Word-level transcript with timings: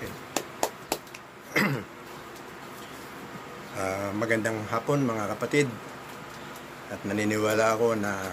Okay. 0.00 0.12
Ah, 3.80 4.12
magandang 4.12 4.60
hapon 4.68 5.08
mga 5.08 5.30
kapatid. 5.32 5.64
At 6.92 7.00
naniniwala 7.06 7.78
ako 7.78 7.96
na 7.96 8.28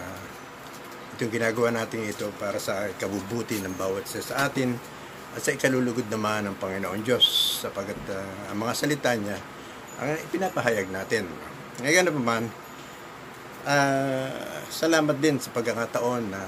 itong 1.16 1.32
ginagawa 1.32 1.72
natin 1.72 2.04
ito 2.04 2.28
para 2.36 2.60
sa 2.60 2.90
kabubuti 3.00 3.62
ng 3.64 3.80
bawat 3.80 4.04
isa 4.12 4.20
sa 4.20 4.50
atin 4.50 4.76
at 5.32 5.40
sa 5.40 5.56
ikalulugod 5.56 6.10
naman 6.12 6.52
ng 6.52 6.56
Panginoon 6.60 7.00
Diyos 7.00 7.24
sapagat 7.64 7.96
ah, 8.12 8.52
ang 8.52 8.60
mga 8.60 8.74
salita 8.76 9.14
niya 9.16 9.40
ang 10.04 10.20
ipinapahayag 10.20 10.92
natin. 10.92 11.30
Ngayon 11.80 12.04
na 12.08 12.12
naman, 12.12 12.44
ah, 13.64 14.64
salamat 14.68 15.16
din 15.22 15.40
sa 15.40 15.54
pagkakataon 15.56 16.24
na 16.28 16.44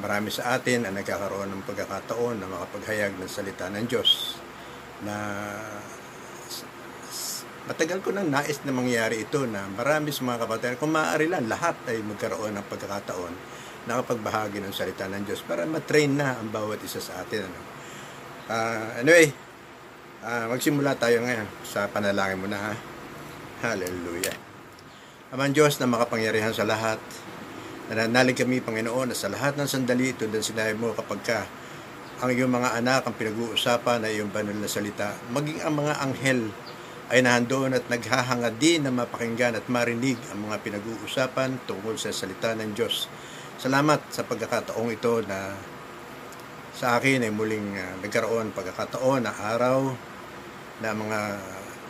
marami 0.00 0.32
sa 0.32 0.56
atin 0.56 0.88
ang 0.88 0.96
nagkakaroon 0.96 1.52
ng 1.52 1.62
pagkakataon 1.68 2.40
na 2.40 2.48
makapaghayag 2.48 3.20
ng 3.20 3.28
salita 3.28 3.68
ng 3.68 3.84
Diyos 3.84 4.40
na 5.04 5.16
matagal 7.68 8.00
ko 8.02 8.10
nang 8.10 8.32
nais 8.32 8.58
na 8.64 8.72
mangyari 8.72 9.22
ito 9.22 9.44
na 9.44 9.68
marami 9.68 10.10
sa 10.10 10.26
mga 10.26 10.48
kapatid, 10.48 10.80
kung 10.80 10.90
maaari 10.90 11.28
lang, 11.28 11.46
lahat 11.46 11.76
ay 11.86 12.00
magkaroon 12.02 12.56
ng 12.56 12.66
pagkakataon 12.66 13.34
na 13.86 14.00
kapagbahagi 14.00 14.60
ng 14.60 14.74
salita 14.74 15.06
ng 15.06 15.22
Diyos 15.24 15.44
para 15.44 15.64
matrain 15.68 16.12
na 16.12 16.36
ang 16.36 16.48
bawat 16.50 16.80
isa 16.82 17.00
sa 17.00 17.20
atin. 17.22 17.46
Ano? 17.46 17.60
Ah, 18.50 18.98
anyway, 18.98 19.30
ah, 20.26 20.50
magsimula 20.50 20.98
tayo 20.98 21.22
ngayon 21.22 21.46
sa 21.62 21.86
panalangin 21.86 22.42
muna 22.42 22.58
ha. 22.58 22.74
Hallelujah. 23.60 24.36
Amang 25.30 25.54
Diyos 25.54 25.78
na 25.78 25.86
makapangyarihan 25.86 26.50
sa 26.50 26.66
lahat, 26.66 26.98
nananalig 27.90 28.38
kami, 28.38 28.62
Panginoon, 28.62 29.10
na 29.10 29.16
sa 29.18 29.26
lahat 29.26 29.58
ng 29.58 29.66
sandali 29.66 30.14
ito 30.14 30.30
din 30.30 30.38
sinabi 30.38 30.78
mo 30.78 30.94
kapag 30.94 31.20
ka 31.26 31.40
ang 32.22 32.30
iyong 32.30 32.52
mga 32.52 32.78
anak 32.78 33.02
ang 33.02 33.16
pinag-uusapan 33.18 34.06
na 34.06 34.08
iyong 34.14 34.30
banal 34.30 34.54
na 34.54 34.70
salita, 34.70 35.18
maging 35.34 35.58
ang 35.66 35.74
mga 35.74 35.98
anghel 35.98 36.40
ay 37.10 37.26
nahandoon 37.26 37.74
at 37.74 37.90
naghahangad 37.90 38.54
din 38.62 38.86
na 38.86 38.94
mapakinggan 38.94 39.58
at 39.58 39.66
marinig 39.66 40.14
ang 40.30 40.46
mga 40.46 40.62
pinag-uusapan 40.62 41.66
tungkol 41.66 41.98
sa 41.98 42.14
salita 42.14 42.54
ng 42.54 42.70
Diyos. 42.78 43.10
Salamat 43.58 44.14
sa 44.14 44.22
pagkakataong 44.22 44.90
ito 44.94 45.26
na 45.26 45.58
sa 46.70 46.94
akin 46.94 47.26
ay 47.26 47.32
muling 47.34 47.74
ah, 47.74 47.98
nagkaroon 47.98 48.54
pagkakataon 48.54 49.26
na 49.26 49.34
araw 49.34 49.90
na 50.78 50.94
mga 50.94 51.20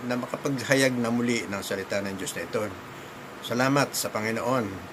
na 0.09 0.17
makapaghayag 0.17 0.97
na 0.97 1.13
muli 1.13 1.45
ng 1.45 1.61
salita 1.61 2.01
ng 2.01 2.17
Diyos 2.17 2.33
na 2.33 2.49
ito. 2.49 2.65
Salamat 3.45 3.93
sa 3.93 4.09
Panginoon 4.09 4.90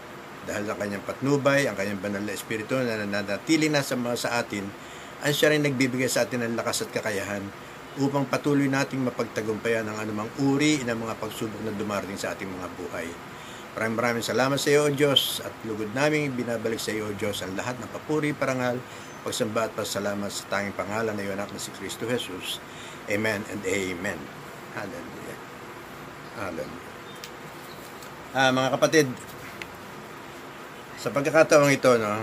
dahil 0.48 0.64
ang 0.64 0.80
kanyang 0.80 1.04
patnubay, 1.04 1.68
ang 1.68 1.76
kanyang 1.76 2.00
banal 2.00 2.24
na 2.24 2.32
espiritu 2.32 2.80
na 2.80 2.96
nananatili 3.04 3.68
na 3.68 3.84
sa 3.84 4.00
mga 4.00 4.16
sa 4.16 4.30
atin, 4.40 4.64
ay 5.22 5.36
siya 5.36 5.52
rin 5.52 5.68
nagbibigay 5.68 6.08
sa 6.08 6.24
atin 6.24 6.48
ng 6.48 6.56
lakas 6.56 6.88
at 6.88 6.90
kakayahan 6.96 7.44
upang 8.00 8.30
patuloy 8.30 8.70
nating 8.70 9.04
mapagtagumpayan 9.04 9.90
ang 9.90 9.98
anumang 9.98 10.30
uri 10.40 10.86
ng 10.86 10.96
mga 10.96 11.18
pagsubok 11.18 11.60
na 11.66 11.74
dumarating 11.74 12.16
sa 12.16 12.32
ating 12.38 12.48
mga 12.48 12.68
buhay. 12.78 13.10
Maraming 13.78 13.98
maraming 13.98 14.26
salamat 14.26 14.58
sa 14.58 14.74
iyo, 14.74 14.90
O 14.90 14.94
Diyos, 14.94 15.42
at 15.46 15.54
lugod 15.66 15.94
namin 15.94 16.34
binabalik 16.34 16.82
sa 16.82 16.94
iyo, 16.94 17.10
O 17.10 17.14
Diyos, 17.14 17.46
ang 17.46 17.54
lahat 17.54 17.78
ng 17.78 17.90
papuri, 17.90 18.34
parangal, 18.34 18.82
pagsamba 19.22 19.70
at 19.70 19.74
pasalamat 19.78 20.30
sa 20.34 20.50
tanging 20.50 20.74
pangalan 20.74 21.14
na 21.14 21.22
iyo, 21.22 21.34
anak 21.34 21.54
na 21.54 21.62
si 21.62 21.70
Kristo 21.74 22.10
Jesus. 22.10 22.62
Amen 23.10 23.42
and 23.50 23.62
Amen. 23.66 24.20
Hallelujah. 24.78 25.40
Hallelujah. 26.38 26.96
Ah, 28.38 28.54
mga 28.54 28.70
kapatid, 28.78 29.08
sa 31.08 31.16
pagkakataong 31.16 31.72
ito, 31.72 31.96
no, 31.96 32.20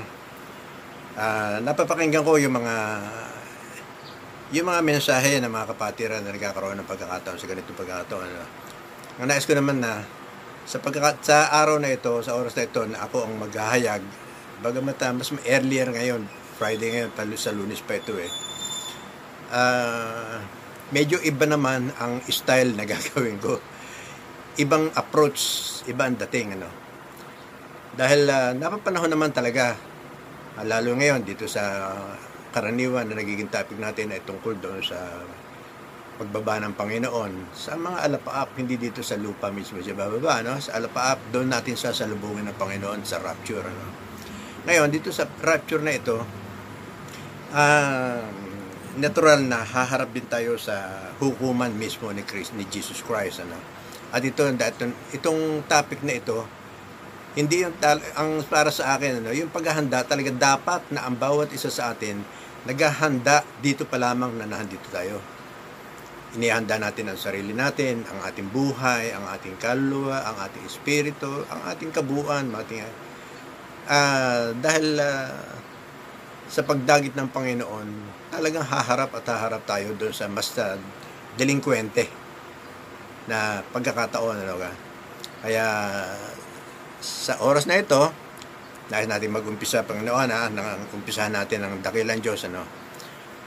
ah, 1.17 1.57
napapakinggan 1.65 2.21
ko 2.21 2.37
yung 2.37 2.53
mga 2.53 2.77
yung 4.53 4.69
mga 4.69 4.85
mensahe 4.85 5.41
ng 5.41 5.49
mga 5.49 5.73
kapatiran 5.73 6.21
na 6.21 6.37
nagkakaroon 6.37 6.77
ng 6.77 6.85
pagkakataon 6.85 7.41
sa 7.41 7.49
ganitong 7.49 7.81
pagkakataon. 7.81 8.29
Ano. 8.29 8.45
Ang 9.25 9.27
nais 9.33 9.49
ko 9.49 9.57
naman 9.57 9.81
na 9.81 10.05
sa 10.69 10.85
pagkaka 10.85 11.17
sa 11.25 11.49
araw 11.65 11.81
na 11.81 11.97
ito, 11.97 12.13
sa 12.21 12.37
oras 12.37 12.53
na 12.53 12.69
ito, 12.69 12.85
na 12.85 13.01
ako 13.09 13.25
ang 13.25 13.41
maghahayag, 13.41 14.05
bagamat 14.61 15.01
ah, 15.01 15.17
mas 15.17 15.33
earlier 15.49 15.89
ngayon, 15.89 16.29
Friday 16.61 16.93
ngayon, 16.93 17.11
talo 17.17 17.41
sa 17.41 17.57
lunes 17.57 17.81
pa 17.81 17.97
ito 17.97 18.13
eh. 18.21 18.29
Ah, 19.49 20.45
medyo 20.93 21.17
iba 21.25 21.49
naman 21.49 21.89
ang 21.97 22.21
style 22.29 22.77
na 22.77 22.85
gagawin 22.93 23.41
ko. 23.41 23.65
Ibang 24.61 24.93
approach, 24.93 25.41
iba 25.89 26.05
ang 26.05 26.21
dating. 26.21 26.61
Ano. 26.61 26.84
Dahil 27.95 28.27
uh, 28.27 28.51
napapanahon 28.59 29.07
naman 29.07 29.31
talaga, 29.31 29.79
ah, 30.59 30.67
lalo 30.67 30.99
ngayon 30.99 31.23
dito 31.23 31.47
sa 31.47 31.95
karaniwan 32.51 33.07
na 33.07 33.19
nagiging 33.19 33.47
topic 33.47 33.79
natin 33.79 34.11
ay 34.11 34.23
tungkol 34.27 34.59
doon 34.59 34.83
sa 34.83 34.99
pagbaba 36.15 36.63
ng 36.63 36.75
Panginoon 36.75 37.55
sa 37.55 37.75
mga 37.75 38.07
alapaap, 38.07 38.55
hindi 38.59 38.79
dito 38.79 39.03
sa 39.03 39.19
lupa 39.19 39.51
mismo 39.51 39.83
siya 39.83 39.99
bababa, 39.99 40.43
no? 40.43 40.59
Sa 40.59 40.79
alapaap, 40.79 41.35
doon 41.35 41.51
natin 41.51 41.75
sasalubungin 41.75 42.47
ng 42.51 42.59
Panginoon 42.59 43.03
sa 43.03 43.19
rapture, 43.23 43.63
ano? 43.63 43.87
Ngayon, 44.67 44.89
dito 44.91 45.11
sa 45.15 45.27
rapture 45.43 45.83
na 45.83 45.95
ito, 45.95 46.19
ah, 47.55 48.23
natural 48.99 49.43
na 49.43 49.63
haharap 49.63 50.11
din 50.11 50.27
tayo 50.27 50.59
sa 50.59 51.11
hukuman 51.19 51.71
mismo 51.75 52.11
ni 52.11 52.27
Christ, 52.27 52.59
ni 52.59 52.67
Jesus 52.67 53.03
Christ, 53.07 53.43
ano? 53.43 53.59
At 54.15 54.23
ito, 54.23 54.47
itong 55.15 55.67
topic 55.67 56.07
na 56.07 56.15
ito, 56.15 56.47
hindi 57.35 57.67
yung 57.67 57.75
ang 58.15 58.43
para 58.47 58.71
sa 58.71 58.95
akin 58.95 59.23
ano, 59.23 59.35
yung 59.35 59.51
paghahanda 59.51 60.07
talaga 60.07 60.31
dapat 60.31 60.87
na 60.95 61.07
ang 61.07 61.19
bawat 61.19 61.51
isa 61.51 61.67
sa 61.67 61.91
atin 61.91 62.23
naghahanda 62.65 63.45
dito 63.61 63.85
pa 63.85 64.01
lamang 64.01 64.41
na 64.41 64.49
nahandito 64.49 64.89
tayo. 64.89 65.21
Inihanda 66.35 66.83
natin 66.83 67.13
ang 67.13 67.19
sarili 67.21 67.55
natin, 67.55 68.03
ang 68.11 68.27
ating 68.27 68.51
buhay, 68.51 69.15
ang 69.15 69.29
ating 69.31 69.55
kaluluwa, 69.61 70.27
ang 70.27 70.37
ating 70.43 70.65
espiritu, 70.67 71.47
ang 71.47 71.63
ating 71.71 71.95
kabuuan, 71.95 72.51
ating 72.51 72.83
ah 73.87 74.51
dahil 74.59 74.99
ah, 74.99 75.31
sa 76.49 76.65
pagdagit 76.65 77.15
ng 77.15 77.29
Panginoon, 77.31 77.89
talagang 78.33 78.65
haharap 78.65 79.13
at 79.15 79.25
haharap 79.29 79.63
tayo 79.69 79.95
doon 79.95 80.15
sa 80.15 80.27
mas 80.27 80.51
ah, 80.59 80.75
delinkwente 81.39 82.09
na 83.29 83.63
pagkakataon 83.71 84.41
ano 84.43 84.57
ka. 84.59 84.71
Kaya 85.45 85.67
sa 87.05 87.37
oras 87.45 87.69
na 87.69 87.77
ito, 87.77 88.01
nais 88.89 89.05
natin 89.05 89.29
mag-umpisa, 89.29 89.85
Panginoon, 89.85 90.29
ha, 90.33 90.49
nang 90.49 90.89
umpisahan 90.97 91.37
natin 91.37 91.61
ang 91.61 91.85
dakilang 91.85 92.25
Diyos, 92.25 92.49
ano. 92.49 92.65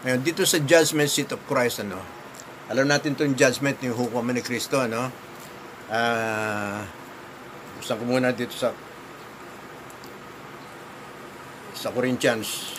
Ngayon, 0.05 0.21
dito 0.21 0.45
sa 0.45 0.61
judgment 0.61 1.09
seat 1.09 1.33
of 1.33 1.41
Christ, 1.49 1.81
ano, 1.81 1.97
alam 2.69 2.85
natin 2.85 3.17
itong 3.17 3.33
judgment 3.33 3.81
ni 3.81 3.89
hukuman 3.89 4.37
ni 4.37 4.45
Kristo, 4.45 4.77
ano. 4.77 5.09
Ah, 5.89 6.85
buksan 7.79 7.97
ko 7.97 8.03
muna 8.05 8.35
dito 8.35 8.51
sa 8.51 8.75
sa 11.77 11.93
Corinthians 11.93 12.73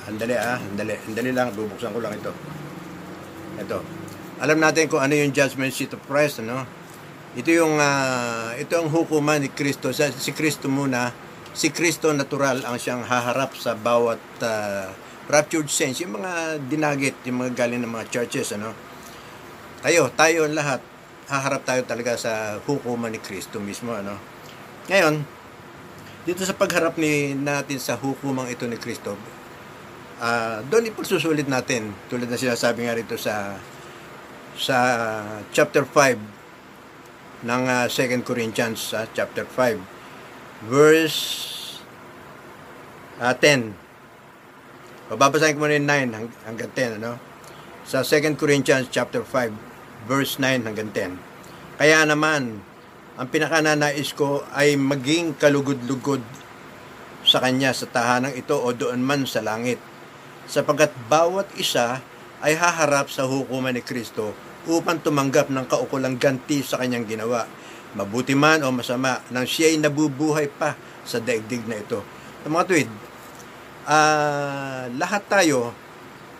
Andali 0.04 0.36
ah, 0.36 0.60
andali. 0.60 1.00
Andali 1.08 1.32
lang, 1.32 1.56
bubuksan 1.56 1.96
ko 1.96 2.00
lang 2.04 2.16
ito. 2.20 2.32
Ito. 3.60 3.78
Alam 4.44 4.60
natin 4.60 4.92
kung 4.92 5.00
ano 5.00 5.16
yung 5.16 5.32
judgment 5.32 5.72
seat 5.72 5.96
of 5.96 6.04
Christ, 6.04 6.44
ano? 6.44 6.68
Ito 7.34 7.50
yung, 7.50 7.80
ah, 7.80 8.52
ito 8.60 8.76
ang 8.76 8.92
hukuman 8.92 9.40
ni 9.40 9.50
Kristo. 9.50 9.96
Si 9.96 10.32
Kristo 10.36 10.68
muna, 10.68 11.16
si 11.56 11.72
Kristo 11.72 12.12
natural 12.12 12.66
ang 12.66 12.76
siyang 12.76 13.08
haharap 13.08 13.56
sa 13.56 13.78
bawat 13.80 14.20
ah, 14.44 14.92
raptured 15.32 15.72
saints, 15.72 16.04
yung 16.04 16.20
mga 16.20 16.60
dinagit, 16.68 17.16
yung 17.24 17.40
mga 17.40 17.56
galing 17.56 17.80
ng 17.80 17.94
mga 17.94 18.12
churches, 18.12 18.52
ano? 18.60 18.76
Tayo, 19.80 20.12
tayo 20.12 20.48
lahat, 20.52 20.84
haharap 21.32 21.64
tayo 21.64 21.82
talaga 21.88 22.20
sa 22.20 22.60
hukuman 22.68 23.08
ni 23.08 23.24
Kristo 23.24 23.64
mismo, 23.64 23.96
ano? 23.96 24.20
Ngayon, 24.92 25.24
dito 26.28 26.44
sa 26.44 26.56
pagharap 26.56 27.00
ni 27.00 27.36
natin 27.36 27.80
sa 27.80 27.96
hukumang 27.96 28.52
ito 28.52 28.68
ni 28.68 28.76
Kristo, 28.76 29.16
Ah, 30.24 30.64
doon 30.72 30.88
ipagsusulit 30.88 31.52
natin 31.52 31.92
tulad 32.08 32.32
na 32.32 32.40
sinasabi 32.40 32.88
nga 32.88 32.96
rito 32.96 33.20
sa 33.20 33.60
sa 34.56 34.78
chapter 35.52 35.84
5 35.84 37.44
ng 37.44 37.64
ah, 37.68 37.92
2 37.92 38.24
Corinthians 38.24 38.96
sa 38.96 39.04
chapter 39.12 39.44
5 39.44 39.84
verse 40.72 41.20
ah, 43.20 43.36
10 43.36 43.76
Babasahin 45.12 45.60
ko 45.60 45.68
muna 45.68 45.76
yung 45.76 45.92
9 45.92 46.16
hang- 46.16 46.38
hanggang 46.48 46.72
10 46.72 47.04
ano? 47.04 47.20
Sa 47.84 48.08
2 48.08 48.40
Corinthians 48.40 48.88
chapter 48.88 49.28
5 49.28 50.08
verse 50.08 50.40
9 50.40 50.64
hanggang 50.64 50.88
10 50.88 51.20
kaya 51.84 52.00
naman 52.08 52.64
ang 53.20 53.28
pinakananais 53.28 54.16
ko 54.16 54.40
ay 54.56 54.80
maging 54.80 55.36
kalugod-lugod 55.36 56.24
sa 57.28 57.44
kanya 57.44 57.76
sa 57.76 57.92
tahanang 57.92 58.40
ito 58.40 58.56
o 58.56 58.72
doon 58.72 59.04
man 59.04 59.28
sa 59.28 59.44
langit 59.44 59.92
sapagkat 60.48 60.92
bawat 61.08 61.50
isa 61.56 62.04
ay 62.44 62.60
haharap 62.60 63.08
sa 63.08 63.24
hukuman 63.24 63.72
ni 63.72 63.84
Kristo 63.84 64.36
upang 64.68 65.00
tumanggap 65.00 65.52
ng 65.52 65.66
kaukulang 65.68 66.20
ganti 66.20 66.64
sa 66.64 66.80
kanyang 66.80 67.08
ginawa. 67.08 67.48
Mabuti 67.94 68.34
man 68.34 68.66
o 68.66 68.74
masama, 68.74 69.22
nang 69.30 69.46
siya 69.46 69.70
ay 69.70 69.78
nabubuhay 69.78 70.50
pa 70.50 70.74
sa 71.06 71.22
daigdig 71.22 71.64
na 71.70 71.78
ito. 71.78 72.02
Sa 72.42 72.48
mga 72.50 72.66
tuwid, 72.66 72.90
uh, 73.86 74.90
lahat 74.98 75.24
tayo, 75.30 75.72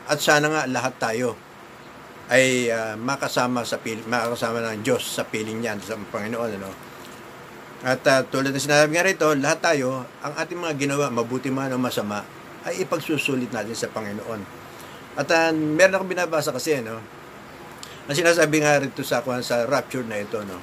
at 0.10 0.18
sana 0.18 0.50
nga 0.50 0.64
lahat 0.66 0.98
tayo, 0.98 1.38
ay 2.32 2.72
uh, 2.72 2.96
makasama 2.96 3.68
sa 3.68 3.80
pil 3.84 4.00
makasama 4.08 4.64
ng 4.64 4.80
Diyos 4.86 5.04
sa 5.04 5.28
piling 5.28 5.60
niya 5.60 5.76
sa 5.84 6.00
Panginoon 6.00 6.52
ano 6.56 6.72
at 7.84 8.00
uh, 8.08 8.24
tulad 8.32 8.56
ng 8.56 8.64
sinabi 8.64 8.96
nga 8.96 9.04
rito 9.04 9.28
lahat 9.36 9.60
tayo 9.60 10.08
ang 10.24 10.34
ating 10.40 10.56
mga 10.56 10.74
ginawa 10.80 11.12
mabuti 11.12 11.52
man 11.52 11.76
o 11.76 11.78
masama 11.78 12.24
ay 12.64 12.84
ipagsusulit 12.84 13.52
natin 13.52 13.76
sa 13.76 13.92
Panginoon. 13.92 14.42
At 15.20 15.28
uh, 15.30 15.52
meron 15.54 16.00
akong 16.00 16.12
binabasa 16.12 16.50
kasi 16.50 16.82
no 16.82 16.98
ang 18.04 18.16
sinasabi 18.20 18.60
nga 18.60 18.84
rito 18.84 19.00
sa 19.00 19.24
sa 19.40 19.64
rapture 19.64 20.04
na 20.04 20.20
ito 20.20 20.42
no. 20.44 20.60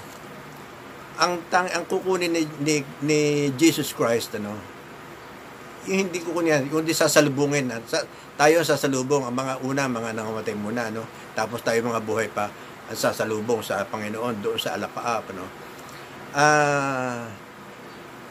Ang 1.21 1.41
tang 1.49 1.69
ang 1.73 1.85
kukunin 1.89 2.33
ni, 2.33 2.45
ni, 2.61 2.85
ni 3.05 3.21
Jesus 3.57 3.97
Christ 3.97 4.37
ano 4.37 4.57
yung 5.89 6.09
hindi 6.09 6.21
kukunin 6.21 6.69
kundi 6.69 6.93
sasalubungin 6.93 7.73
sa, 7.89 8.05
tayo 8.37 8.61
sa 8.61 8.77
sasalubong 8.77 9.25
ang 9.25 9.33
mga 9.33 9.65
una 9.65 9.89
mga 9.89 10.11
nangamatay 10.13 10.53
muna 10.53 10.93
no. 10.93 11.09
Tapos 11.33 11.65
tayo 11.65 11.81
mga 11.81 12.05
buhay 12.05 12.29
pa 12.29 12.53
ang 12.91 12.99
sasalubong 12.99 13.65
sa 13.65 13.89
Panginoon 13.89 14.45
doon 14.45 14.61
sa 14.61 14.77
alapaap 14.77 15.33
no. 15.33 15.47
Ah 16.37 16.43
uh, 16.43 17.25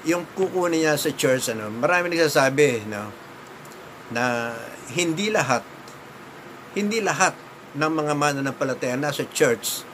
yung 0.07 0.23
kukunin 0.31 0.85
niya 0.85 0.95
sa 0.95 1.11
church 1.11 1.51
ano 1.51 1.67
marami 1.67 2.13
nagsasabi 2.13 2.87
no 2.87 3.11
na 4.09 4.55
hindi 4.93 5.29
lahat 5.29 5.61
hindi 6.77 7.01
lahat 7.01 7.33
ng 7.73 7.91
mga 7.91 8.13
mananampalataya 8.13 8.95
na 8.97 9.13
sa 9.13 9.25
church 9.29 9.85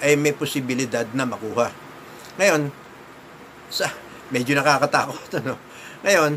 ay 0.00 0.16
may 0.16 0.32
posibilidad 0.32 1.04
na 1.12 1.26
makuha. 1.26 1.70
Ngayon, 2.38 2.70
sa 3.70 3.90
medyo 4.32 4.54
nakakatakot 4.56 5.30
ano. 5.42 5.54
Ngayon, 6.02 6.32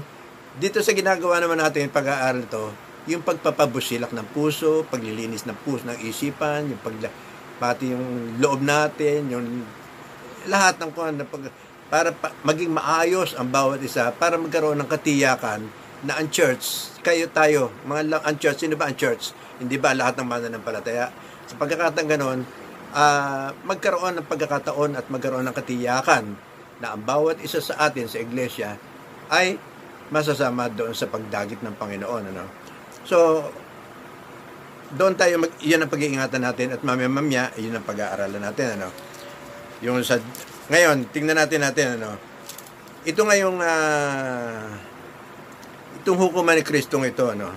dito 0.59 0.83
sa 0.83 0.93
ginagawa 0.93 1.39
naman 1.41 1.61
natin 1.61 1.89
pag-aaral 1.89 2.45
to, 2.49 2.73
yung 3.09 3.23
pagpapabusilak 3.25 4.11
ng 4.11 4.27
puso, 4.31 4.85
paglilinis 4.87 5.47
ng 5.47 5.57
puso, 5.63 5.87
ng 5.87 5.97
isipan, 6.03 6.71
yung 6.71 6.81
pag, 6.83 6.95
pati 7.57 7.91
yung 7.91 8.37
loob 8.37 8.61
natin, 8.61 9.27
yung 9.31 9.45
lahat 10.47 10.77
ng 10.77 10.91
kuan 10.91 11.15
na 11.15 11.25
pag, 11.25 11.47
para 11.87 12.09
pa, 12.11 12.31
maging 12.43 12.71
maayos 12.73 13.35
ang 13.35 13.49
bawat 13.49 13.79
isa, 13.81 14.11
para 14.15 14.39
magkaroon 14.39 14.77
ng 14.79 14.89
katiyakan 14.89 15.67
na 16.03 16.19
ang 16.19 16.27
church, 16.31 16.92
kayo 17.03 17.27
tayo, 17.29 17.69
mga 17.83 18.23
ang 18.23 18.37
church, 18.39 18.63
sino 18.63 18.79
ba 18.79 18.87
ang 18.87 18.95
church? 18.95 19.35
Hindi 19.59 19.75
ba 19.75 19.91
lahat 19.91 20.17
ng 20.23 20.27
mananampalataya? 20.27 21.11
Sa 21.45 21.59
pagkakataon 21.59 22.07
ganon, 22.07 22.39
uh, 22.95 23.51
magkaroon 23.67 24.23
ng 24.23 24.27
pagkakataon 24.31 24.95
at 24.95 25.05
magkaroon 25.11 25.43
ng 25.43 25.55
katiyakan 25.55 26.39
na 26.79 26.95
ang 26.95 27.03
bawat 27.03 27.43
isa 27.43 27.59
sa 27.59 27.91
atin 27.91 28.07
sa 28.07 28.23
iglesia 28.23 28.79
ay 29.27 29.59
masasama 30.09 30.71
doon 30.71 30.95
sa 30.95 31.11
pagdagit 31.11 31.59
ng 31.59 31.75
Panginoon. 31.75 32.23
Ano? 32.31 32.43
So, 33.03 33.49
doon 34.93 35.17
tayo, 35.17 35.41
mag, 35.41 35.51
yan 35.59 35.83
ang 35.83 35.91
pag-iingatan 35.91 36.41
natin 36.43 36.67
at 36.71 36.81
mamaya-mamaya, 36.85 37.51
yun 37.57 37.75
ang 37.75 37.85
pag-aaralan 37.85 38.41
natin. 38.41 38.79
Ano? 38.79 38.93
Yung 39.81 39.99
sa, 40.05 40.21
ngayon, 40.69 41.09
tingnan 41.11 41.35
natin 41.35 41.59
natin, 41.65 41.99
ano? 41.99 42.15
Ito 43.03 43.19
ngayong, 43.25 43.57
uh, 43.59 44.92
itong 46.03 46.19
hukuman 46.19 46.59
ni 46.59 46.67
Kristong 46.67 47.07
ito, 47.07 47.31
ano? 47.31 47.47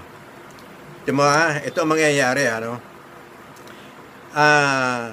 Ito 1.02 1.10
mo, 1.10 1.26
ha? 1.26 1.58
Ito 1.58 1.82
ang 1.82 1.90
mangyayari, 1.90 2.46
ano? 2.46 2.78
Ah, 4.30 5.10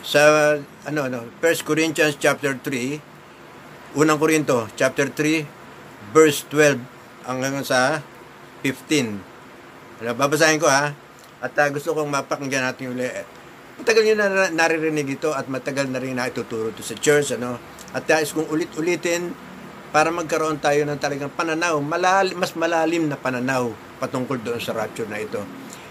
sa, 0.00 0.56
ano, 0.88 1.00
ano, 1.04 1.28
1 1.44 1.68
Corinthians 1.68 2.16
chapter 2.16 2.56
3, 2.56 4.00
unang 4.00 4.16
Korinto, 4.16 4.72
chapter 4.72 5.12
3, 5.12 5.44
verse 6.16 6.48
12, 6.48 6.80
hanggang 7.28 7.60
sa 7.60 8.00
15. 8.64 10.00
Ano, 10.00 10.10
babasahin 10.16 10.58
ko 10.58 10.72
ha. 10.72 10.96
At 11.42 11.52
uh, 11.58 11.68
gusto 11.74 11.92
kong 11.92 12.08
mapakinggan 12.08 12.64
natin 12.64 12.94
yung 12.94 12.98
Matagal 13.72 14.02
nyo 14.04 14.14
na 14.14 14.26
naririnig 14.52 15.18
ito 15.18 15.32
at 15.34 15.48
matagal 15.50 15.90
na 15.90 15.98
rin 15.98 16.14
na 16.14 16.30
ituturo 16.30 16.70
ito 16.70 16.84
sa 16.86 16.94
church. 16.94 17.34
Ano? 17.34 17.58
At 17.92 18.06
uh, 18.08 18.22
kung 18.30 18.46
ulit-ulitin 18.48 19.51
para 19.92 20.08
magkaroon 20.08 20.56
tayo 20.56 20.88
ng 20.88 20.96
talagang 20.96 21.28
pananaw, 21.28 21.76
malalim, 21.84 22.40
mas 22.40 22.56
malalim 22.56 23.06
na 23.06 23.20
pananaw 23.20 23.70
patungkol 24.00 24.40
doon 24.40 24.58
sa 24.58 24.72
rapture 24.72 25.06
na 25.06 25.20
ito. 25.20 25.38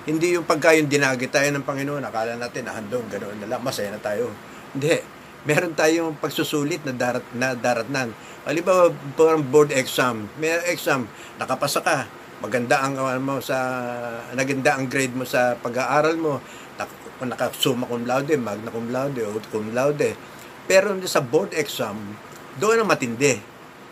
Hindi 0.09 0.33
yung 0.33 0.49
pagka 0.49 0.73
yung 0.73 0.89
dinagi 0.89 1.29
tayo 1.29 1.53
ng 1.53 1.61
Panginoon, 1.61 2.01
akala 2.01 2.33
natin 2.33 2.65
na 2.65 2.73
handong, 2.73 3.05
ganoon 3.05 3.37
na 3.37 3.47
lang, 3.47 3.61
masaya 3.61 3.93
na 3.93 4.01
tayo. 4.01 4.33
Hindi. 4.73 4.97
Meron 5.45 5.77
tayong 5.77 6.17
pagsusulit 6.17 6.81
na 6.85 6.93
darat 6.93 7.25
na 7.37 7.53
daratnan. 7.53 8.09
Halimbawa, 8.45 8.89
parang 9.13 9.45
board 9.45 9.69
exam. 9.73 10.25
May 10.41 10.57
exam, 10.73 11.05
nakapasa 11.37 11.85
ka 11.85 12.09
maganda 12.41 12.81
ang 12.81 12.97
uh, 12.97 13.21
mo 13.21 13.37
sa 13.37 13.57
naganda 14.33 14.73
ang 14.73 14.89
grade 14.89 15.13
mo 15.13 15.23
sa 15.29 15.53
pag-aaral 15.61 16.17
mo 16.17 16.41
naka 17.21 17.53
summa 17.53 17.85
cum 17.85 18.01
laude 18.01 18.33
magna 18.33 18.73
cum 18.73 18.89
laude 18.89 19.21
o 19.21 19.37
cum 19.53 19.69
laude 19.77 20.17
pero 20.65 20.97
sa 21.05 21.21
board 21.21 21.53
exam 21.53 21.93
doon 22.57 22.81
ang 22.81 22.89
matindi 22.89 23.37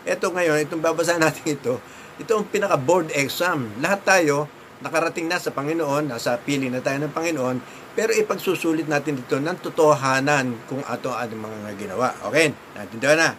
ito 0.06 0.26
ngayon 0.30 0.64
itong 0.68 0.82
babasahin 0.82 1.22
natin 1.26 1.56
ito 1.56 1.80
ito 2.20 2.30
ang 2.36 2.46
pinaka 2.48 2.76
board 2.76 3.12
exam 3.16 3.68
lahat 3.80 4.00
tayo 4.04 4.36
nakarating 4.80 5.28
na 5.28 5.36
sa 5.36 5.52
Panginoon 5.52 6.08
nasa 6.08 6.40
pili 6.40 6.72
na 6.72 6.80
tayo 6.80 7.00
ng 7.04 7.12
Panginoon 7.12 7.56
pero 7.92 8.14
ipagsusulit 8.14 8.88
natin 8.88 9.20
dito 9.20 9.36
ng 9.36 9.56
totohanan 9.60 10.56
kung 10.70 10.80
ato 10.86 11.12
ang 11.12 11.36
mga 11.36 11.76
ginawa 11.76 12.16
okay 12.24 12.52
natindihan 12.76 13.18
na 13.18 13.30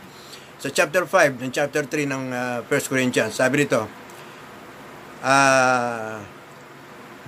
sa 0.62 0.70
chapter 0.70 1.10
5 1.10 1.42
ng 1.42 1.52
chapter 1.54 1.90
3 1.90 2.06
ng 2.06 2.24
uh, 2.30 2.60
1 2.70 2.92
Corinthians 2.92 3.34
sabi 3.34 3.66
dito 3.66 4.02
uh, 5.26 6.22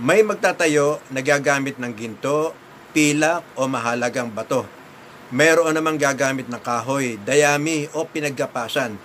may 0.01 0.25
magtatayo 0.25 0.97
na 1.13 1.21
gagamit 1.21 1.77
ng 1.77 1.93
ginto, 1.93 2.57
pilak 2.97 3.45
o 3.53 3.69
mahalagang 3.69 4.33
bato. 4.33 4.65
Mayroon 5.29 5.77
namang 5.77 6.01
gagamit 6.01 6.49
ng 6.49 6.57
kahoy, 6.57 7.21
dayami 7.21 7.85
o 7.93 8.01
pinaggapasan. 8.01 8.97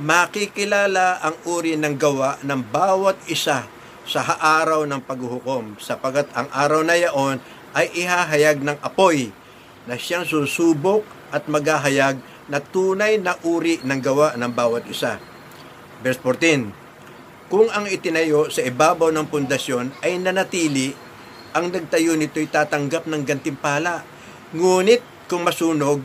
Makikilala 0.00 1.20
ang 1.20 1.36
uri 1.44 1.76
ng 1.76 1.92
gawa 2.00 2.40
ng 2.40 2.72
bawat 2.72 3.20
isa 3.28 3.68
sa 4.08 4.20
araw 4.40 4.88
ng 4.88 5.04
paghuhukom 5.04 5.76
sapagat 5.76 6.24
ang 6.32 6.48
araw 6.56 6.80
na 6.80 6.96
yaon 6.96 7.36
ay 7.76 7.92
ihahayag 7.92 8.64
ng 8.64 8.80
apoy 8.80 9.28
na 9.84 10.00
siyang 10.00 10.24
susubok 10.24 11.04
at 11.28 11.44
maghahayag 11.52 12.16
na 12.48 12.64
tunay 12.64 13.20
na 13.20 13.36
uri 13.44 13.76
ng 13.84 14.00
gawa 14.00 14.40
ng 14.40 14.48
bawat 14.48 14.88
isa. 14.88 15.20
Verse 16.00 16.16
14, 16.24 17.52
kung 17.52 17.68
ang 17.68 17.84
itinayo 17.84 18.48
sa 18.48 18.64
ibabaw 18.64 19.12
ng 19.12 19.28
pundasyon 19.28 20.00
ay 20.00 20.16
nanatili, 20.16 20.96
ang 21.52 21.68
nagtayo 21.68 22.16
nito'y 22.16 22.48
tatanggap 22.48 23.04
ng 23.04 23.20
gantimpala. 23.20 24.00
Ngunit 24.56 25.28
kung 25.28 25.44
masunog, 25.44 26.00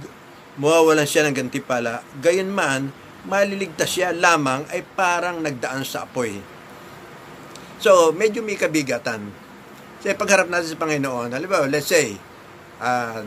mawawalan 0.60 1.08
siya 1.08 1.32
ng 1.32 1.36
gantimpala. 1.48 2.04
Gayon 2.20 2.52
man, 2.52 3.05
maliligtas 3.25 3.89
siya 3.89 4.13
lamang 4.13 4.65
ay 4.72 4.86
parang 4.96 5.41
nagdaan 5.41 5.84
sa 5.84 6.05
apoy. 6.05 6.38
So, 7.82 8.15
medyo 8.15 8.41
may 8.41 8.55
kabigatan. 8.55 9.29
Kasi 10.00 10.15
pagharap 10.15 10.48
natin 10.48 10.74
sa 10.74 10.79
Panginoon, 10.79 11.34
halimbawa, 11.34 11.67
let's 11.67 11.91
say, 11.91 12.15
uh, 12.79 13.22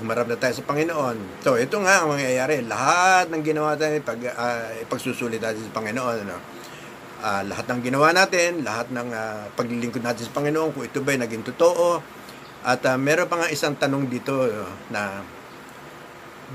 humarap 0.00 0.26
na 0.26 0.40
tayo 0.40 0.56
sa 0.56 0.64
Panginoon. 0.64 1.44
So, 1.44 1.60
ito 1.60 1.76
nga 1.84 2.02
ang 2.02 2.16
mangyayari. 2.16 2.64
Lahat 2.64 3.28
ng 3.28 3.42
ginawa 3.44 3.76
tayo, 3.76 3.94
pag, 4.02 4.20
uh, 4.20 4.72
ipagsusulit 4.80 5.38
natin 5.38 5.64
sa 5.68 5.72
Panginoon. 5.76 6.16
Ano? 6.24 6.60
uh, 7.20 7.42
lahat 7.46 7.64
ng 7.68 7.80
ginawa 7.84 8.08
natin, 8.10 8.64
lahat 8.64 8.88
ng 8.90 9.08
uh, 9.12 9.52
paglilingkod 9.54 10.02
natin 10.02 10.26
sa 10.26 10.32
Panginoon, 10.34 10.72
kung 10.72 10.84
ito 10.84 10.98
ba'y 11.04 11.20
naging 11.20 11.44
totoo. 11.44 12.00
At 12.64 12.84
uh, 12.84 12.96
meron 13.00 13.28
pa 13.28 13.40
nga 13.44 13.48
isang 13.52 13.76
tanong 13.76 14.08
dito 14.08 14.44
uh, 14.44 14.68
na 14.92 15.24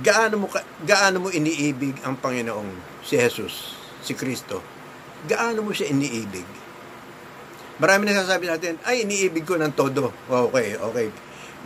gaano 0.03 0.35
mo 0.43 0.47
gaano 0.83 1.17
mo 1.23 1.29
iniibig 1.31 1.95
ang 2.03 2.19
Panginoong 2.19 2.99
si 3.05 3.15
Jesus, 3.15 3.77
si 4.03 4.11
Kristo? 4.17 4.59
Gaano 5.29 5.63
mo 5.63 5.71
siya 5.71 5.91
iniibig? 5.91 6.47
Marami 7.75 8.07
na 8.07 8.15
sasabi 8.15 8.47
natin, 8.47 8.79
ay 8.87 9.03
iniibig 9.03 9.43
ko 9.43 9.59
ng 9.59 9.75
todo. 9.75 10.11
Okay, 10.27 10.79
okay. 10.79 11.07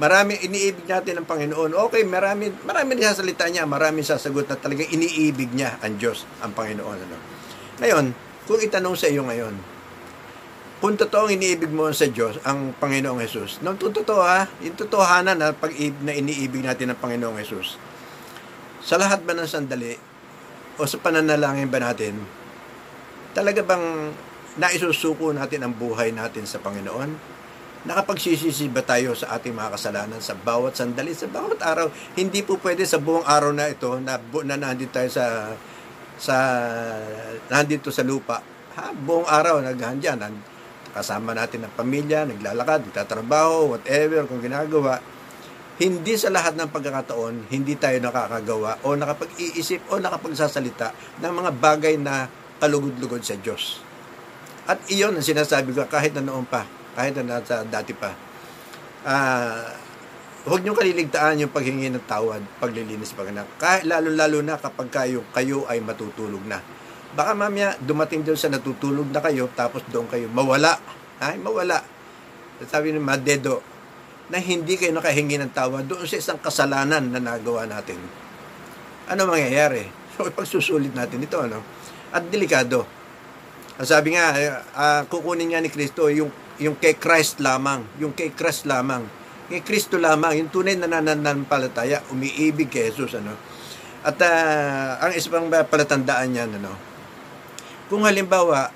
Marami 0.01 0.41
iniibig 0.41 0.87
natin 0.89 1.21
ang 1.21 1.27
Panginoon. 1.27 1.75
Okay, 1.89 2.07
marami 2.07 2.49
marami 2.65 2.97
sasalita 3.03 3.45
niya, 3.51 3.69
marami 3.69 4.01
sasagot 4.01 4.47
na 4.49 4.57
talagang 4.57 4.89
iniibig 4.89 5.53
niya 5.53 5.77
ang 5.83 5.99
Diyos, 6.01 6.25
ang 6.41 6.55
Panginoon 6.55 6.97
ano. 6.97 7.17
Ngayon, 7.83 8.05
kung 8.49 8.59
itanong 8.63 8.95
sa 8.97 9.11
iyo 9.11 9.27
ngayon, 9.27 9.53
kung 10.79 10.95
totoo 10.95 11.27
ang 11.27 11.35
iniibig 11.35 11.69
mo 11.69 11.91
sa 11.91 12.07
Diyos, 12.07 12.39
ang 12.47 12.71
Panginoong 12.79 13.19
Yesus, 13.19 13.59
nung 13.59 13.75
totoo 13.75 14.23
ha, 14.23 14.47
yung 14.63 14.79
totohanan 14.79 15.35
na, 15.35 15.51
pag 15.51 15.75
na 15.75 16.15
iniibig 16.15 16.63
natin 16.63 16.95
ng 16.95 16.99
Panginoong 17.03 17.35
Yesus, 17.35 17.75
sa 18.89 18.97
lahat 18.97 19.21
ba 19.21 19.37
ng 19.37 19.45
sandali, 19.45 19.93
o 20.81 20.89
sa 20.89 20.97
pananalangin 20.97 21.69
ba 21.69 21.77
natin, 21.77 22.17
talaga 23.37 23.61
bang 23.61 24.09
naisusuko 24.57 25.29
natin 25.29 25.61
ang 25.61 25.77
buhay 25.77 26.09
natin 26.09 26.49
sa 26.49 26.57
Panginoon? 26.57 27.37
Nakapagsisisi 27.85 28.65
ba 28.73 28.81
tayo 28.81 29.13
sa 29.13 29.37
ating 29.37 29.53
mga 29.53 29.77
kasalanan 29.77 30.17
sa 30.17 30.33
bawat 30.33 30.73
sandali, 30.73 31.13
sa 31.13 31.29
bawat 31.29 31.61
araw? 31.61 31.93
Hindi 32.17 32.41
po 32.41 32.57
pwede 32.65 32.81
sa 32.89 32.97
buong 32.97 33.29
araw 33.29 33.53
na 33.53 33.69
ito 33.69 33.93
na, 34.01 34.17
na 34.17 34.55
nandito 34.57 34.89
tayo 34.89 35.13
sa 35.13 35.53
sa 36.17 36.35
nandito 37.47 37.93
sa 37.93 38.01
lupa. 38.01 38.41
Ha, 38.73 38.89
buong 38.91 39.29
araw 39.29 39.61
naghahandyan. 39.69 40.17
Kasama 40.91 41.37
natin 41.37 41.69
ang 41.69 41.73
pamilya, 41.77 42.25
naglalakad, 42.25 42.89
nagtatrabaho, 42.89 43.77
whatever 43.77 44.25
kung 44.25 44.41
ginagawa. 44.41 44.97
Hindi 45.79 46.19
sa 46.19 46.27
lahat 46.27 46.59
ng 46.59 46.75
pagkakataon, 46.75 47.47
hindi 47.55 47.79
tayo 47.79 47.95
nakakagawa 48.03 48.83
o 48.83 48.99
nakapag-iisip 48.99 49.87
o 49.87 49.95
nakapagsasalita 49.95 50.91
ng 51.23 51.31
mga 51.31 51.51
bagay 51.55 51.95
na 51.95 52.27
kalugod-lugod 52.59 53.23
sa 53.23 53.39
Diyos. 53.39 53.79
At 54.67 54.83
iyon 54.91 55.15
ang 55.15 55.23
sinasabi 55.23 55.71
ko 55.71 55.87
kahit 55.87 56.11
na 56.13 56.21
noon 56.21 56.43
pa 56.43 56.67
kahit 56.99 57.15
na 57.15 57.39
nasa 57.39 57.63
dati 57.63 57.95
pa. 57.95 58.11
Uh, 59.07 59.71
huwag 60.51 60.67
niyo 60.67 60.75
kaliligtaan 60.75 61.39
yung 61.39 61.53
paghingi 61.55 61.87
ng 61.87 62.03
tawad, 62.03 62.43
paglilinis 62.59 63.15
pag 63.15 63.31
na. 63.31 63.47
Kahit 63.55 63.87
lalo-lalo 63.87 64.43
na 64.43 64.59
kapag 64.59 64.91
kayo, 64.91 65.23
kayo 65.31 65.63
ay 65.71 65.79
matutulog 65.79 66.43
na. 66.43 66.59
Baka 67.15 67.31
mamaya 67.31 67.79
dumating 67.79 68.27
doon 68.27 68.35
sa 68.35 68.51
natutulog 68.51 69.07
na 69.15 69.23
kayo 69.23 69.47
tapos 69.55 69.87
doon 69.87 70.11
kayo 70.11 70.27
mawala. 70.27 70.75
Ay, 71.23 71.39
mawala. 71.39 71.87
Sabi 72.67 72.91
ni 72.91 72.99
Madedo 72.99 73.63
na 74.29 74.37
hindi 74.37 74.77
kayo 74.77 74.93
nakahingi 74.93 75.41
ng 75.41 75.51
tawad 75.53 75.89
doon 75.89 76.05
sa 76.05 76.21
isang 76.21 76.37
kasalanan 76.37 77.09
na 77.09 77.17
nagawa 77.17 77.65
natin. 77.65 77.97
Ano 79.09 79.29
mangyayari? 79.29 79.85
So, 80.19 80.27
ipagsusulit 80.27 80.91
natin 80.91 81.23
ito, 81.23 81.39
ano? 81.39 81.63
At 82.11 82.27
delikado. 82.27 82.83
Sabi 83.79 84.19
nga, 84.19 84.35
uh, 84.75 85.07
kukunin 85.07 85.55
nga 85.55 85.63
ni 85.63 85.71
Kristo 85.71 86.11
yung 86.11 86.27
yung 86.59 86.75
kay 86.75 86.99
Christ 86.99 87.39
lamang, 87.39 87.87
yung 88.03 88.11
kay 88.11 88.35
Christ 88.35 88.67
lamang. 88.67 89.07
Kay 89.47 89.63
Kristo 89.63 89.95
lamang, 89.95 90.35
yung 90.35 90.51
tunay 90.51 90.75
na 90.75 90.91
nananampalataya, 90.91 92.03
umiibig 92.11 92.67
kay 92.67 92.91
Jesus, 92.91 93.15
ano. 93.15 93.31
At 94.03 94.19
uh, 94.19 95.07
ang 95.07 95.11
isang 95.15 95.47
palatandaan 95.47 96.29
niyan, 96.35 96.59
ano, 96.59 96.75
kung 97.87 98.03
halimbawa, 98.03 98.69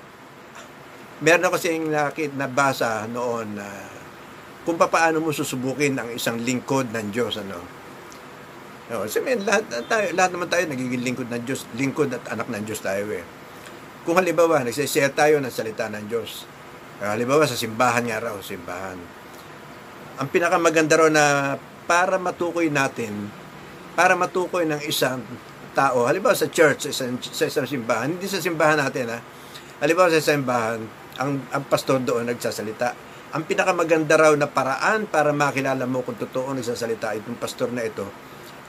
meron 1.20 1.46
ako 1.46 1.60
kasing 1.60 1.92
nakit 1.92 2.32
nabasa 2.34 3.06
noon 3.06 3.60
na 3.60 3.68
uh, 3.68 4.03
kung 4.64 4.80
paano 4.80 5.20
mo 5.20 5.30
susubukin 5.30 5.96
ang 5.96 6.08
isang 6.12 6.40
lingkod 6.40 6.90
ng 6.90 7.12
Diyos, 7.12 7.36
ano. 7.40 7.60
No, 8.88 9.04
kasi 9.04 9.24
lahat, 9.24 9.64
tayo, 9.88 10.12
lahat 10.12 10.30
naman 10.32 10.48
tayo 10.48 10.64
nagiging 10.68 11.04
lingkod 11.04 11.28
ng 11.28 11.42
Diyos, 11.44 11.64
lingkod 11.76 12.12
at 12.12 12.24
anak 12.32 12.48
ng 12.52 12.64
Diyos 12.64 12.80
tayo 12.84 13.08
eh. 13.12 13.24
Kung 14.04 14.20
halimbawa, 14.20 14.60
nagsishare 14.60 15.12
tayo 15.12 15.40
ng 15.40 15.52
salita 15.52 15.88
ng 15.88 16.04
Diyos, 16.04 16.44
Uh, 17.02 17.10
halimbawa 17.10 17.42
sa 17.42 17.58
simbahan 17.58 18.06
nga 18.06 18.22
raw, 18.22 18.38
simbahan. 18.38 18.94
Ang 20.14 20.28
pinakamaganda 20.30 20.94
raw 20.94 21.10
na 21.10 21.58
para 21.90 22.22
matukoy 22.22 22.70
natin, 22.70 23.34
para 23.98 24.14
matukoy 24.14 24.62
ng 24.62 24.78
isang 24.86 25.18
tao, 25.74 26.06
halimbawa 26.06 26.38
sa 26.38 26.46
church, 26.46 26.86
sa 26.86 26.90
isang, 26.94 27.18
sa 27.18 27.50
isang 27.50 27.66
simbahan, 27.66 28.14
hindi 28.14 28.30
sa 28.30 28.38
simbahan 28.38 28.78
natin 28.78 29.10
ha, 29.10 29.18
halimbawa 29.82 30.06
sa 30.06 30.22
simbahan, 30.22 30.86
ang, 31.18 31.42
ang 31.50 31.62
pastor 31.66 31.98
doon 31.98 32.30
nagsasalita. 32.30 32.94
Ang 33.34 33.50
pinakamaganda 33.50 34.14
raw 34.14 34.32
na 34.38 34.46
paraan 34.46 35.10
para 35.10 35.34
makilala 35.34 35.90
mo 35.90 36.06
kung 36.06 36.14
totoo 36.14 36.54
nagsasalita 36.54 37.18
itong 37.18 37.34
pastor 37.34 37.74
na 37.74 37.82
ito, 37.82 38.06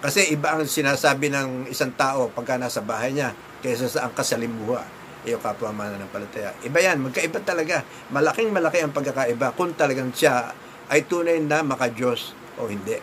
kasi 0.02 0.34
iba 0.34 0.58
ang 0.58 0.66
sinasabi 0.66 1.30
ng 1.30 1.70
isang 1.70 1.94
tao 1.94 2.34
pagka 2.34 2.58
nasa 2.58 2.82
bahay 2.82 3.14
niya 3.14 3.34
kaysa 3.62 3.86
sa 3.86 4.10
ang 4.10 4.14
kasalimuha 4.18 4.82
iyo 5.26 5.42
kapwa 5.42 5.74
mananampalataya. 5.74 6.54
Iba 6.62 6.82
yan, 6.82 7.02
magkaiba 7.02 7.42
talaga. 7.42 7.82
Malaking 8.14 8.54
malaki 8.54 8.86
ang 8.86 8.94
pagkakaiba 8.94 9.58
kung 9.58 9.74
talagang 9.74 10.14
siya 10.14 10.54
ay 10.90 11.10
tunay 11.10 11.42
na 11.42 11.66
maka-Diyos 11.66 12.38
o 12.62 12.70
hindi. 12.70 13.02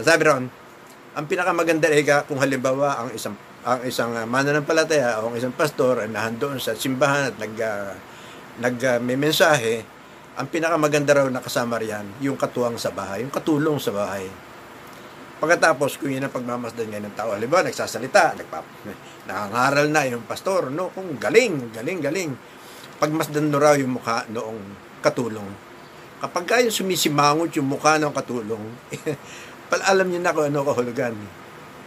Sabi 0.00 0.22
ron, 0.24 0.48
ang 1.12 1.24
pinakamaganda 1.28 1.92
ega 1.92 2.24
kung 2.24 2.40
halimbawa 2.40 3.04
ang 3.04 3.08
isang 3.12 3.36
ang 3.66 3.84
isang 3.84 4.16
mananampalataya 4.24 5.20
o 5.20 5.28
ang 5.28 5.36
isang 5.36 5.52
pastor 5.52 6.00
ay 6.00 6.08
nahandoon 6.08 6.56
sa 6.56 6.72
simbahan 6.72 7.32
at 7.32 7.36
nag 7.36 7.54
uh, 7.60 7.92
nag 8.64 8.76
uh, 8.80 8.96
may 9.02 9.20
mensahe, 9.20 9.84
ang 10.38 10.46
pinakamaganda 10.46 11.18
raw 11.18 11.26
na 11.26 11.42
kasama 11.42 11.82
riyan, 11.82 12.22
yung 12.22 12.38
katuwang 12.38 12.78
sa 12.78 12.94
bahay, 12.94 13.26
yung 13.26 13.34
katulong 13.34 13.82
sa 13.82 13.90
bahay. 13.90 14.30
Pagkatapos, 15.42 15.98
kung 15.98 16.14
yun 16.14 16.22
ang 16.22 16.30
pagmamasdan 16.30 16.94
ng 16.94 17.14
tao, 17.18 17.34
halimbawa, 17.34 17.66
nagsasalita, 17.66 18.38
nagpap, 18.38 18.62
nangangaral 19.26 19.90
na 19.90 20.06
yung 20.06 20.22
pastor, 20.30 20.70
no? 20.70 20.94
Kung 20.94 21.18
galing, 21.18 21.74
galing, 21.74 21.98
galing. 21.98 22.30
Pagmasdan 23.02 23.50
no 23.50 23.58
raw 23.58 23.74
yung 23.74 23.98
mukha 23.98 24.30
noong 24.30 24.62
katulong. 25.02 25.46
Kapag 26.22 26.44
kayo 26.46 26.70
sumisimangot 26.70 27.54
yung 27.58 27.70
mukha 27.70 27.98
ng 27.98 28.14
katulong, 28.14 28.62
pal 29.70 29.82
alam 29.86 30.06
niyo 30.06 30.22
na 30.22 30.34
kung 30.34 30.50
ano 30.50 30.66
kahulugan. 30.66 31.14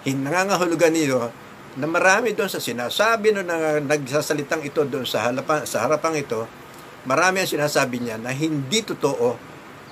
Nangangahulugan 0.08 0.92
niyo 0.92 1.32
na 1.80 1.88
marami 1.88 2.36
doon 2.36 2.52
sa 2.52 2.60
sinasabi 2.60 3.32
no 3.32 3.44
na 3.44 3.80
nagsasalitang 3.80 4.64
ito 4.64 4.84
doon 4.88 5.08
sa 5.08 5.28
harapan, 5.28 5.64
sa 5.68 5.88
harapan 5.88 6.20
ito, 6.20 6.48
marami 7.06 7.42
ang 7.42 7.50
sinasabi 7.50 8.02
niya 8.02 8.22
na 8.22 8.30
hindi 8.34 8.86
totoo 8.86 9.38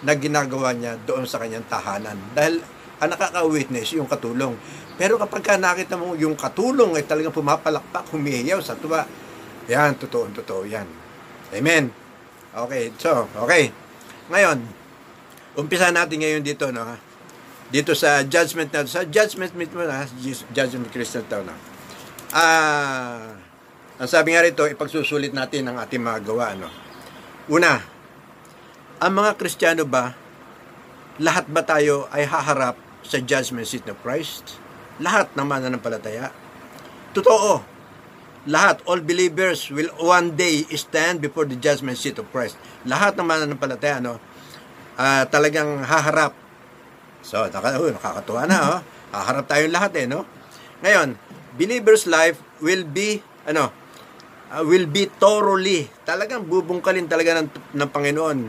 na 0.06 0.16
ginagawa 0.16 0.72
niya 0.72 0.96
doon 1.04 1.28
sa 1.28 1.42
kanyang 1.42 1.66
tahanan. 1.68 2.16
Dahil 2.32 2.62
ang 3.00 3.10
nakaka-witness 3.16 3.96
yung 3.96 4.08
katulong. 4.08 4.56
Pero 5.00 5.16
kapag 5.16 5.44
ka 5.44 5.56
nakita 5.56 5.96
mo 5.96 6.16
yung 6.20 6.36
katulong 6.36 6.96
ay 7.00 7.08
talagang 7.08 7.32
pumapalakpak, 7.32 8.12
humihiyaw 8.12 8.60
sa 8.60 8.76
tuwa, 8.76 9.08
yan, 9.72 9.96
totoo, 9.96 10.28
totoo 10.36 10.68
yan. 10.68 10.88
Amen. 11.56 11.94
Okay, 12.52 12.92
so, 13.00 13.30
okay. 13.40 13.72
Ngayon, 14.28 14.60
umpisa 15.56 15.94
natin 15.94 16.20
ngayon 16.20 16.44
dito, 16.44 16.68
no? 16.74 16.84
Dito 17.70 17.94
sa 17.94 18.26
judgment 18.26 18.74
na, 18.74 18.84
sa 18.90 19.06
judgment 19.06 19.54
mo 19.54 19.86
na, 19.86 20.04
judgment 20.52 20.90
Christian 20.90 21.24
Town 21.30 21.46
na. 21.46 21.56
Ah, 22.34 23.30
ang 24.02 24.10
sabi 24.10 24.34
nga 24.34 24.42
rito, 24.42 24.66
ipagsusulit 24.66 25.32
natin 25.32 25.70
ang 25.70 25.78
ating 25.78 26.02
mga 26.02 26.20
gawa, 26.26 26.58
no? 26.58 26.89
Una, 27.50 27.82
ang 29.02 29.14
mga 29.18 29.34
Kristiyano 29.34 29.82
ba, 29.82 30.14
lahat 31.18 31.50
ba 31.50 31.66
tayo 31.66 32.06
ay 32.14 32.30
haharap 32.30 32.78
sa 33.02 33.18
judgment 33.18 33.66
seat 33.66 33.90
of 33.90 33.98
Christ. 34.06 34.62
Lahat 35.02 35.34
ng 35.34 35.50
mananampalataya. 35.50 36.30
Totoo. 37.10 37.66
Lahat, 38.46 38.86
all 38.86 39.02
believers 39.02 39.66
will 39.74 39.90
one 39.98 40.38
day 40.38 40.62
stand 40.78 41.26
before 41.26 41.50
the 41.50 41.58
judgment 41.58 41.98
seat 41.98 42.22
of 42.22 42.30
Christ. 42.30 42.54
Lahat 42.86 43.18
ng 43.18 43.26
mananampalataya, 43.26 43.98
no, 43.98 44.22
uh, 45.02 45.26
talagang 45.26 45.82
haharap. 45.82 46.38
So, 47.26 47.50
naka, 47.50 47.82
uh, 47.82 47.90
nakakatuwa 47.98 48.46
na, 48.46 48.58
oh. 48.78 48.82
Haharap 49.10 49.50
tayo 49.50 49.66
lahat, 49.74 49.98
eh, 49.98 50.06
no? 50.06 50.22
Ngayon, 50.86 51.18
believer's 51.58 52.06
life 52.06 52.38
will 52.62 52.86
be, 52.86 53.26
ano, 53.50 53.74
uh, 54.54 54.64
will 54.66 54.90
be 54.90 55.06
thoroughly, 55.08 55.88
talagang 56.06 56.46
bubungkalin 56.46 57.06
talaga 57.06 57.42
ng, 57.42 57.48
ng 57.78 57.90
Panginoon. 57.90 58.40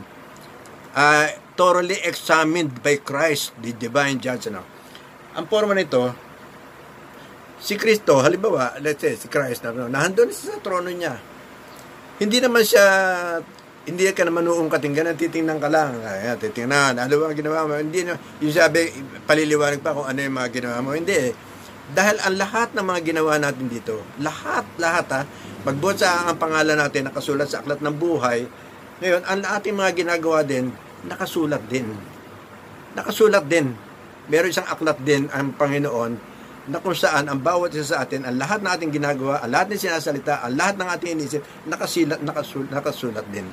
Uh, 0.90 1.28
thoroughly 1.54 2.00
examined 2.02 2.80
by 2.80 2.98
Christ, 2.98 3.54
the 3.60 3.76
divine 3.76 4.18
judge. 4.18 4.48
Ano? 4.48 4.64
Ang 5.36 5.46
forma 5.46 5.76
nito, 5.76 6.10
si 7.60 7.76
Kristo, 7.76 8.18
halimbawa, 8.24 8.80
let's 8.80 9.04
say, 9.04 9.14
si 9.14 9.28
Christ, 9.28 9.62
na, 9.62 9.76
no, 9.76 9.86
nahandun 9.86 10.32
sa 10.32 10.56
trono 10.58 10.88
niya. 10.88 11.20
Hindi 12.20 12.40
naman 12.40 12.64
siya, 12.64 12.84
hindi 13.84 14.08
ka 14.12 14.24
naman 14.24 14.48
uungkating 14.48 14.96
ganun, 14.96 15.16
titingnan 15.16 15.60
ka 15.60 15.68
lang. 15.68 16.00
Ayan, 16.00 16.36
titingnan, 16.40 16.96
ano 16.96 17.12
ba 17.16 17.32
ginawa 17.36 17.68
mo? 17.68 17.76
Hindi, 17.76 18.08
yung 18.40 18.52
sabi, 18.52 18.88
paliliwanag 19.28 19.80
pa 19.84 19.92
kung 19.92 20.08
ano 20.08 20.18
yung 20.20 20.36
mga 20.36 20.50
ginawa 20.52 20.76
mo. 20.80 20.96
Hindi 20.96 21.16
eh. 21.16 21.32
Dahil 21.90 22.22
ang 22.22 22.34
lahat 22.38 22.70
ng 22.76 22.86
mga 22.86 23.00
ginawa 23.02 23.34
natin 23.42 23.66
dito, 23.66 24.06
lahat, 24.22 24.62
lahat 24.78 25.06
ha, 25.10 25.20
magbuot 25.66 25.96
sa 25.98 26.30
ang 26.30 26.38
pangalan 26.38 26.78
natin, 26.78 27.10
nakasulat 27.10 27.50
sa 27.50 27.60
aklat 27.66 27.82
ng 27.82 27.96
buhay, 27.98 28.46
ngayon, 29.00 29.22
ang 29.24 29.40
ating 29.42 29.74
mga 29.74 29.92
ginagawa 29.96 30.44
din, 30.44 30.70
nakasulat 31.08 31.64
din. 31.66 31.88
Nakasulat 32.92 33.48
din. 33.48 33.72
Meron 34.28 34.52
isang 34.52 34.68
aklat 34.68 35.00
din 35.02 35.26
ang 35.32 35.56
Panginoon 35.56 36.12
na 36.68 36.78
kung 36.78 36.92
saan 36.92 37.26
ang 37.26 37.40
bawat 37.40 37.72
isa 37.72 37.96
sa 37.96 38.04
atin, 38.04 38.28
ang 38.28 38.36
lahat 38.36 38.60
ng 38.60 38.70
ating 38.70 38.92
ginagawa, 38.92 39.40
ang 39.40 39.50
lahat 39.50 39.72
ng 39.72 39.80
sinasalita, 39.80 40.44
ang 40.44 40.54
lahat 40.54 40.76
ng 40.76 40.88
ating 40.92 41.10
inisip, 41.16 41.42
nakasilat, 41.66 42.20
nakasul, 42.20 42.68
nakasulat 42.68 43.24
din. 43.32 43.48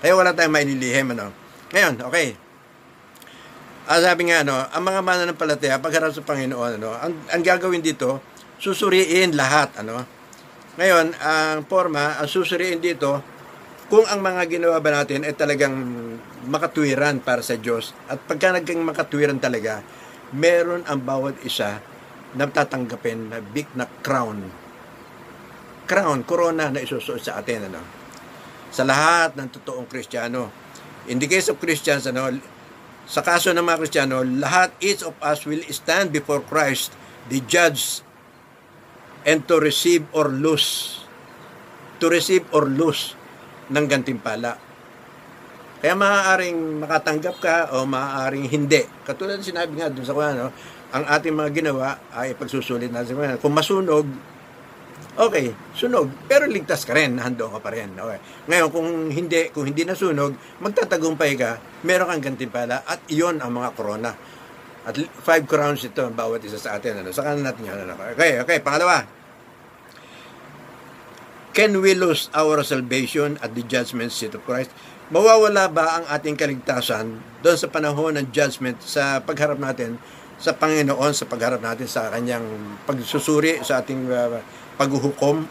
Kaya 0.00 0.16
wala 0.16 0.32
tayong 0.32 0.56
mainilihim, 0.56 1.12
ano. 1.12 1.30
Ngayon, 1.70 1.94
okay. 2.08 2.45
Ah, 3.86 4.02
sabi 4.02 4.26
nga, 4.26 4.42
ano, 4.42 4.66
ang 4.66 4.82
mga 4.82 4.98
mananampalataya, 4.98 5.78
pagharap 5.78 6.10
sa 6.10 6.26
Panginoon, 6.26 6.82
ano, 6.82 6.90
ang, 6.90 7.14
ang 7.30 7.38
gagawin 7.38 7.78
dito, 7.78 8.18
susuriin 8.58 9.38
lahat, 9.38 9.78
ano. 9.78 10.02
Ngayon, 10.74 11.14
ang 11.22 11.62
forma, 11.70 12.18
ang 12.18 12.26
susuriin 12.26 12.82
dito, 12.82 13.22
kung 13.86 14.02
ang 14.10 14.18
mga 14.18 14.50
ginawa 14.50 14.82
ba 14.82 14.90
natin 14.90 15.22
ay 15.22 15.38
talagang 15.38 15.78
makatwiran 16.50 17.22
para 17.22 17.38
sa 17.46 17.54
Diyos 17.54 17.94
at 18.10 18.18
pagka 18.26 18.50
naging 18.58 18.82
makatwiran 18.82 19.38
talaga, 19.38 19.86
meron 20.34 20.82
ang 20.90 21.06
bawat 21.06 21.38
isa 21.46 21.78
na 22.34 22.50
tatanggapin 22.50 23.30
na 23.30 23.38
big 23.38 23.70
na 23.78 23.86
crown. 24.02 24.50
Crown, 25.86 26.26
corona 26.26 26.74
na 26.74 26.82
isusuot 26.82 27.22
sa 27.22 27.38
atin. 27.38 27.70
Ano? 27.70 27.78
Sa 28.74 28.82
lahat 28.82 29.38
ng 29.38 29.46
totoong 29.54 29.86
Kristiyano. 29.86 30.50
In 31.06 31.22
the 31.22 31.30
case 31.30 31.46
of 31.46 31.62
Christians, 31.62 32.10
ano, 32.10 32.34
sa 33.06 33.22
kaso 33.22 33.54
ng 33.54 33.62
mga 33.62 33.78
Kristiyano, 33.78 34.26
lahat, 34.26 34.74
each 34.82 35.06
of 35.06 35.14
us 35.22 35.46
will 35.46 35.62
stand 35.70 36.10
before 36.10 36.42
Christ, 36.42 36.90
the 37.30 37.38
judge, 37.46 38.02
and 39.22 39.46
to 39.46 39.62
receive 39.62 40.02
or 40.10 40.26
lose. 40.26 41.00
To 42.02 42.10
receive 42.10 42.42
or 42.50 42.66
lose 42.66 43.14
ng 43.70 43.86
gantimpala. 43.86 44.58
Kaya 45.78 45.94
maaaring 45.94 46.82
makatanggap 46.82 47.36
ka 47.38 47.56
o 47.78 47.86
maaaring 47.86 48.50
hindi. 48.50 48.82
Katulad 49.06 49.38
sinabi 49.38 49.78
nga 49.78 49.86
dun 49.86 50.02
sa 50.02 50.10
kuya, 50.10 50.34
no, 50.34 50.50
ang 50.90 51.04
ating 51.06 51.34
mga 51.34 51.50
ginawa 51.54 51.98
ay 52.10 52.34
pagsusulit 52.34 52.90
natin. 52.90 53.38
Kung 53.38 53.54
masunog, 53.54 54.06
okay, 55.16 55.52
sunog. 55.72 56.08
Pero 56.28 56.44
ligtas 56.46 56.84
ka 56.84 56.92
rin, 56.92 57.18
hando 57.18 57.48
ka 57.48 57.58
pa 57.60 57.72
rin. 57.72 57.92
Okay. 57.96 58.18
Ngayon, 58.48 58.68
kung 58.70 58.88
hindi, 59.08 59.50
kung 59.50 59.66
hindi 59.66 59.82
nasunog, 59.84 60.36
magtatagumpay 60.62 61.32
ka, 61.36 61.60
meron 61.84 62.12
kang 62.12 62.32
gantimpala 62.32 62.84
at 62.84 63.04
iyon 63.08 63.40
ang 63.40 63.52
mga 63.56 63.70
corona. 63.76 64.12
At 64.86 64.94
five 65.24 65.44
crowns 65.50 65.82
ito, 65.82 66.06
bawat 66.14 66.46
isa 66.46 66.62
sa 66.62 66.78
atin. 66.78 67.02
Ano? 67.02 67.10
Saka 67.10 67.34
natin 67.34 67.66
yan. 67.66 67.88
Ano? 67.88 67.98
Okay, 68.14 68.38
okay. 68.38 68.62
Pangalawa, 68.62 69.02
Can 71.56 71.80
we 71.80 71.96
lose 71.96 72.28
our 72.36 72.60
salvation 72.60 73.40
at 73.40 73.56
the 73.56 73.64
judgment 73.64 74.12
seat 74.12 74.36
of 74.36 74.44
Christ? 74.44 74.68
Mawawala 75.08 75.72
ba 75.72 75.88
ang 75.96 76.04
ating 76.04 76.36
kaligtasan 76.36 77.16
doon 77.40 77.56
sa 77.56 77.72
panahon 77.72 78.12
ng 78.20 78.28
judgment 78.28 78.76
sa 78.84 79.24
pagharap 79.24 79.56
natin 79.56 79.96
sa 80.36 80.52
Panginoon, 80.52 81.16
sa 81.16 81.24
pagharap 81.24 81.64
natin 81.64 81.88
sa 81.88 82.12
kanyang 82.12 82.44
pagsusuri, 82.84 83.64
sa 83.64 83.80
ating 83.80 84.04
uh, 84.04 84.36
paghuhukom, 84.76 85.44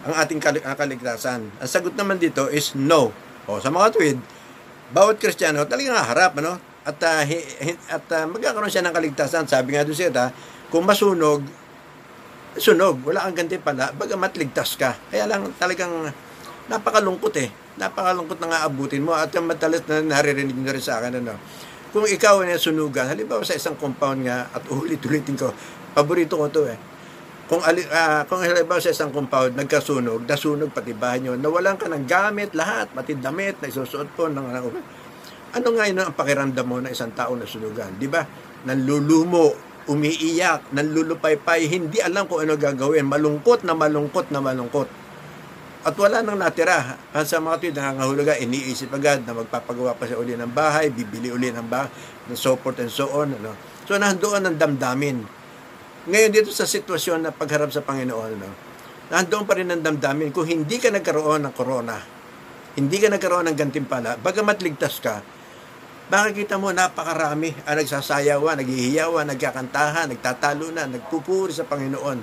ang 0.00 0.14
ating 0.16 0.40
kal- 0.40 0.64
kaligtasan? 0.64 1.44
Ang 1.60 1.68
sagot 1.68 1.92
naman 1.92 2.16
dito 2.16 2.48
is 2.48 2.72
no. 2.72 3.12
O, 3.44 3.60
sa 3.60 3.68
mga 3.68 3.92
tuwid, 3.92 4.18
bawat 4.90 5.20
Kristiyano 5.20 5.64
talagang 5.68 5.96
harap, 5.96 6.36
ano? 6.40 6.56
At, 6.80 6.96
uh, 7.04 7.22
hi- 7.24 7.76
at 7.92 8.04
uh, 8.08 8.24
magkakaroon 8.28 8.72
siya 8.72 8.84
ng 8.84 8.96
kaligtasan. 8.96 9.44
Sabi 9.44 9.76
nga 9.76 9.84
doon 9.84 9.96
siya, 9.96 10.32
kung 10.72 10.88
masunog, 10.88 11.44
sunog, 12.56 13.04
wala 13.06 13.28
kang 13.28 13.44
ganti 13.44 13.60
pala, 13.60 13.92
bagamat 13.94 14.34
ligtas 14.40 14.74
ka. 14.74 14.96
Kaya 15.12 15.28
lang 15.28 15.52
talagang 15.60 16.10
napakalungkot 16.66 17.34
eh. 17.38 17.50
Napakalungkot 17.78 18.38
na 18.42 18.46
nga 18.50 18.60
abutin 18.66 19.04
mo 19.04 19.14
at 19.14 19.30
yung 19.34 19.46
madalas 19.46 19.84
na 19.86 20.02
naririnig 20.02 20.56
nyo 20.56 20.72
rin 20.74 20.82
sa 20.82 20.98
akin 20.98 21.22
ano. 21.22 21.36
Kung 21.90 22.06
ikaw 22.06 22.46
ay 22.46 22.54
sunugan, 22.54 23.10
halimbawa 23.10 23.42
sa 23.42 23.58
isang 23.58 23.74
compound 23.74 24.26
nga 24.26 24.46
at 24.50 24.62
ulit-ulitin 24.72 25.34
ko, 25.34 25.50
paborito 25.94 26.38
ko 26.38 26.46
to 26.50 26.62
eh. 26.70 26.78
Kung, 27.50 27.66
uh, 27.66 28.22
kung 28.30 28.46
halimbawa 28.46 28.78
sa 28.78 28.94
isang 28.94 29.10
compound, 29.10 29.58
nagkasunog, 29.58 30.22
nasunog 30.22 30.70
pati 30.70 30.94
bahay 30.94 31.18
nyo, 31.18 31.34
nawalan 31.34 31.74
ka 31.74 31.90
ng 31.90 32.06
gamit, 32.06 32.54
lahat, 32.54 32.94
pati 32.94 33.18
damit 33.18 33.58
na 33.58 33.66
isusuot 33.66 34.06
po. 34.14 34.30
Ng, 34.30 34.46
ano 35.50 35.66
nga 35.74 35.84
yun 35.90 35.98
ang 35.98 36.14
pakiramdam 36.14 36.62
mo 36.62 36.78
na 36.78 36.94
isang 36.94 37.10
tao 37.10 37.34
na 37.34 37.42
sunugan? 37.42 37.98
Di 37.98 38.06
ba? 38.06 38.22
Nanlulumo, 38.70 39.50
umiiyak, 39.90 40.70
nanlulupaypay, 40.70 41.66
hindi 41.66 41.98
alam 41.98 42.30
kung 42.30 42.46
ano 42.46 42.54
gagawin, 42.54 43.02
malungkot 43.10 43.66
na 43.66 43.74
malungkot 43.74 44.30
na 44.30 44.38
malungkot. 44.38 44.86
At 45.82 45.98
wala 45.98 46.22
nang 46.22 46.38
natira. 46.38 47.02
Sa 47.26 47.42
mga 47.42 47.56
tuwid, 47.58 47.74
nangangahuluga, 47.74 48.38
iniisip 48.38 48.94
agad 48.94 49.26
na 49.26 49.34
magpapagawa 49.34 49.98
pa 49.98 50.06
siya 50.06 50.22
uli 50.22 50.38
ng 50.38 50.54
bahay, 50.54 50.94
bibili 50.94 51.34
uli 51.34 51.50
ng 51.50 51.66
bahay, 51.66 51.90
ng 52.30 52.38
so 52.38 52.54
forth 52.54 52.78
and 52.78 52.94
so 52.94 53.10
on. 53.10 53.34
Ano? 53.34 53.58
So, 53.90 53.98
nandoon 53.98 54.46
ang 54.46 54.54
damdamin. 54.54 55.39
Ngayon 56.08 56.30
dito 56.32 56.48
sa 56.48 56.64
sitwasyon 56.64 57.28
na 57.28 57.30
pagharap 57.34 57.68
sa 57.68 57.84
Panginoon, 57.84 58.32
no? 58.40 58.48
nandoon 59.12 59.44
pa 59.44 59.58
rin 59.58 59.68
ang 59.68 59.84
damdamin. 59.84 60.32
Kung 60.32 60.48
hindi 60.48 60.80
ka 60.80 60.88
nagkaroon 60.88 61.44
ng 61.44 61.52
corona, 61.52 62.00
hindi 62.78 62.96
ka 62.96 63.12
nagkaroon 63.12 63.52
ng 63.52 63.56
gantimpala, 63.58 64.16
bagamat 64.16 64.64
ligtas 64.64 64.96
ka, 65.02 65.20
Makikita 66.10 66.58
mo, 66.58 66.74
napakarami 66.74 67.54
ang 67.70 67.78
nagsasayawan, 67.78 68.58
naghihiyawan, 68.58 69.30
nagkakantahan, 69.30 70.10
nagtatalo 70.10 70.74
na, 70.74 70.90
nagpupuri 70.90 71.54
sa 71.54 71.62
Panginoon. 71.62 72.18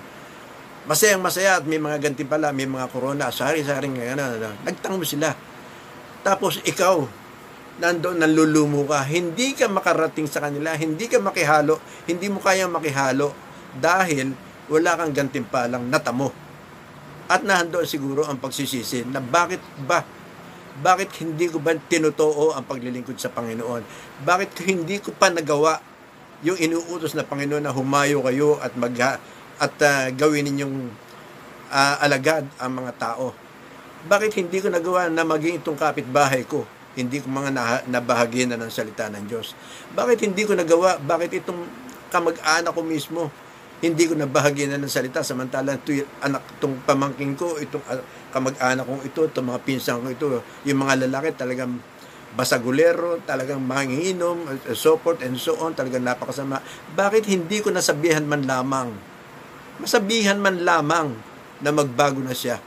Masayang 0.91 1.23
masaya 1.23 1.55
at 1.55 1.63
may 1.63 1.79
mga 1.79 2.03
ganti 2.03 2.27
pala, 2.27 2.51
may 2.51 2.67
mga 2.67 2.91
corona, 2.91 3.31
sari-saring 3.31 3.95
ano, 4.11 4.27
ano, 4.27 4.59
nagtango 4.67 5.07
sila. 5.07 5.31
Tapos 6.19 6.59
ikaw, 6.67 6.99
nandoon 7.79 8.27
nanlulumo 8.27 8.83
ka, 8.91 9.07
hindi 9.07 9.55
ka 9.55 9.71
makarating 9.71 10.27
sa 10.27 10.43
kanila, 10.43 10.75
hindi 10.75 11.07
ka 11.07 11.23
makihalo, 11.23 11.79
hindi 12.11 12.27
mo 12.27 12.43
kayang 12.43 12.75
makihalo 12.75 13.46
dahil 13.79 14.33
wala 14.67 14.99
kang 14.99 15.13
gantimpalang 15.15 15.87
natamo. 15.87 16.29
At 17.27 17.43
nandoon 17.43 17.87
siguro 17.87 18.23
ang 18.23 18.39
pagsisisi 18.39 19.03
na 19.07 19.19
bakit 19.19 19.59
ba 19.83 20.03
bakit 20.77 21.09
hindi 21.25 21.49
ko 21.49 21.57
ba 21.57 21.73
tinutoo 21.73 22.53
ang 22.53 22.61
paglilingkod 22.69 23.17
sa 23.17 23.33
Panginoon? 23.33 23.81
Bakit 24.21 24.61
hindi 24.69 25.01
ko 25.01 25.09
pa 25.09 25.33
nagawa 25.33 25.81
yung 26.45 26.53
inuutos 26.53 27.17
na 27.17 27.25
Panginoon 27.25 27.65
na 27.65 27.73
humayo 27.73 28.21
kayo 28.21 28.61
at 28.61 28.77
mag 28.77 28.93
at 29.57 29.73
uh, 29.81 30.13
gawin 30.13 30.45
ninyong 30.45 30.93
uh, 31.73 31.95
alagad 31.97 32.45
ang 32.61 32.77
mga 32.77 32.93
tao? 32.93 33.33
Bakit 34.05 34.37
hindi 34.37 34.61
ko 34.61 34.69
nagawa 34.69 35.09
na 35.09 35.25
maging 35.25 35.65
itong 35.65 35.81
kapitbahay 35.81 36.45
ko? 36.45 36.61
Hindi 36.93 37.25
ko 37.25 37.27
mga 37.33 37.49
na, 37.49 37.81
nabahagi 37.89 38.45
na 38.45 38.61
ng 38.61 38.69
salita 38.69 39.09
ng 39.09 39.25
Diyos. 39.25 39.57
Bakit 39.97 40.29
hindi 40.29 40.45
ko 40.45 40.53
nagawa? 40.53 41.01
Bakit 41.01 41.41
itong 41.41 41.65
kamag-anak 42.13 42.69
ko 42.69 42.81
mismo 42.85 43.33
hindi 43.77 44.09
ko 44.09 44.17
nabahagi 44.17 44.65
na 44.65 44.81
ng 44.81 44.89
salita 44.89 45.21
samantalang 45.21 45.77
ito 45.85 46.01
anak 46.25 46.57
itong 46.57 46.81
pamangking 46.81 47.37
ko 47.37 47.61
itong 47.61 47.85
uh, 47.85 48.01
kamag-anak 48.33 48.85
kong 48.89 49.03
ito 49.05 49.21
itong 49.29 49.47
mga 49.53 49.61
pinsan 49.61 50.01
ko 50.01 50.07
ito 50.09 50.27
yung 50.65 50.81
mga 50.81 51.05
lalaki 51.05 51.37
talagang 51.37 51.77
basagulero 52.33 53.21
talagang 53.23 53.61
manginginom 53.61 54.49
so 54.73 54.97
forth 54.97 55.21
and 55.21 55.37
so 55.37 55.55
on 55.61 55.77
talagang 55.77 56.03
napakasama. 56.03 56.59
Bakit 56.97 57.29
hindi 57.29 57.61
ko 57.61 57.71
nasabihan 57.71 58.25
man 58.25 58.43
lamang? 58.49 58.93
Masabihan 59.77 60.41
man 60.41 60.65
lamang 60.65 61.13
na 61.61 61.69
magbago 61.69 62.21
na 62.21 62.33
siya. 62.33 62.57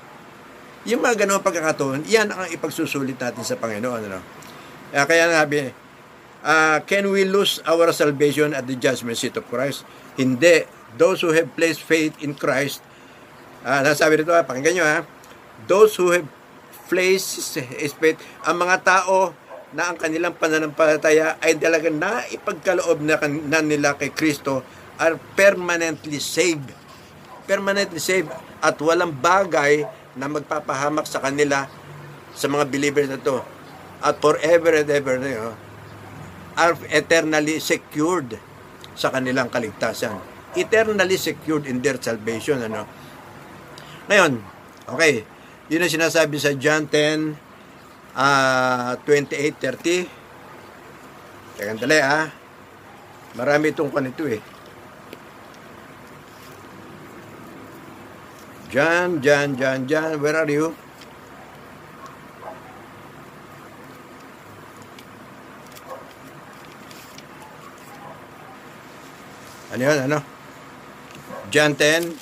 Yung 0.87 1.03
mga 1.05 1.27
ganong 1.27 1.45
pagkakataon 1.45 2.07
yan 2.07 2.31
ang 2.31 2.49
ipagsusulit 2.49 3.19
natin 3.19 3.45
sa 3.45 3.59
Panginoon 3.59 4.01
ano? 4.07 4.21
kaya 4.91 5.31
nabi 5.31 5.71
uh, 6.43 6.79
can 6.89 7.07
we 7.11 7.23
lose 7.29 7.61
our 7.69 7.91
salvation 7.93 8.57
at 8.57 8.65
the 8.65 8.79
judgment 8.79 9.19
seat 9.19 9.37
of 9.37 9.45
Christ? 9.51 9.85
Hindi 10.17 10.80
those 10.97 11.23
who 11.23 11.31
have 11.31 11.53
placed 11.55 11.85
faith 11.85 12.17
in 12.23 12.35
Christ, 12.35 12.83
ah, 13.63 13.85
nasabi 13.85 14.23
rito, 14.23 14.35
ah, 14.35 14.43
pakinggan 14.43 14.75
nyo 14.81 14.87
ha, 14.87 14.99
those 15.71 15.95
who 15.95 16.11
have 16.11 16.27
placed 16.91 17.55
faith, 18.01 18.19
ang 18.43 18.57
mga 18.59 18.83
tao 18.83 19.31
na 19.71 19.95
ang 19.95 19.97
kanilang 19.99 20.35
pananampalataya 20.35 21.39
ay 21.39 21.55
talagang 21.55 21.95
naipagkaloob 21.95 22.99
na, 23.07 23.15
na 23.47 23.63
nila 23.63 23.95
kay 23.95 24.11
Kristo 24.11 24.67
are 24.99 25.15
permanently 25.39 26.19
saved. 26.19 26.75
Permanently 27.47 28.03
saved 28.03 28.35
at 28.59 28.75
walang 28.83 29.15
bagay 29.15 29.87
na 30.19 30.27
magpapahamak 30.27 31.07
sa 31.07 31.23
kanila 31.23 31.71
sa 32.35 32.51
mga 32.51 32.67
believers 32.67 33.07
na 33.07 33.23
to. 33.23 33.39
At 34.03 34.19
forever 34.19 34.75
and 34.75 34.91
ever 34.91 35.23
you 35.23 35.39
know, 35.39 35.55
are 36.59 36.75
eternally 36.91 37.63
secured 37.63 38.35
sa 38.99 39.15
kanilang 39.15 39.55
kaligtasan 39.55 40.30
eternally 40.59 41.19
secured 41.21 41.67
in 41.67 41.79
their 41.83 42.01
salvation. 42.01 42.63
Ano? 42.65 42.87
Ngayon, 44.11 44.43
okay, 44.91 45.23
yun 45.71 45.87
ang 45.87 45.93
sinasabi 45.93 46.37
sa 46.43 46.51
John 46.59 46.91
10, 46.91 47.39
uh, 48.19 48.99
28, 49.07 49.55
30. 49.55 50.11
Teka, 51.55 51.77
dali 51.79 51.99
ah. 52.03 52.27
Marami 53.39 53.71
itong 53.71 53.95
kanito 53.95 54.27
eh. 54.27 54.43
John, 58.71 59.23
John, 59.23 59.55
John, 59.55 59.87
John, 59.87 60.19
where 60.19 60.39
are 60.39 60.51
you? 60.51 60.75
Ano 69.71 69.83
yun, 69.87 69.99
ano? 70.11 70.40
John 71.51 71.75
10. 71.75 72.15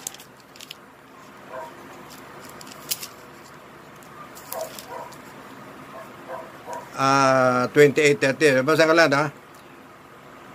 Uh, 6.98 7.70
28.30. 7.70 8.64
Basta 8.64 8.88
ka 8.88 8.96
lang 8.96 9.12
ha. 9.12 9.30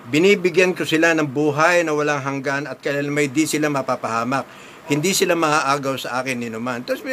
Binibigyan 0.10 0.76
ko 0.76 0.84
sila 0.84 1.16
ng 1.16 1.30
buhay 1.30 1.88
na 1.88 1.96
walang 1.96 2.20
hanggan 2.20 2.68
at 2.68 2.82
kailan 2.84 3.08
may 3.08 3.32
di 3.32 3.48
sila 3.48 3.72
mapapahamak. 3.72 4.44
Hindi 4.92 5.16
sila 5.16 5.38
maaagaw 5.38 5.96
sa 5.96 6.20
akin 6.20 6.44
ni 6.44 6.52
naman. 6.52 6.84
Tapos 6.84 7.06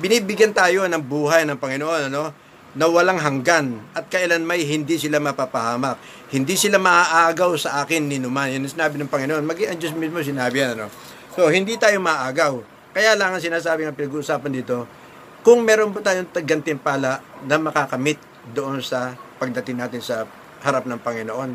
binibigyan 0.00 0.56
tayo 0.56 0.88
ng 0.88 1.02
buhay 1.04 1.44
ng 1.44 1.60
Panginoon. 1.60 2.08
Ano? 2.08 2.32
Na 2.78 2.86
walang 2.86 3.18
hanggan 3.18 3.82
at 3.98 4.06
kailan 4.06 4.46
may 4.46 4.62
hindi 4.62 4.94
sila 4.94 5.18
mapapahamak. 5.18 5.98
Hindi 6.30 6.54
sila 6.54 6.78
maaagaw 6.78 7.58
sa 7.58 7.82
akin 7.82 8.06
ni 8.06 8.22
Numan. 8.22 8.54
Yan 8.54 8.66
sinabi 8.70 8.94
ng 9.02 9.10
Panginoon. 9.10 9.42
Maging 9.42 9.74
ang 9.74 9.78
Diyos 9.82 9.94
mismo 9.98 10.22
sinabi 10.22 10.62
yan. 10.62 10.78
Ano? 10.78 10.86
So, 11.34 11.50
hindi 11.50 11.74
tayo 11.74 11.98
maaagaw. 11.98 12.62
Kaya 12.94 13.18
lang 13.18 13.34
ang 13.34 13.42
sinasabi 13.42 13.86
ng 13.86 13.94
pinag-uusapan 13.98 14.50
dito, 14.54 14.86
kung 15.42 15.66
meron 15.66 15.90
po 15.90 15.98
tayong 16.02 16.30
gantimpala 16.46 17.22
na 17.46 17.56
makakamit 17.58 18.18
doon 18.54 18.82
sa 18.82 19.14
pagdating 19.40 19.80
natin 19.80 20.02
sa 20.04 20.28
harap 20.60 20.84
ng 20.84 21.00
Panginoon. 21.00 21.50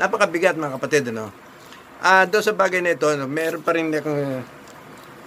Napakabigat 0.00 0.58
mga 0.58 0.74
kapatid, 0.76 1.02
ano? 1.14 1.30
Ah, 2.02 2.26
doon 2.26 2.42
sa 2.42 2.56
bagay 2.56 2.82
na 2.82 2.98
ito, 2.98 3.06
no, 3.14 3.30
meron 3.30 3.62
pa 3.62 3.78
rin 3.78 3.94
akong 3.94 4.42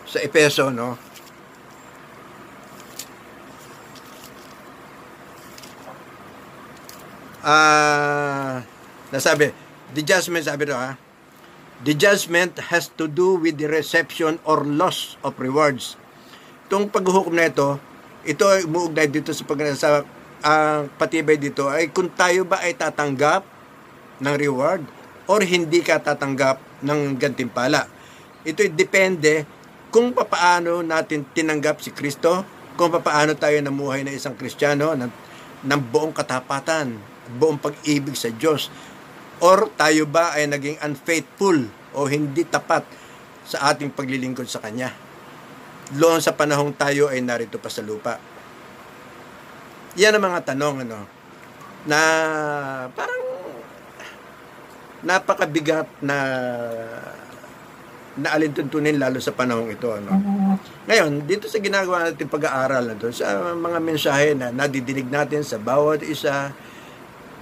sa 0.04 0.20
Epeso, 0.20 0.68
no? 0.70 1.00
Ah, 7.46 8.66
nasabi, 9.14 9.54
the 9.94 10.02
judgment, 10.02 10.50
sabi 10.50 10.66
ito, 10.66 10.74
ha? 10.74 10.98
The 11.86 11.94
judgment 11.94 12.58
has 12.74 12.90
to 12.98 13.06
do 13.06 13.38
with 13.38 13.62
the 13.62 13.70
reception 13.70 14.42
or 14.50 14.66
loss 14.66 15.14
of 15.22 15.38
rewards. 15.38 15.94
Itong 16.66 16.90
paghuhukom 16.90 17.38
na 17.38 17.46
ito, 17.46 17.78
ito 18.26 18.50
ay 18.50 18.66
umuugnay 18.66 19.14
dito 19.14 19.30
sa 19.30 19.46
pag 19.46 19.62
sa 19.78 20.02
ang 20.42 20.90
patibay 20.98 21.38
dito 21.38 21.70
ay 21.70 21.94
kung 21.94 22.10
tayo 22.18 22.50
ba 22.50 22.66
ay 22.66 22.74
tatanggap 22.74 23.46
ng 24.26 24.36
reward 24.42 24.82
or 25.30 25.46
hindi 25.46 25.86
ka 25.86 26.02
tatanggap 26.02 26.58
ng 26.82 27.14
gantimpala. 27.22 27.86
Ito 28.42 28.66
ay 28.66 28.74
depende 28.74 29.46
kung 29.94 30.18
papaano 30.18 30.82
natin 30.82 31.30
tinanggap 31.30 31.78
si 31.78 31.94
Kristo, 31.94 32.42
kung 32.74 32.90
papaano 32.90 33.38
tayo 33.38 33.62
namuhay 33.62 34.02
na 34.02 34.18
isang 34.18 34.34
Kristiyano 34.34 34.98
ng, 34.98 35.12
ng 35.62 35.82
buong 35.94 36.14
katapatan, 36.14 37.15
buong 37.38 37.58
pag-ibig 37.58 38.14
sa 38.18 38.30
Diyos. 38.30 38.70
Or 39.44 39.68
tayo 39.76 40.08
ba 40.08 40.34
ay 40.38 40.48
naging 40.48 40.80
unfaithful 40.80 41.68
o 41.96 42.08
hindi 42.08 42.48
tapat 42.48 42.88
sa 43.46 43.74
ating 43.74 43.92
paglilingkod 43.94 44.48
sa 44.48 44.64
Kanya. 44.64 44.90
Loon 45.96 46.24
sa 46.24 46.34
panahong 46.34 46.74
tayo 46.74 47.12
ay 47.12 47.22
narito 47.22 47.62
pa 47.62 47.70
sa 47.70 47.86
lupa. 47.86 48.18
Yan 49.96 50.18
ang 50.18 50.26
mga 50.28 50.56
tanong 50.56 50.88
ano 50.88 51.00
na 51.86 52.00
parang 52.92 53.24
napakabigat 55.06 55.88
na 56.02 56.18
na 58.16 58.32
alintuntunin 58.32 58.96
lalo 58.96 59.20
sa 59.20 59.36
panahong 59.36 59.76
ito 59.76 59.92
ano. 59.92 60.16
Ngayon, 60.88 61.28
dito 61.28 61.52
sa 61.52 61.60
ginagawa 61.60 62.10
natin 62.10 62.32
pag-aaral 62.32 62.88
na 62.88 62.96
to, 62.96 63.12
sa 63.12 63.52
mga 63.52 63.80
mensahe 63.84 64.32
na 64.32 64.56
nadidinig 64.56 65.12
natin 65.12 65.44
sa 65.44 65.60
bawat 65.60 66.00
isa, 66.00 66.56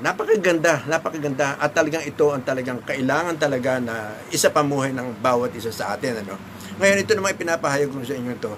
napakaganda, 0.02 0.88
napakaganda 0.90 1.60
at 1.62 1.70
talagang 1.76 2.02
ito 2.08 2.34
ang 2.34 2.42
talagang 2.42 2.82
kailangan 2.82 3.38
talaga 3.38 3.78
na 3.78 4.18
isa 4.34 4.50
pamuhay 4.50 4.90
ng 4.96 5.22
bawat 5.22 5.54
isa 5.54 5.70
sa 5.70 5.94
atin 5.94 6.26
ano. 6.26 6.40
Ngayon 6.82 7.04
ito 7.06 7.14
naman 7.14 7.38
ipinapahayag 7.38 7.92
ko 7.94 8.02
sa 8.02 8.18
inyo 8.18 8.34
to. 8.42 8.54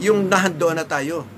Yung 0.00 0.32
nahandoon 0.32 0.80
na 0.80 0.86
tayo 0.88 1.28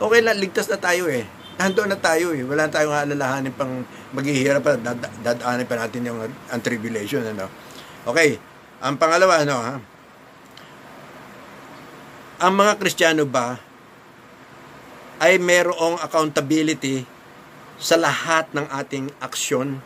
okay 0.00 0.20
lang, 0.24 0.40
ligtas 0.40 0.66
na 0.72 0.80
tayo 0.80 1.06
eh. 1.12 1.28
Nando 1.60 1.84
na 1.84 2.00
tayo 2.00 2.32
eh. 2.32 2.40
Wala 2.40 2.72
tayong 2.72 2.96
alalahanin 2.96 3.52
pang 3.52 3.84
maghihirap 4.16 4.64
pa, 4.64 4.80
dad- 4.80 5.12
dadaanin 5.20 5.68
pa 5.68 5.76
natin 5.76 6.08
yung 6.08 6.18
ang 6.24 6.60
tribulation. 6.64 7.20
Ano? 7.20 7.52
Okay, 8.08 8.40
ang 8.80 8.96
pangalawa, 8.96 9.44
ano 9.44 9.56
ha? 9.60 9.74
Ang 12.40 12.52
mga 12.56 12.72
Kristiyano 12.80 13.28
ba 13.28 13.60
ay 15.20 15.36
merong 15.36 16.00
accountability 16.00 17.04
sa 17.80 17.96
lahat 17.96 18.52
ng 18.52 18.68
ating 18.68 19.08
aksyon, 19.24 19.80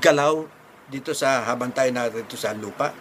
galaw 0.00 0.48
dito 0.88 1.12
sa 1.12 1.44
habang 1.44 1.68
tayo 1.76 1.92
narito 1.92 2.40
sa 2.40 2.56
lupa? 2.56 2.96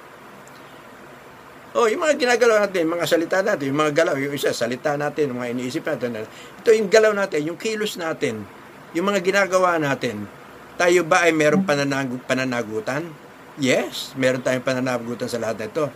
Oh, 1.74 1.90
yung 1.90 2.06
mga 2.06 2.20
ginagalaw 2.22 2.70
natin, 2.70 2.86
mga 2.86 3.08
salita 3.10 3.42
natin, 3.42 3.74
yung 3.74 3.80
mga 3.82 3.94
galaw, 3.98 4.14
yung 4.20 4.36
isa, 4.36 4.54
salita 4.54 4.94
natin, 4.94 5.34
mga 5.34 5.58
iniisip 5.58 5.82
natin. 5.90 6.28
Ito 6.62 6.70
yung 6.70 6.92
galaw 6.92 7.18
natin, 7.18 7.40
yung 7.50 7.58
kilos 7.58 7.98
natin, 7.98 8.46
yung 8.94 9.10
mga 9.10 9.26
ginagawa 9.26 9.82
natin. 9.82 10.30
Tayo 10.78 11.02
ba 11.02 11.26
ay 11.26 11.34
meron 11.34 11.66
pananag 11.66 12.14
pananagutan? 12.30 13.10
Yes, 13.58 14.14
meron 14.20 14.46
tayong 14.46 14.62
pananagutan 14.62 15.26
sa 15.26 15.42
lahat 15.42 15.66
nito. 15.66 15.90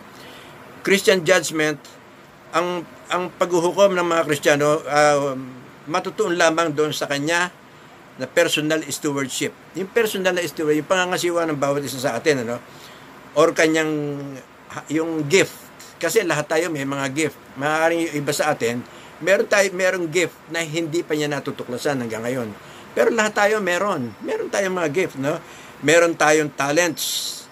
Christian 0.82 1.22
judgment, 1.22 1.78
ang 2.56 2.82
ang 3.12 3.30
paghuhukom 3.38 3.94
ng 3.94 4.08
mga 4.08 4.24
Kristiyano, 4.26 4.82
uh, 4.82 5.38
matutuon 5.86 6.42
lamang 6.42 6.74
doon 6.74 6.90
sa 6.90 7.06
kanya 7.06 7.54
na 8.18 8.26
personal 8.26 8.82
stewardship. 8.90 9.54
Yung 9.78 9.90
personal 9.90 10.34
na 10.34 10.42
stewardship, 10.46 10.82
yung 10.86 10.90
pangangasiwa 10.90 11.46
ng 11.48 11.58
bawat 11.58 11.86
isa 11.86 12.02
sa 12.02 12.18
atin, 12.18 12.46
ano? 12.46 12.58
Or 13.38 13.54
kanyang, 13.54 14.18
yung 14.90 15.26
gift 15.30 15.68
kasi 15.98 16.22
lahat 16.22 16.46
tayo 16.46 16.70
may 16.70 16.86
mga 16.86 17.10
gift. 17.10 17.38
Maaaring 17.58 18.10
yung 18.10 18.16
iba 18.22 18.30
sa 18.34 18.54
atin, 18.54 18.86
meron 19.18 19.50
tayo 19.50 19.66
merong 19.74 20.06
gift 20.06 20.38
na 20.54 20.62
hindi 20.62 21.02
pa 21.02 21.18
niya 21.18 21.26
natutuklasan 21.26 22.06
hanggang 22.06 22.22
ngayon. 22.22 22.54
Pero 22.94 23.10
lahat 23.10 23.34
tayo 23.34 23.58
meron. 23.62 24.14
Meron 24.22 24.50
tayong 24.50 24.78
mga 24.78 24.90
gift, 24.94 25.18
no? 25.18 25.42
Meron 25.82 26.14
tayong 26.14 26.54
talents. 26.54 27.46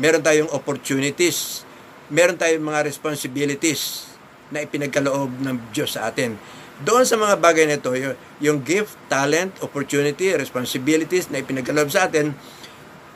Meron 0.00 0.24
tayong 0.24 0.48
opportunities. 0.56 1.68
Meron 2.08 2.36
tayong 2.40 2.64
mga 2.64 2.88
responsibilities 2.88 4.08
na 4.48 4.64
ipinagkaloob 4.64 5.32
ng 5.40 5.56
Diyos 5.72 5.96
sa 5.96 6.08
atin. 6.08 6.36
Doon 6.82 7.06
sa 7.06 7.14
mga 7.14 7.38
bagay 7.38 7.70
na 7.70 7.78
ito, 7.78 7.94
yung, 7.94 8.18
yung 8.42 8.58
gift, 8.66 8.98
talent, 9.06 9.54
opportunity, 9.62 10.34
responsibilities 10.34 11.30
na 11.30 11.38
ipinagkaloob 11.38 11.86
sa 11.86 12.10
atin, 12.10 12.34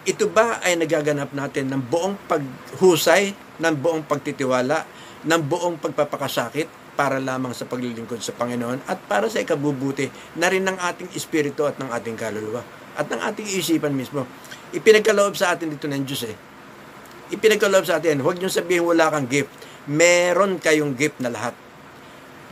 ito 0.07 0.31
ba 0.31 0.63
ay 0.63 0.79
nagaganap 0.79 1.35
natin 1.35 1.75
ng 1.75 1.83
buong 1.91 2.15
paghusay, 2.31 3.35
ng 3.59 3.75
buong 3.75 4.07
pagtitiwala, 4.07 4.87
ng 5.27 5.43
buong 5.43 5.83
pagpapakasakit 5.83 6.95
para 6.95 7.19
lamang 7.19 7.51
sa 7.59 7.67
paglilingkod 7.67 8.23
sa 8.23 8.39
Panginoon 8.39 8.87
at 8.87 9.03
para 9.11 9.27
sa 9.27 9.43
ikabubuti 9.43 10.07
na 10.39 10.47
rin 10.47 10.63
ng 10.63 10.79
ating 10.79 11.11
espiritu 11.19 11.67
at 11.67 11.75
ng 11.83 11.91
ating 11.91 12.15
kaluluwa 12.15 12.63
at 12.95 13.11
ng 13.11 13.19
ating 13.19 13.51
isipan 13.51 13.91
mismo. 13.91 14.31
Ipinagkaloob 14.71 15.35
sa 15.35 15.59
atin 15.59 15.75
dito 15.75 15.91
ng 15.91 16.07
Diyos 16.07 16.23
eh. 16.23 16.37
Ipinagkaloob 17.35 17.83
sa 17.83 17.99
atin, 17.99 18.23
huwag 18.23 18.39
niyo 18.39 18.47
sabihin 18.47 18.87
wala 18.87 19.11
kang 19.11 19.27
gift. 19.27 19.51
Meron 19.91 20.63
kayong 20.63 20.95
gift 20.95 21.19
na 21.19 21.35
lahat. 21.35 21.66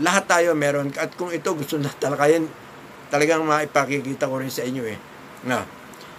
Lahat 0.03 0.25
tayo 0.27 0.57
meron. 0.59 0.91
At 0.99 1.15
kung 1.15 1.31
ito 1.31 1.55
gusto 1.55 1.79
na 1.79 1.91
talakayin, 1.93 2.51
talagang 3.13 3.47
maipakikita 3.47 4.27
ko 4.27 4.43
rin 4.43 4.51
sa 4.51 4.67
inyo 4.67 4.83
eh. 4.91 4.99
Nga, 5.47 5.61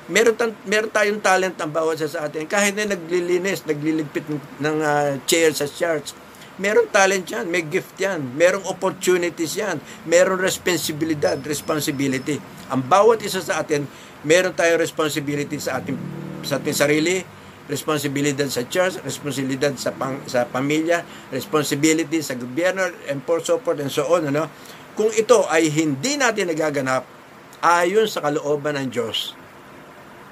meron, 0.07 0.35
tan- 0.37 0.59
meron 0.63 0.91
tayong 0.93 1.19
talent 1.19 1.55
ang 1.59 1.71
bawat 1.73 1.99
isa 1.99 2.07
sa 2.07 2.31
atin. 2.31 2.47
Kahit 2.47 2.77
na 2.77 2.95
naglilinis, 2.95 3.67
nagliligpit 3.67 4.31
ng, 4.63 4.77
uh, 4.79 5.19
chair 5.27 5.51
sa 5.51 5.67
church, 5.67 6.15
meron 6.55 6.87
talent 6.87 7.27
yan, 7.27 7.51
may 7.51 7.67
gift 7.67 7.99
yan, 7.99 8.23
merong 8.39 8.63
opportunities 8.71 9.59
yan, 9.59 9.75
meron 10.07 10.39
responsibilidad, 10.39 11.35
responsibility. 11.43 12.39
Ang 12.71 12.87
bawat 12.87 13.19
isa 13.27 13.43
sa 13.43 13.59
atin, 13.59 13.83
meron 14.23 14.55
tayong 14.55 14.79
responsibility 14.79 15.59
sa 15.59 15.83
ating 15.83 15.99
sa 16.45 16.61
ating 16.61 16.77
sarili, 16.77 17.25
responsibilidad 17.65 18.45
sa 18.45 18.65
church, 18.69 19.01
responsibilidad 19.01 19.73
sa 19.77 19.89
pang, 19.93 20.21
sa 20.29 20.45
pamilya, 20.45 21.01
responsibility 21.33 22.21
sa 22.21 22.37
gobyerno, 22.37 22.85
and 23.09 23.25
for 23.25 23.41
support 23.41 23.81
and 23.81 23.89
so 23.89 24.05
on. 24.09 24.29
Ano? 24.29 24.49
Kung 24.93 25.09
ito 25.11 25.43
ay 25.49 25.73
hindi 25.73 26.15
natin 26.15 26.53
nagaganap 26.53 27.03
ayon 27.65 28.05
sa 28.05 28.21
kalooban 28.21 28.77
ng 28.77 28.87
Diyos, 28.93 29.33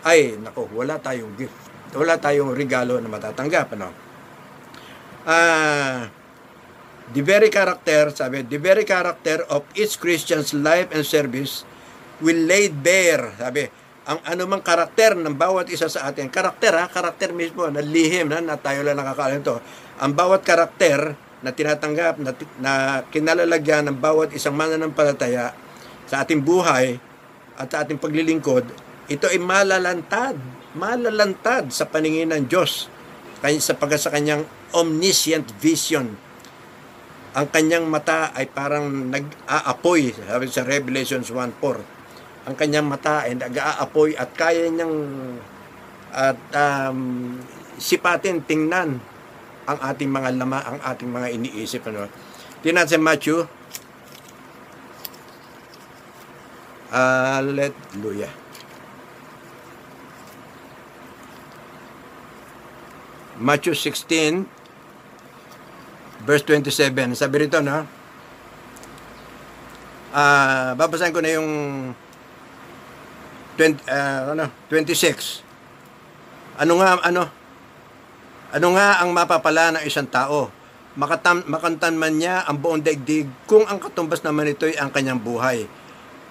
ay, 0.04 0.36
nako, 0.36 0.67
wala 0.76 1.00
tayong 1.00 1.34
gift. 1.39 1.56
Wala 1.96 2.19
tayong 2.19 2.52
regalo 2.54 3.00
na 3.00 3.08
matatanggap. 3.08 3.72
Ano? 3.80 3.89
Ah, 5.24 6.12
the 7.15 7.24
very 7.24 7.48
character, 7.48 8.12
sabi, 8.12 8.43
the 8.43 8.60
very 8.60 8.84
character 8.84 9.48
of 9.48 9.63
each 9.74 9.96
Christian's 9.98 10.52
life 10.52 10.91
and 10.91 11.08
service 11.08 11.63
will 12.19 12.39
lay 12.43 12.67
bare, 12.67 13.32
sabi, 13.39 13.67
ang 14.04 14.20
anumang 14.28 14.60
karakter 14.60 15.16
ng 15.16 15.36
bawat 15.36 15.72
isa 15.72 15.88
sa 15.88 16.12
atin. 16.12 16.28
Karakter 16.28 16.76
ha, 16.76 16.92
karakter 16.92 17.32
mismo, 17.32 17.63
na 17.72 17.80
lihim 17.80 18.28
na, 18.28 18.44
na 18.44 18.60
tayo 18.60 18.84
lang 18.84 19.00
nakakaalam 19.00 19.39
to. 19.44 19.58
Ang 20.04 20.12
bawat 20.12 20.44
karakter 20.44 21.16
na 21.44 21.52
tinatanggap, 21.56 22.20
na, 22.20 22.32
na 22.60 22.72
kinalalagyan 23.08 23.88
ng 23.92 23.98
bawat 24.00 24.36
isang 24.36 24.56
mananampalataya 24.56 25.56
sa 26.08 26.24
ating 26.24 26.44
buhay 26.44 27.00
at 27.56 27.68
sa 27.72 27.84
ating 27.84 28.00
paglilingkod 28.00 28.94
ito 29.12 29.28
ay 29.28 29.36
malalantad, 29.36 30.39
malalantad 30.80 31.68
sa 31.76 31.84
paningin 31.84 32.32
ng 32.32 32.48
Diyos 32.48 32.88
sapagkat 33.44 34.00
sa 34.00 34.08
kanyang 34.08 34.48
omniscient 34.72 35.52
vision. 35.60 36.16
Ang 37.36 37.48
kanyang 37.52 37.84
mata 37.92 38.32
ay 38.32 38.48
parang 38.48 39.12
nag-aapoy, 39.12 40.16
sabi 40.16 40.48
sa 40.48 40.63
Revelations 40.63 41.28
1.4. 41.28 41.92
Ang 42.43 42.56
kanyang 42.60 42.88
mata 42.88 43.23
ay 43.23 43.39
nag-aapoy 43.39 44.19
at 44.19 44.36
kaya 44.36 44.67
niyang 44.67 44.95
at 46.13 46.38
um, 46.53 47.41
sipatin, 47.82 48.45
tingnan 48.45 49.01
ang 49.65 49.79
ating 49.82 50.13
mga 50.13 50.38
lama, 50.38 50.62
ang 50.62 50.79
ating 50.86 51.10
mga 51.10 51.27
iniisip. 51.34 51.82
Ano. 51.89 52.06
Tingnan 52.62 52.86
sa 52.86 53.01
Matthew. 53.01 53.49
Hallelujah. 56.93 58.29
Matthew 63.41 63.73
16, 63.73 64.45
verse 66.21 66.45
27. 66.45 67.17
Sabi 67.17 67.49
rito, 67.49 67.58
no? 67.65 67.89
Uh, 70.13 70.77
babasahin 70.77 71.10
ko 71.10 71.25
na 71.25 71.34
yung 71.34 71.49
20, 73.58 73.86
ah, 73.89 74.34
ano, 74.34 74.46
26. 74.70 75.46
Ano 76.58 76.82
nga, 76.82 76.98
ano, 77.02 77.30
ano 78.54 78.68
nga 78.78 79.02
ang 79.02 79.10
mapapala 79.13 79.74
ng 79.78 79.84
isang 79.86 80.10
tao? 80.10 80.50
Makatam, 80.94 81.42
makantan 81.50 81.98
man 81.98 82.22
niya 82.22 82.46
ang 82.46 82.62
buong 82.62 82.86
daigdig 82.86 83.26
kung 83.50 83.66
ang 83.66 83.82
katumbas 83.82 84.22
naman 84.22 84.54
ito'y 84.54 84.78
ang 84.78 84.94
kanyang 84.94 85.18
buhay. 85.18 85.66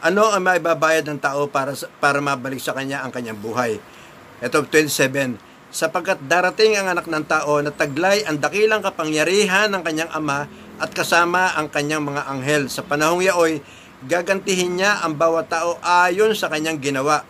Ano 0.03 0.31
ang 0.31 0.43
maibabayad 0.43 1.07
ng 1.11 1.19
tao 1.19 1.51
para, 1.51 1.75
para 1.99 2.23
mabalik 2.23 2.63
sa 2.63 2.75
kanya 2.75 3.03
ang 3.03 3.11
kanyang 3.11 3.39
buhay? 3.39 3.83
Ito, 4.43 4.67
27. 4.67 5.39
Sapagkat 5.73 6.23
darating 6.27 6.79
ang 6.79 6.91
anak 6.91 7.07
ng 7.07 7.25
tao 7.27 7.59
na 7.63 7.71
taglay 7.75 8.23
ang 8.27 8.39
dakilang 8.39 8.83
kapangyarihan 8.83 9.71
ng 9.71 9.83
kanyang 9.83 10.11
ama 10.15 10.47
at 10.79 10.91
kasama 10.91 11.55
ang 11.55 11.71
kanyang 11.71 12.03
mga 12.03 12.23
anghel. 12.27 12.67
Sa 12.67 12.83
panahong 12.87 13.23
yaoy, 13.23 13.63
gagantihin 14.07 14.79
niya 14.81 15.03
ang 15.03 15.15
bawat 15.15 15.47
tao 15.51 15.79
ayon 15.83 16.35
sa 16.35 16.51
kanyang 16.51 16.83
ginawa. 16.83 17.23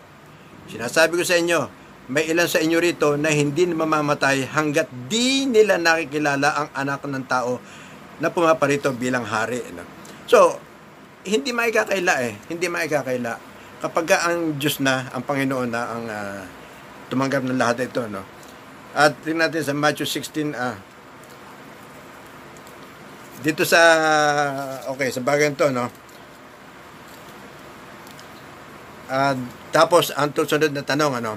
Sinasabi 0.69 1.19
ko 1.19 1.23
sa 1.25 1.37
inyo, 1.37 1.59
may 2.11 2.27
ilan 2.27 2.49
sa 2.49 2.59
inyo 2.59 2.77
rito 2.83 3.15
na 3.15 3.31
hindi 3.31 3.63
mamamatay 3.69 4.51
hanggat 4.51 4.91
di 5.07 5.47
nila 5.47 5.79
nakikilala 5.79 6.49
ang 6.51 6.69
anak 6.75 7.05
ng 7.07 7.25
tao 7.29 7.63
na 8.19 8.27
pumaparito 8.27 8.91
bilang 8.91 9.23
hari. 9.23 9.63
So, 10.27 10.59
hindi 11.23 11.55
maikakaila 11.55 12.13
eh. 12.27 12.33
Hindi 12.51 12.67
maikakaila. 12.67 13.33
Kapag 13.83 14.05
ka 14.07 14.17
ang 14.27 14.59
Diyos 14.59 14.79
na, 14.83 15.11
ang 15.11 15.23
Panginoon 15.23 15.69
na 15.71 15.81
ang 15.87 16.03
ah, 16.07 16.43
tumanggap 17.07 17.43
ng 17.43 17.59
lahat 17.59 17.87
ito. 17.87 18.03
No? 18.07 18.23
At 18.95 19.15
tingnan 19.23 19.51
natin 19.51 19.63
sa 19.63 19.73
Matthew 19.75 20.07
16, 20.07 20.55
ah, 20.55 20.75
dito 23.43 23.67
sa, 23.67 23.81
okay, 24.87 25.11
sa 25.11 25.19
bagay 25.19 25.51
ito, 25.51 25.67
no? 25.67 26.02
Ah, 29.11 29.35
tapos, 29.75 30.15
ang 30.15 30.31
susunod 30.31 30.71
na 30.71 30.85
tanong, 30.85 31.19
ano? 31.19 31.35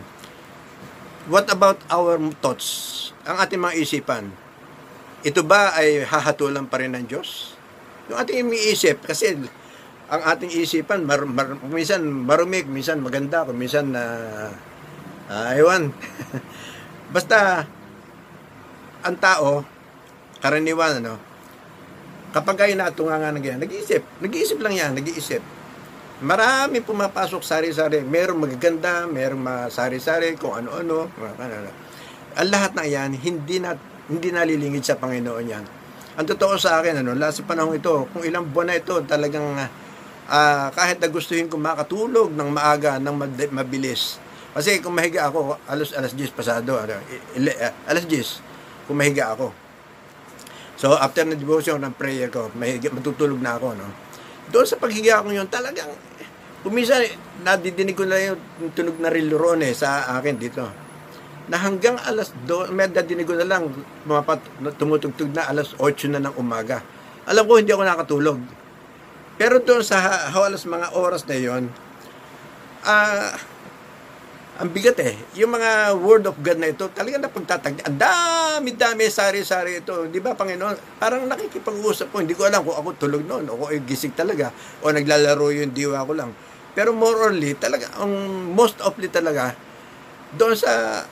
What 1.26 1.50
about 1.50 1.83
our 1.90 2.14
thoughts? 2.38 3.11
Ang 3.26 3.42
ating 3.42 3.59
mga 3.59 3.74
isipan, 3.83 4.31
ito 5.26 5.42
ba 5.42 5.74
ay 5.74 6.07
hahatulan 6.07 6.70
pa 6.70 6.79
rin 6.79 6.94
ng 6.94 7.11
Diyos? 7.11 7.59
Yung 8.07 8.22
ating 8.22 8.46
iniisip, 8.46 9.02
kasi 9.02 9.35
ang 10.07 10.22
ating 10.22 10.55
isipan, 10.55 11.02
mar, 11.02 11.26
mar, 11.26 11.59
minsan 11.66 12.07
marumi, 12.07 12.62
minsan 12.62 13.02
maganda, 13.02 13.42
minsan 13.50 13.90
na, 13.90 14.05
uh, 15.26 15.50
ewan. 15.59 15.90
Basta, 17.14 17.66
ang 19.02 19.16
tao, 19.18 19.66
karaniwan, 20.38 21.02
ano, 21.02 21.18
kapag 22.31 22.70
ay 22.70 22.79
natunga 22.79 23.18
nga 23.18 23.35
ng 23.35 23.42
ganyan, 23.42 23.66
nag-iisip, 23.66 24.07
nag-iisip 24.22 24.62
lang 24.62 24.79
yan, 24.79 24.94
nag-iisip. 24.94 25.56
Marami 26.16 26.81
pumapasok 26.81 27.44
sari-sari. 27.44 28.00
Merong 28.00 28.40
magaganda, 28.40 29.05
merong 29.05 29.37
masari-sari, 29.37 30.33
kung 30.40 30.57
ano-ano. 30.57 31.12
Ang 32.40 32.48
lahat 32.48 32.72
na 32.72 32.88
yan, 32.88 33.12
hindi 33.20 33.61
na 33.61 33.76
hindi 34.09 34.33
nalilingid 34.33 34.81
sa 34.81 34.96
Panginoon 34.96 35.44
yan. 35.44 35.64
Ang 36.16 36.24
totoo 36.24 36.57
sa 36.57 36.81
akin, 36.81 37.05
ano, 37.05 37.12
last 37.12 37.44
panahon 37.44 37.76
ito, 37.76 38.09
kung 38.16 38.24
ilang 38.24 38.48
buwan 38.48 38.72
na 38.72 38.81
ito, 38.81 38.96
talagang 39.05 39.61
ah, 40.33 40.72
kahit 40.72 41.05
na 41.05 41.12
gustuhin 41.12 41.52
ko 41.52 41.61
makatulog 41.61 42.33
ng 42.33 42.48
maaga, 42.48 42.96
ng 42.96 43.12
mabilis. 43.52 44.16
Kasi 44.57 44.81
kung 44.81 44.96
mahiga 44.96 45.29
ako, 45.29 45.61
alas, 45.68 45.92
alas 45.92 46.16
10 46.16 46.33
pasado, 46.33 46.81
ano, 46.81 46.96
ah, 46.96 47.72
alas 47.92 48.09
10, 48.09 48.88
kung 48.88 48.96
mahiga 48.96 49.37
ako. 49.37 49.52
So, 50.81 50.96
after 50.96 51.29
na 51.29 51.37
devotion 51.37 51.76
ng 51.85 51.92
prayer 51.92 52.33
ko, 52.33 52.48
mahiga, 52.57 52.88
matutulog 52.88 53.37
na 53.37 53.61
ako, 53.61 53.76
no? 53.76 54.06
Doon 54.57 54.64
sa 54.64 54.81
paghiga 54.81 55.21
ko 55.21 55.29
yun, 55.29 55.45
talagang, 55.53 55.92
kuminsan, 56.64 57.05
nadidinig 57.45 57.92
ko 57.92 58.09
na 58.09 58.16
yung 58.16 58.40
tunog 58.73 58.97
na 58.97 59.12
rilroon 59.12 59.61
eh, 59.61 59.77
sa 59.77 60.09
akin 60.16 60.40
dito. 60.40 60.64
Na 61.53 61.61
hanggang 61.61 62.01
alas 62.01 62.33
do, 62.49 62.64
may 62.73 62.88
nadidinig 62.88 63.29
ko 63.29 63.37
na 63.37 63.45
lang, 63.45 63.69
mapat, 64.09 64.40
tumutugtog 64.81 65.29
na 65.37 65.45
alas 65.45 65.77
8 65.77 66.09
na 66.09 66.25
ng 66.25 66.40
umaga. 66.40 66.81
Alam 67.29 67.45
ko, 67.45 67.61
hindi 67.61 67.69
ako 67.69 67.85
nakatulog. 67.85 68.40
Pero 69.37 69.61
doon 69.61 69.85
sa 69.85 70.01
ha- 70.01 70.33
halos 70.33 70.64
mga 70.64 70.97
oras 70.97 71.29
na 71.29 71.37
yon, 71.37 71.69
ah, 72.88 73.37
ang 74.57 74.73
bigat 74.73 74.97
eh. 75.05 75.12
Yung 75.37 75.53
mga 75.53 75.92
word 76.01 76.25
of 76.33 76.37
God 76.40 76.57
na 76.57 76.73
ito, 76.73 76.88
talagang 76.88 77.21
napagtatag. 77.21 77.85
Ang 77.85 77.97
dami-dami, 78.01 79.05
sari-sari 79.12 79.85
ito. 79.85 80.09
Di 80.09 80.16
ba, 80.16 80.33
Panginoon? 80.33 80.97
Parang 80.97 81.29
nakikipag-usap 81.29 82.09
ko. 82.09 82.25
Hindi 82.25 82.33
ko 82.33 82.49
alam 82.49 82.64
kung 82.64 82.73
ako 82.73 82.97
tulog 82.97 83.23
noon 83.29 83.53
o 83.53 83.69
ay 83.69 83.85
gising 83.85 84.16
talaga 84.16 84.49
o 84.81 84.88
naglalaro 84.88 85.53
yung 85.53 85.77
diwa 85.77 86.01
ko 86.09 86.12
lang. 86.16 86.31
Pero 86.73 86.97
more 86.97 87.29
or 87.29 87.33
less, 87.37 87.57
talaga, 87.61 87.88
ang 88.01 88.12
most 88.53 88.81
ofly 88.81 89.12
talaga, 89.12 89.53
doon 90.37 90.57
sa, 90.57 91.05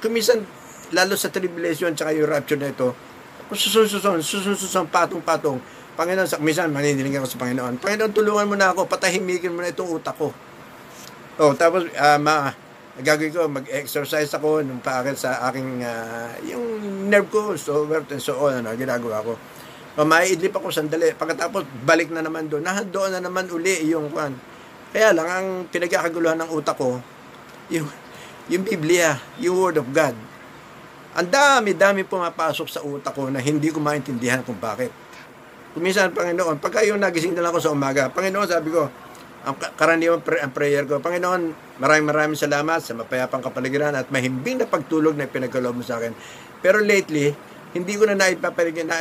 kumisan, 0.00 0.44
lalo 0.92 1.16
sa 1.16 1.28
tribulation 1.28 1.92
tsaka 1.92 2.12
yung 2.16 2.28
rapture 2.28 2.60
na 2.60 2.72
ito, 2.72 2.96
susun-susun, 3.52 4.24
susun-susun, 4.24 4.88
patong-patong. 4.88 5.60
Panginoon, 5.94 6.28
sa, 6.28 6.40
minsan 6.40 6.72
maniniling 6.72 7.20
ako 7.20 7.36
sa 7.36 7.38
Panginoon, 7.40 7.80
Panginoon, 7.80 8.12
tulungan 8.16 8.48
mo 8.48 8.56
na 8.56 8.72
ako, 8.72 8.88
patahimikin 8.88 9.52
mo 9.52 9.60
na 9.60 9.72
itong 9.72 9.92
utak 9.92 10.16
ko. 10.16 10.32
Oh, 11.34 11.50
tapos 11.50 11.90
ah, 11.98 12.14
ma 12.14 12.54
gagawin 13.02 13.34
ko 13.34 13.50
mag-exercise 13.50 14.30
ako 14.38 14.62
nung 14.62 14.78
paakit 14.78 15.18
sa 15.18 15.42
aking 15.50 15.82
ah, 15.82 16.30
yung 16.46 16.62
nerve 17.10 17.26
ko 17.26 17.58
so 17.58 17.90
and 17.90 18.22
so 18.22 18.38
on 18.38 18.62
ano 18.62 18.70
ginagawa 18.78 19.24
ko. 19.24 19.34
O 19.94 20.06
maiidlip 20.06 20.54
ako 20.54 20.70
sandali 20.70 21.14
pagkatapos 21.14 21.66
balik 21.82 22.10
na 22.14 22.22
naman 22.22 22.46
doon. 22.46 22.62
Nandoon 22.62 23.18
na 23.18 23.20
naman 23.22 23.50
uli 23.50 23.90
yung 23.90 24.10
kwan. 24.10 24.34
Kaya 24.94 25.10
lang 25.10 25.26
ang 25.26 25.46
pinagkakaguluhan 25.70 26.38
ng 26.46 26.50
utak 26.54 26.78
ko 26.78 27.02
yung 27.72 27.88
yung 28.50 28.64
Biblia, 28.64 29.16
yung 29.40 29.56
Word 29.56 29.80
of 29.80 29.88
God. 29.88 30.12
Ang 31.14 31.30
dami-dami 31.30 32.02
pumapasok 32.04 32.66
sa 32.68 32.82
utak 32.82 33.14
ko 33.14 33.30
na 33.30 33.38
hindi 33.38 33.70
ko 33.70 33.78
maintindihan 33.80 34.42
kung 34.42 34.58
bakit. 34.58 34.90
Kuminsan, 35.72 36.10
Panginoon, 36.10 36.58
pagka 36.58 36.82
yung 36.84 37.00
nagising 37.00 37.32
na 37.34 37.42
lang 37.42 37.50
ako 37.54 37.60
sa 37.62 37.72
umaga, 37.72 38.10
Panginoon, 38.10 38.46
sabi 38.46 38.74
ko, 38.74 38.90
ang 39.44 39.56
ka- 39.60 39.76
karaniwang 39.76 40.24
pre- 40.24 40.40
ang 40.40 40.52
prayer 40.56 40.88
ko, 40.88 41.04
Panginoon, 41.04 41.52
maraming 41.76 42.08
maraming 42.08 42.38
salamat 42.40 42.80
sa 42.80 42.96
mapayapang 42.96 43.44
kapaligiran 43.44 43.92
at 43.92 44.08
mahimbing 44.08 44.56
na 44.56 44.66
pagtulog 44.66 45.12
na 45.14 45.28
pinagkaloob 45.28 45.80
mo 45.80 45.84
sa 45.84 46.00
akin. 46.00 46.16
Pero 46.64 46.80
lately, 46.80 47.28
hindi 47.76 47.92
ko 48.00 48.08
na 48.08 48.16
naipapaligyan, 48.16 48.88
na, 48.88 48.96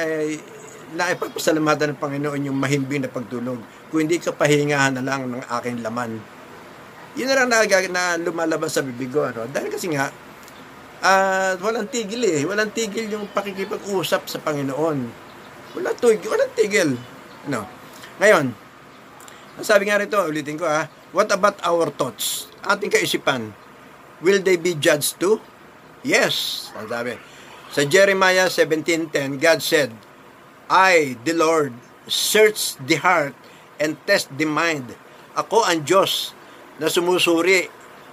naipagpasalamatan 0.93 1.95
ng 1.95 1.99
Panginoon 1.99 2.41
yung 2.51 2.57
mahimbing 2.59 3.07
na 3.07 3.09
pagtulog. 3.09 3.57
Kung 3.89 3.99
hindi 4.03 4.19
ka 4.19 4.35
pahingahan 4.35 4.99
na 4.99 5.03
lang 5.05 5.31
ng 5.31 5.43
aking 5.61 5.79
laman. 5.81 6.19
Yun 7.13 7.27
na 7.29 7.35
lang 7.39 7.49
na, 7.49 7.63
na 7.89 8.03
lumalabas 8.17 8.73
sa 8.73 8.81
bibig 8.81 9.13
ko. 9.13 9.25
Ano? 9.25 9.45
Dahil 9.49 9.69
kasi 9.69 9.89
nga, 9.93 10.09
ah 11.03 11.53
walang 11.61 11.87
tigil 11.87 12.21
eh. 12.25 12.41
Walang 12.43 12.73
tigil 12.73 13.09
yung 13.09 13.29
pakikipag-usap 13.31 14.27
sa 14.29 14.37
Panginoon. 14.41 14.97
Walang 15.77 15.97
tigil. 15.97 16.29
Walang 16.29 16.53
tigil. 16.57 16.89
No. 17.49 17.65
Ngayon, 18.17 18.62
sabi 19.61 19.85
nga 19.85 20.01
rito, 20.01 20.17
ulitin 20.17 20.57
ko 20.57 20.65
ha, 20.65 20.89
what 21.13 21.29
about 21.29 21.61
our 21.61 21.93
thoughts? 21.93 22.49
Ating 22.65 22.89
kaisipan, 22.89 23.53
will 24.25 24.41
they 24.41 24.57
be 24.57 24.73
judged 24.73 25.21
too? 25.21 25.37
Yes, 26.01 26.69
ang 26.73 26.89
sabi. 26.89 27.13
Sa 27.69 27.85
Jeremiah 27.85 28.49
17.10, 28.49 29.37
God 29.37 29.59
said, 29.61 29.93
I, 30.69 31.19
the 31.21 31.37
Lord, 31.37 31.73
search 32.09 32.77
the 32.81 32.97
heart 32.97 33.37
and 33.77 33.97
test 34.09 34.33
the 34.33 34.49
mind. 34.49 34.93
Ako 35.37 35.65
ang 35.65 35.85
Diyos 35.85 36.33
na 36.77 36.89
sumusuri 36.89 37.69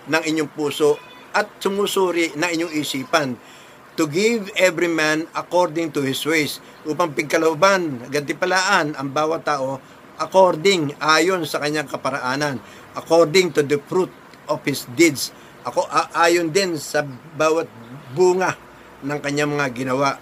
ng 0.08 0.22
inyong 0.24 0.50
puso 0.52 0.96
at 1.32 1.48
sumusuri 1.60 2.36
ng 2.36 2.48
inyong 2.56 2.72
isipan 2.72 3.36
to 4.00 4.08
give 4.08 4.48
every 4.56 4.88
man 4.88 5.28
according 5.36 5.92
to 5.92 6.00
his 6.00 6.24
ways 6.24 6.62
upang 6.88 7.12
pigkalooban, 7.12 8.08
gantipalaan 8.08 8.96
ang 8.96 9.08
bawat 9.12 9.44
tao 9.44 9.76
according, 10.20 10.92
ayon 11.00 11.48
sa 11.48 11.58
kanyang 11.58 11.88
kaparaanan, 11.88 12.60
according 12.92 13.50
to 13.56 13.64
the 13.64 13.80
fruit 13.88 14.12
of 14.46 14.60
his 14.68 14.84
deeds. 14.92 15.32
Ako, 15.64 15.88
ayon 16.12 16.52
din 16.52 16.76
sa 16.76 17.02
bawat 17.34 17.66
bunga 18.12 18.54
ng 19.00 19.18
kanyang 19.24 19.56
mga 19.56 19.68
ginawa. 19.72 20.20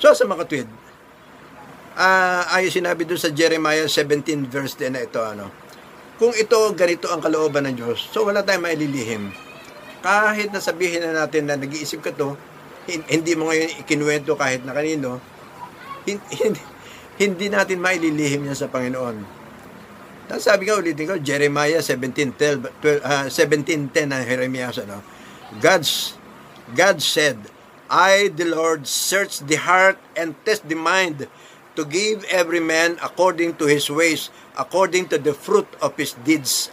So, 0.00 0.16
sa 0.16 0.24
mga 0.24 0.48
tweet, 0.48 0.68
ah 1.98 2.46
ay 2.54 2.70
sinabi 2.70 3.02
doon 3.02 3.18
sa 3.18 3.34
Jeremiah 3.34 3.90
17 3.90 4.46
verse 4.46 4.78
10 4.78 4.94
na 4.94 5.02
ito, 5.02 5.18
ano, 5.18 5.50
kung 6.18 6.30
ito, 6.34 6.54
ganito 6.74 7.10
ang 7.10 7.22
kalooban 7.22 7.66
ng 7.66 7.74
Diyos, 7.78 8.10
so 8.10 8.26
wala 8.26 8.42
tayong 8.42 8.66
maililihim. 8.66 9.30
Kahit 9.98 10.54
na 10.54 10.62
sabihin 10.62 11.02
na 11.02 11.26
natin 11.26 11.50
na 11.50 11.58
nag-iisip 11.58 11.98
ka 11.98 12.14
to, 12.14 12.38
hin- 12.86 13.06
hindi 13.10 13.34
mo 13.34 13.50
ngayon 13.50 13.82
ikinuwento 13.82 14.38
kahit 14.38 14.62
na 14.62 14.74
kanino, 14.74 15.18
hin- 16.06 16.22
hindi, 16.38 16.62
hindi 17.18 17.50
natin 17.50 17.82
maililihim 17.82 18.46
yan 18.46 18.56
sa 18.56 18.70
Panginoon. 18.70 19.26
Tapos 20.30 20.44
sabi 20.44 20.68
nga 20.68 20.78
ulitin 20.78 21.08
ko, 21.08 21.16
Jeremiah 21.18 21.82
17:10 21.82 22.70
12, 22.78 23.02
ah, 23.02 23.26
17:10 23.26 24.06
na 24.06 24.22
Jeremiah 24.22 24.70
ano. 24.70 25.02
God's 25.58 26.14
God 26.76 27.00
said, 27.00 27.48
I 27.88 28.28
the 28.28 28.44
Lord 28.44 28.84
search 28.84 29.40
the 29.40 29.56
heart 29.56 29.96
and 30.12 30.36
test 30.44 30.68
the 30.68 30.76
mind 30.76 31.24
to 31.72 31.82
give 31.88 32.28
every 32.28 32.60
man 32.60 33.00
according 33.00 33.56
to 33.56 33.64
his 33.64 33.88
ways, 33.88 34.28
according 34.60 35.08
to 35.08 35.16
the 35.16 35.32
fruit 35.32 35.68
of 35.80 35.96
his 35.96 36.12
deeds. 36.20 36.68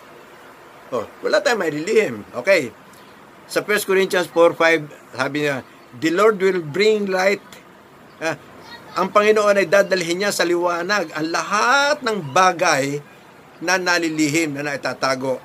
Oh, 0.92 1.08
wala 1.24 1.40
tayong 1.40 1.64
maililihim. 1.64 2.16
Okay. 2.36 2.76
Sa 3.48 3.64
1 3.64 3.88
Corinthians 3.88 4.28
4.5, 4.28 5.16
sabi 5.16 5.48
niya, 5.48 5.64
The 5.96 6.12
Lord 6.12 6.42
will 6.44 6.60
bring 6.60 7.08
light. 7.08 7.44
Ah, 8.20 8.36
ang 8.96 9.12
Panginoon 9.12 9.60
ay 9.60 9.68
dadalhin 9.68 10.24
niya 10.24 10.32
sa 10.32 10.48
liwanag 10.48 11.12
ang 11.12 11.28
lahat 11.28 12.00
ng 12.00 12.32
bagay 12.32 13.04
na 13.60 13.76
nalilihim, 13.76 14.56
na 14.56 14.64
naitatago 14.64 15.44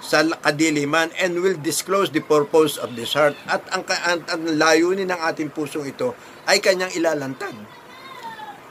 sa 0.00 0.24
kadiliman 0.40 1.12
and 1.20 1.40
will 1.40 1.56
disclose 1.60 2.08
the 2.12 2.24
purpose 2.24 2.80
of 2.80 2.96
this 2.96 3.12
heart. 3.12 3.36
At 3.48 3.64
ang, 3.72 3.84
ang, 3.84 4.20
ang 4.28 4.42
layunin 4.56 5.12
ng 5.12 5.20
ating 5.28 5.52
pusong 5.52 5.88
ito 5.88 6.16
ay 6.48 6.60
kanyang 6.60 6.92
ilalantad. 6.96 7.52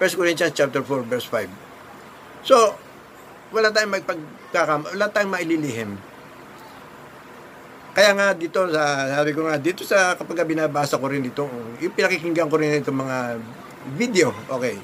1 0.02 0.18
Corinthians 0.18 0.54
chapter 0.58 0.82
4 0.82 1.06
verse 1.06 1.30
5. 1.30 2.46
So, 2.46 2.78
wala 3.54 3.70
tayong 3.70 3.94
magpagkakam, 3.94 4.90
wala 4.90 5.06
tayong 5.14 5.34
maililihim. 5.34 5.92
Kaya 7.96 8.12
nga 8.12 8.28
dito 8.36 8.68
sa 8.74 9.08
sabi 9.08 9.32
ko 9.32 9.48
nga 9.48 9.56
dito 9.56 9.88
sa 9.88 10.20
kapag 10.20 10.44
binabasa 10.44 11.00
ko 11.00 11.08
rin 11.08 11.24
dito, 11.24 11.48
yung 11.80 11.96
pinakikinggan 11.96 12.52
ko 12.52 12.60
rin 12.60 12.84
itong 12.84 13.00
mga 13.00 13.18
video, 13.94 14.34
okay. 14.50 14.82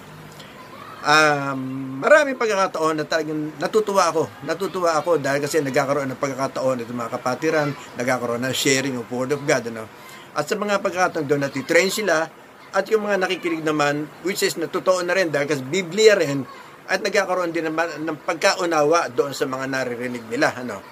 Um, 1.02 1.98
maraming 1.98 2.38
pagkakataon 2.38 3.02
na 3.02 3.06
talagang 3.10 3.58
natutuwa 3.58 4.14
ako. 4.14 4.30
Natutuwa 4.46 5.02
ako 5.02 5.18
dahil 5.18 5.42
kasi 5.42 5.58
nagkakaroon 5.58 6.14
ng 6.14 6.22
pagkakataon 6.22 6.86
itong 6.86 7.00
mga 7.02 7.14
kapatiran, 7.18 7.70
nagkakaroon 7.98 8.46
ng 8.46 8.54
sharing 8.54 8.96
of 9.02 9.10
Word 9.10 9.34
of 9.34 9.42
God. 9.42 9.66
Ano? 9.74 9.90
At 10.38 10.46
sa 10.46 10.54
mga 10.54 10.78
pagkakataon 10.78 11.26
doon, 11.26 11.42
natitrain 11.42 11.90
sila 11.90 12.30
at 12.72 12.86
yung 12.94 13.10
mga 13.10 13.18
nakikinig 13.18 13.66
naman, 13.66 14.06
which 14.22 14.46
is 14.46 14.56
natotoo 14.62 15.02
na 15.02 15.18
rin 15.18 15.34
dahil 15.34 15.50
kasi 15.50 15.66
Biblia 15.66 16.14
rin, 16.16 16.46
at 16.86 17.02
nagkakaroon 17.02 17.50
din 17.50 17.66
naman 17.66 18.06
ng 18.06 18.18
pagkaunawa 18.22 19.10
doon 19.10 19.34
sa 19.34 19.50
mga 19.50 19.66
naririnig 19.68 20.24
nila. 20.30 20.54
Ano? 20.54 20.86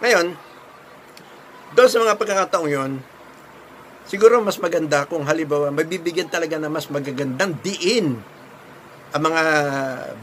Ngayon, 0.00 0.32
doon 1.76 1.88
sa 1.90 1.98
mga 2.00 2.16
pagkakataong 2.16 2.70
yon, 2.70 2.92
siguro 4.04 4.40
mas 4.44 4.60
maganda 4.60 5.08
kung 5.08 5.24
halimbawa 5.24 5.72
mabibigyan 5.72 6.28
talaga 6.28 6.60
na 6.60 6.68
mas 6.68 6.88
magagandang 6.88 7.56
diin 7.64 8.20
ang 9.14 9.22
mga 9.22 9.42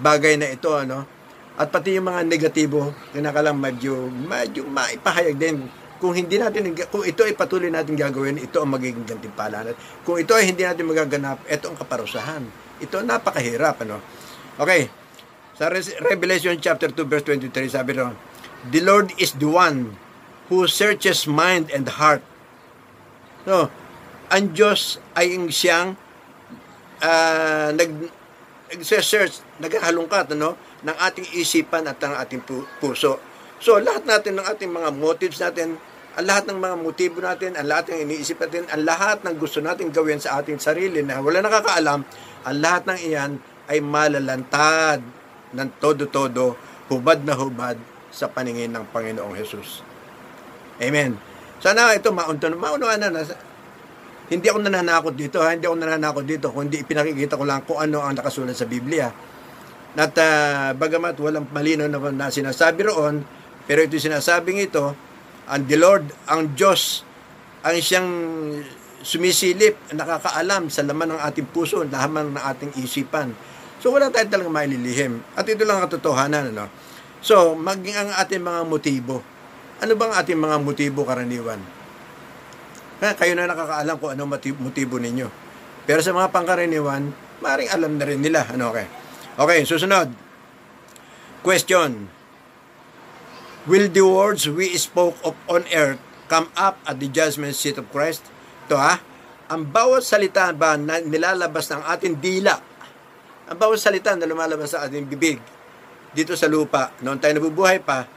bagay 0.03 0.35
na 0.35 0.51
ito 0.51 0.67
ano? 0.75 1.07
At 1.55 1.71
pati 1.71 1.95
yung 1.95 2.07
mga 2.11 2.27
negatibo 2.27 2.91
kinakalang 3.15 3.55
medyo 3.55 4.07
medyo 4.07 4.67
maipahayag 4.67 5.37
din. 5.39 5.67
Kung 6.01 6.17
hindi 6.17 6.41
natin 6.41 6.73
kung 6.89 7.05
ito 7.05 7.21
ay 7.21 7.37
patuloy 7.37 7.69
natin 7.69 7.93
gagawin 7.93 8.41
ito 8.41 8.57
ang 8.57 8.73
magiging 8.73 9.05
gantimpala 9.05 9.61
kung 10.01 10.17
ito 10.17 10.33
ay 10.33 10.49
hindi 10.49 10.65
natin 10.65 10.89
magaganap 10.89 11.45
ito 11.45 11.65
ang 11.71 11.77
kaparusahan. 11.77 12.43
Ito 12.81 13.05
napakahirap 13.05 13.85
ano? 13.85 14.01
Okay. 14.57 14.89
Sa 15.55 15.69
Revelation 16.03 16.57
chapter 16.57 16.89
2 16.89 17.05
verse 17.05 17.25
23 17.27 17.69
sabi 17.69 17.93
ron 17.95 18.17
the 18.69 18.81
Lord 18.81 19.13
is 19.17 19.33
the 19.41 19.49
one 19.49 19.97
who 20.51 20.67
searches 20.69 21.25
mind 21.25 21.71
and 21.73 21.87
heart 21.97 22.21
so 23.43 23.67
ang 24.31 24.43
Diyos 24.55 25.01
ay 25.13 25.35
siyang 25.51 25.99
uh, 27.03 27.69
nag 27.75 27.91
nagse-search, 28.71 29.59
naghahalungkat 29.59 30.31
ano, 30.31 30.55
ng 30.81 30.95
ating 30.95 31.27
isipan 31.35 31.83
at 31.91 31.99
ng 31.99 32.15
ating 32.15 32.41
puso. 32.79 33.19
So, 33.59 33.77
lahat 33.77 34.07
natin 34.07 34.39
ng 34.39 34.45
ating 34.47 34.71
mga 34.71 34.89
motives 34.95 35.43
natin, 35.43 35.75
ang 36.15 36.25
lahat 36.27 36.47
ng 36.47 36.59
mga 36.59 36.75
motibo 36.79 37.19
natin, 37.19 37.55
ang 37.59 37.67
lahat 37.67 37.91
ng 37.91 38.07
iniisip 38.07 38.39
natin, 38.39 38.67
ang 38.71 38.83
lahat 38.83 39.23
ng 39.27 39.35
gusto 39.35 39.59
natin 39.59 39.91
gawin 39.91 40.19
sa 40.19 40.39
ating 40.39 40.59
sarili 40.59 41.03
na 41.03 41.19
wala 41.19 41.43
nakakaalam, 41.43 42.07
ang 42.47 42.57
lahat 42.57 42.83
ng 42.89 42.99
iyan 43.11 43.31
ay 43.67 43.79
malalantad 43.79 44.99
ng 45.51 45.69
todo-todo, 45.79 46.55
hubad 46.91 47.23
na 47.27 47.35
hubad 47.35 47.75
sa 48.11 48.27
paningin 48.27 48.71
ng 48.71 48.87
Panginoong 48.91 49.35
Hesus. 49.35 49.83
Amen. 50.81 51.30
Sana 51.61 51.93
ito 51.93 52.09
maunto 52.09 52.49
maunawaan 52.49 53.13
na 53.13 53.21
hindi 54.31 54.47
ako 54.47 54.63
nananakot 54.63 55.13
dito, 55.13 55.43
ha? 55.43 55.51
hindi 55.51 55.67
ako 55.67 55.75
nananakot 55.77 56.23
dito, 56.23 56.47
kundi 56.55 56.81
ipinakikita 56.81 57.35
ko 57.35 57.43
lang 57.43 57.67
kung 57.67 57.83
ano 57.83 57.99
ang 57.99 58.15
nakasulat 58.15 58.55
sa 58.55 58.63
Biblia. 58.63 59.11
At 59.91 60.15
uh, 60.15 60.71
bagamat 60.71 61.19
walang 61.19 61.51
malino 61.51 61.83
na, 61.85 61.99
na 61.99 62.31
sinasabi 62.31 62.87
roon, 62.87 63.27
pero 63.67 63.83
ito 63.83 63.99
sinasabing 63.99 64.63
ito, 64.63 64.95
ang 65.51 65.67
the 65.67 65.75
Lord, 65.75 66.07
ang 66.31 66.55
Diyos, 66.55 67.03
ang 67.61 67.75
siyang 67.75 68.09
sumisilip, 69.03 69.91
nakakaalam 69.91 70.71
sa 70.71 70.87
laman 70.87 71.19
ng 71.19 71.21
ating 71.27 71.51
puso, 71.51 71.83
laman 71.83 72.31
ng 72.31 72.39
ating 72.39 72.71
isipan. 72.79 73.35
So 73.83 73.91
wala 73.91 74.07
tayo 74.09 74.31
talagang 74.31 74.55
maililihim. 74.55 75.19
At 75.35 75.43
ito 75.49 75.67
lang 75.67 75.83
ang 75.83 75.91
katotohanan. 75.91 76.55
Ano? 76.55 76.71
So, 77.21 77.53
maging 77.53 77.97
ang 77.97 78.09
ating 78.17 78.41
mga 78.41 78.61
motibo. 78.65 79.21
Ano 79.81 79.97
bang 79.97 80.13
ating 80.13 80.37
mga 80.37 80.61
motibo 80.61 81.01
karaniwan? 81.01 81.57
Eh, 83.01 83.13
kayo 83.17 83.33
na 83.33 83.49
nakakaalam 83.49 83.97
kung 83.97 84.13
ano 84.13 84.29
motibo 84.29 85.01
ninyo. 85.01 85.25
Pero 85.89 86.05
sa 86.05 86.13
mga 86.13 86.29
pangkaraniwan, 86.29 87.09
maring 87.41 87.73
alam 87.73 87.97
na 87.97 88.05
rin 88.05 88.21
nila. 88.21 88.45
Ano, 88.53 88.69
okay? 88.69 88.85
Okay, 89.41 89.65
susunod. 89.65 90.13
Question. 91.41 92.13
Will 93.65 93.89
the 93.89 94.05
words 94.05 94.45
we 94.45 94.77
spoke 94.77 95.17
of 95.25 95.33
on 95.49 95.65
earth 95.73 95.97
come 96.29 96.53
up 96.53 96.77
at 96.85 97.01
the 97.01 97.09
judgment 97.09 97.57
seat 97.57 97.81
of 97.81 97.89
Christ? 97.89 98.21
Ito 98.69 98.77
ha, 98.77 99.01
ang 99.49 99.65
bawat 99.65 100.05
salita 100.05 100.53
ba 100.53 100.77
na 100.77 101.01
nilalabas 101.01 101.73
ng 101.73 101.81
ating 101.89 102.21
dila, 102.21 102.55
ang 103.49 103.57
bawat 103.57 103.81
salita 103.81 104.13
na 104.13 104.29
lumalabas 104.29 104.77
sa 104.77 104.85
ating 104.85 105.09
bibig, 105.09 105.41
dito 106.13 106.37
sa 106.39 106.47
lupa, 106.47 106.93
noon 107.03 107.19
tayo 107.19 107.35
nabubuhay 107.35 107.83
pa, 107.83 108.07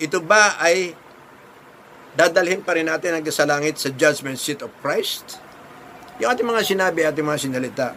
ito 0.00 0.18
ba 0.24 0.56
ay 0.56 0.96
dadalhin 2.16 2.64
pa 2.64 2.72
rin 2.74 2.88
natin 2.88 3.20
hanggang 3.20 3.36
sa 3.36 3.44
langit 3.44 3.76
sa 3.76 3.92
judgment 3.92 4.40
seat 4.40 4.64
of 4.64 4.72
Christ? 4.80 5.36
Yung 6.18 6.32
ating 6.32 6.48
mga 6.48 6.64
sinabi, 6.64 7.04
ating 7.04 7.24
mga 7.24 7.40
sinalita. 7.40 7.88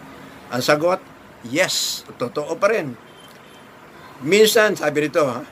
Ang 0.51 0.59
sagot, 0.59 0.99
yes, 1.47 2.03
totoo 2.19 2.55
pa 2.59 2.71
rin. 2.75 2.95
Minsan, 4.23 4.75
sabi 4.75 5.07
rito, 5.07 5.23
ha, 5.23 5.43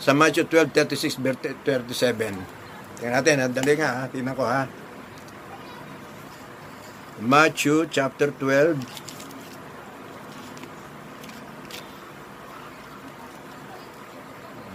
sa 0.00 0.16
Matthew 0.16 0.48
12, 0.48 0.72
36, 0.72 1.20
37. 1.64 2.36
Tingnan 3.00 3.12
natin, 3.20 3.52
dali 3.52 3.72
nga, 3.76 4.04
ha, 4.04 4.08
tingnan 4.08 4.36
ko, 4.36 4.44
ha. 4.44 4.64
Matthew 7.20 7.92
chapter 7.92 8.32
12, 8.32 8.80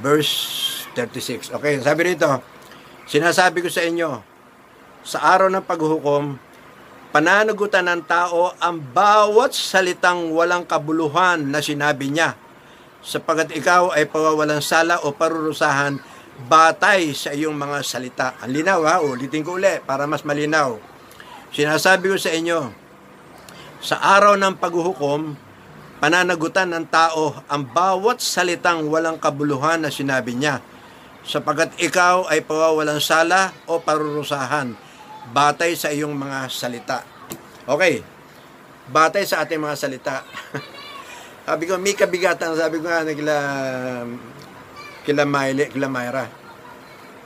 verse 0.05 0.74
36. 0.95 1.51
Okay, 1.51 1.83
sabi 1.83 2.15
rito, 2.15 2.55
Sinasabi 3.05 3.61
ko 3.61 3.69
sa 3.69 3.85
inyo, 3.85 4.17
sa 5.05 5.21
araw 5.37 5.53
ng 5.53 5.61
paghuhukom, 5.61 6.41
pananagutan 7.13 7.85
ng 7.85 8.01
tao 8.09 8.49
ang 8.57 8.81
bawat 8.81 9.53
salitang 9.53 10.33
walang 10.33 10.65
kabuluhan 10.65 11.45
na 11.45 11.61
sinabi 11.61 12.09
niya, 12.09 12.33
sapagat 13.05 13.53
ikaw 13.53 13.93
ay 13.93 14.09
pawawalang 14.09 14.65
sala 14.65 14.97
o 15.05 15.13
parurusahan 15.13 16.01
batay 16.49 17.13
sa 17.13 17.29
iyong 17.29 17.53
mga 17.53 17.77
salita. 17.85 18.27
Ang 18.41 18.57
linaw 18.57 18.81
ha, 18.89 18.95
ulitin 19.05 19.45
ko 19.45 19.61
uli 19.61 19.77
para 19.85 20.09
mas 20.09 20.25
malinaw. 20.25 20.81
Sinasabi 21.53 22.09
ko 22.09 22.17
sa 22.17 22.33
inyo, 22.33 22.73
sa 23.85 24.01
araw 24.01 24.33
ng 24.33 24.57
paghuhukom, 24.57 25.37
pananagutan 26.01 26.73
ng 26.73 26.89
tao 26.89 27.37
ang 27.45 27.69
bawat 27.69 28.17
salitang 28.17 28.89
walang 28.89 29.21
kabuluhan 29.21 29.85
na 29.85 29.93
sinabi 29.93 30.33
niya 30.33 30.57
sapagat 31.25 31.73
ikaw 31.81 32.29
ay 32.29 32.45
pawawalang 32.45 33.01
sala 33.01 33.49
o 33.65 33.81
parurusahan 33.81 34.77
batay 35.33 35.73
sa 35.73 35.89
iyong 35.89 36.13
mga 36.13 36.47
salita. 36.53 37.01
Okay, 37.65 38.05
batay 38.93 39.25
sa 39.25 39.41
ating 39.41 39.57
mga 39.57 39.77
salita. 39.77 40.21
sabi 41.49 41.65
ko, 41.65 41.81
may 41.81 41.97
kabigatan, 41.97 42.53
sabi 42.53 42.77
ko 42.77 42.85
nga 42.85 43.01
na 43.01 43.13
kila, 43.17 43.35
kila, 45.01 45.23
Miley, 45.25 45.73
kila 45.73 45.89
Myra. 45.89 46.25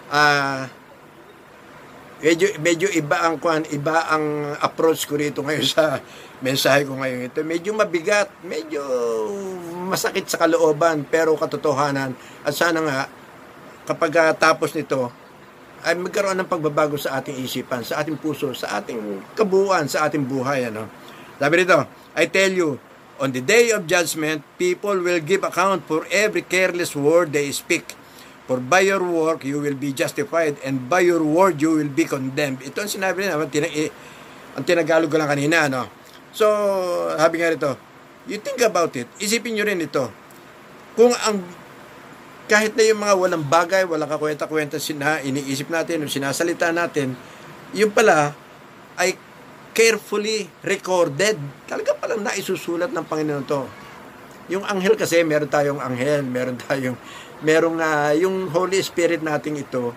Ah, 0.09 0.15
uh, 0.15 0.61
medyo, 2.23 2.47
medyo 2.63 2.87
iba 2.95 3.19
ang 3.23 3.35
kwan, 3.39 3.67
iba 3.71 4.07
ang 4.07 4.55
approach 4.63 5.07
ko 5.07 5.19
rito 5.19 5.43
ngayon 5.43 5.67
sa 5.67 5.99
mensahe 6.39 6.87
ko 6.87 6.95
ngayon 6.95 7.31
ito. 7.31 7.43
Medyo 7.43 7.75
mabigat, 7.75 8.31
medyo 8.47 8.79
masakit 9.91 10.27
sa 10.27 10.39
kalooban, 10.39 11.03
pero 11.03 11.35
katotohanan. 11.35 12.15
At 12.47 12.55
sana 12.55 12.79
nga, 12.79 12.99
kapag 13.89 14.13
uh, 14.21 14.33
tapos 14.37 14.77
nito, 14.77 15.09
ay 15.81 15.97
magkaroon 15.97 16.37
ng 16.37 16.49
pagbabago 16.49 16.93
sa 16.99 17.17
ating 17.17 17.41
isipan, 17.41 17.81
sa 17.81 18.03
ating 18.03 18.21
puso, 18.21 18.53
sa 18.53 18.77
ating 18.77 19.25
kabuuan, 19.33 19.89
sa 19.89 20.05
ating 20.05 20.29
buhay. 20.29 20.69
Ano? 20.69 20.85
Sabi 21.41 21.65
nito, 21.65 21.89
I 22.13 22.29
tell 22.29 22.53
you, 22.53 22.77
on 23.17 23.33
the 23.33 23.41
day 23.41 23.73
of 23.73 23.89
judgment, 23.89 24.45
people 24.61 24.99
will 25.01 25.23
give 25.23 25.41
account 25.41 25.87
for 25.89 26.05
every 26.13 26.45
careless 26.45 26.93
word 26.93 27.33
they 27.33 27.49
speak. 27.49 27.97
For 28.45 28.61
by 28.61 28.85
your 28.85 29.01
work, 29.01 29.45
you 29.45 29.61
will 29.61 29.77
be 29.77 29.93
justified, 29.93 30.57
and 30.65 30.89
by 30.89 31.05
your 31.05 31.21
word, 31.21 31.61
you 31.61 31.79
will 31.79 31.91
be 31.91 32.05
condemned. 32.05 32.65
Ito 32.65 32.81
ang 32.81 32.91
sinabi 32.91 33.25
nila, 33.25 33.45
tina- 33.45 33.93
ang 34.57 34.63
tinagalog 34.65 35.07
ko 35.07 35.17
lang 35.21 35.29
kanina. 35.29 35.69
Ano? 35.69 35.85
So, 36.33 36.49
sabi 37.13 37.39
nga 37.39 37.53
rito, 37.53 37.71
you 38.25 38.41
think 38.41 38.61
about 38.65 38.93
it, 38.97 39.05
isipin 39.21 39.53
nyo 39.53 39.63
rin 39.63 39.79
ito. 39.79 40.09
Kung 40.97 41.13
ang 41.13 41.45
kahit 42.49 42.73
na 42.73 42.81
yung 42.81 42.99
mga 43.05 43.13
walang 43.13 43.45
bagay, 43.45 43.85
walang 43.85 44.09
kakwenta-kwenta 44.09 44.81
sina, 44.81 45.21
iniisip 45.21 45.69
natin, 45.69 46.09
sinasalita 46.09 46.73
natin, 46.73 47.13
yung 47.77 47.93
pala 47.93 48.33
ay 48.97 49.13
carefully 49.77 50.49
recorded. 50.65 51.37
Talaga 51.69 51.93
palang 51.93 52.25
naisusulat 52.25 52.89
ng 52.89 53.05
Panginoon 53.05 53.45
to. 53.45 53.69
Yung 54.49 54.65
anghel 54.65 54.97
kasi, 54.97 55.21
meron 55.21 55.45
tayong 55.45 55.77
anghel, 55.77 56.25
meron 56.25 56.57
tayong, 56.57 56.97
merong 57.45 57.77
uh, 57.77 58.11
yung 58.17 58.49
Holy 58.49 58.81
Spirit 58.81 59.21
nating 59.21 59.61
ito, 59.61 59.93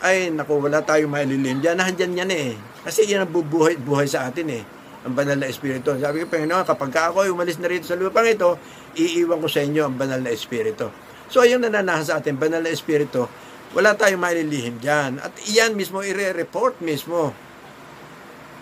ay 0.00 0.32
naku, 0.32 0.56
wala 0.56 0.80
tayong 0.80 1.12
maililim. 1.12 1.60
Diyan, 1.60 1.76
nandiyan 1.76 2.12
yan 2.24 2.30
eh. 2.32 2.50
Kasi 2.80 3.04
yan 3.04 3.28
ang 3.28 3.32
bubuhay, 3.32 3.76
buhay 3.76 4.08
sa 4.08 4.32
atin 4.32 4.48
eh. 4.48 4.64
Ang 5.04 5.12
banal 5.12 5.36
na 5.36 5.52
Espiritu. 5.52 5.92
Sabi 6.00 6.24
ko, 6.24 6.32
Panginoon, 6.32 6.64
kapag 6.64 7.12
ako 7.12 7.28
ay 7.28 7.30
umalis 7.30 7.60
na 7.60 7.68
rito 7.68 7.84
sa 7.84 7.92
lupang 7.92 8.24
ito, 8.24 8.56
iiwan 8.96 9.36
ko 9.36 9.48
sa 9.52 9.60
inyo 9.60 9.84
ang 9.84 10.00
banal 10.00 10.24
na 10.24 10.32
Espiritu. 10.32 10.88
So, 11.28 11.42
yung 11.44 11.64
nananahan 11.64 12.04
sa 12.04 12.14
atin, 12.20 12.36
banal 12.36 12.60
na 12.60 12.70
Espiritu, 12.72 13.26
wala 13.74 13.96
tayong 13.98 14.22
maililihim 14.22 14.78
dyan. 14.78 15.18
At 15.18 15.34
iyan 15.50 15.74
mismo, 15.74 16.04
i-report 16.04 16.78
mismo 16.84 17.34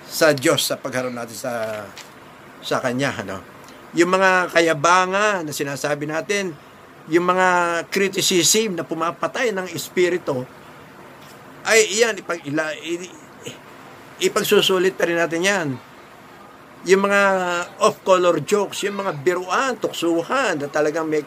sa 0.09 0.33
Diyos 0.33 0.65
sa 0.65 0.77
pagharap 0.77 1.13
natin 1.13 1.37
sa 1.37 1.53
sa 2.63 2.79
Kanya. 2.81 3.13
Ano? 3.21 3.39
Yung 3.93 4.09
mga 4.09 4.49
kayabangan 4.55 5.45
na 5.45 5.53
sinasabi 5.53 6.09
natin, 6.09 6.57
yung 7.11 7.27
mga 7.29 7.49
criticism 7.91 8.79
na 8.79 8.87
pumapatay 8.87 9.51
ng 9.51 9.67
Espiritu, 9.75 10.47
ay 11.67 12.01
iyan, 12.01 12.15
ipag, 12.23 12.41
ila, 12.47 12.73
ipagsusulit 14.23 14.95
pa 14.95 15.07
rin 15.07 15.19
natin 15.19 15.43
yan. 15.43 15.69
Yung 16.83 17.07
mga 17.07 17.23
off-color 17.79 18.43
jokes, 18.43 18.83
yung 18.83 18.99
mga 18.99 19.15
biruan, 19.23 19.79
tuksuhan, 19.79 20.59
na 20.59 20.67
talagang 20.67 21.07
may, 21.07 21.23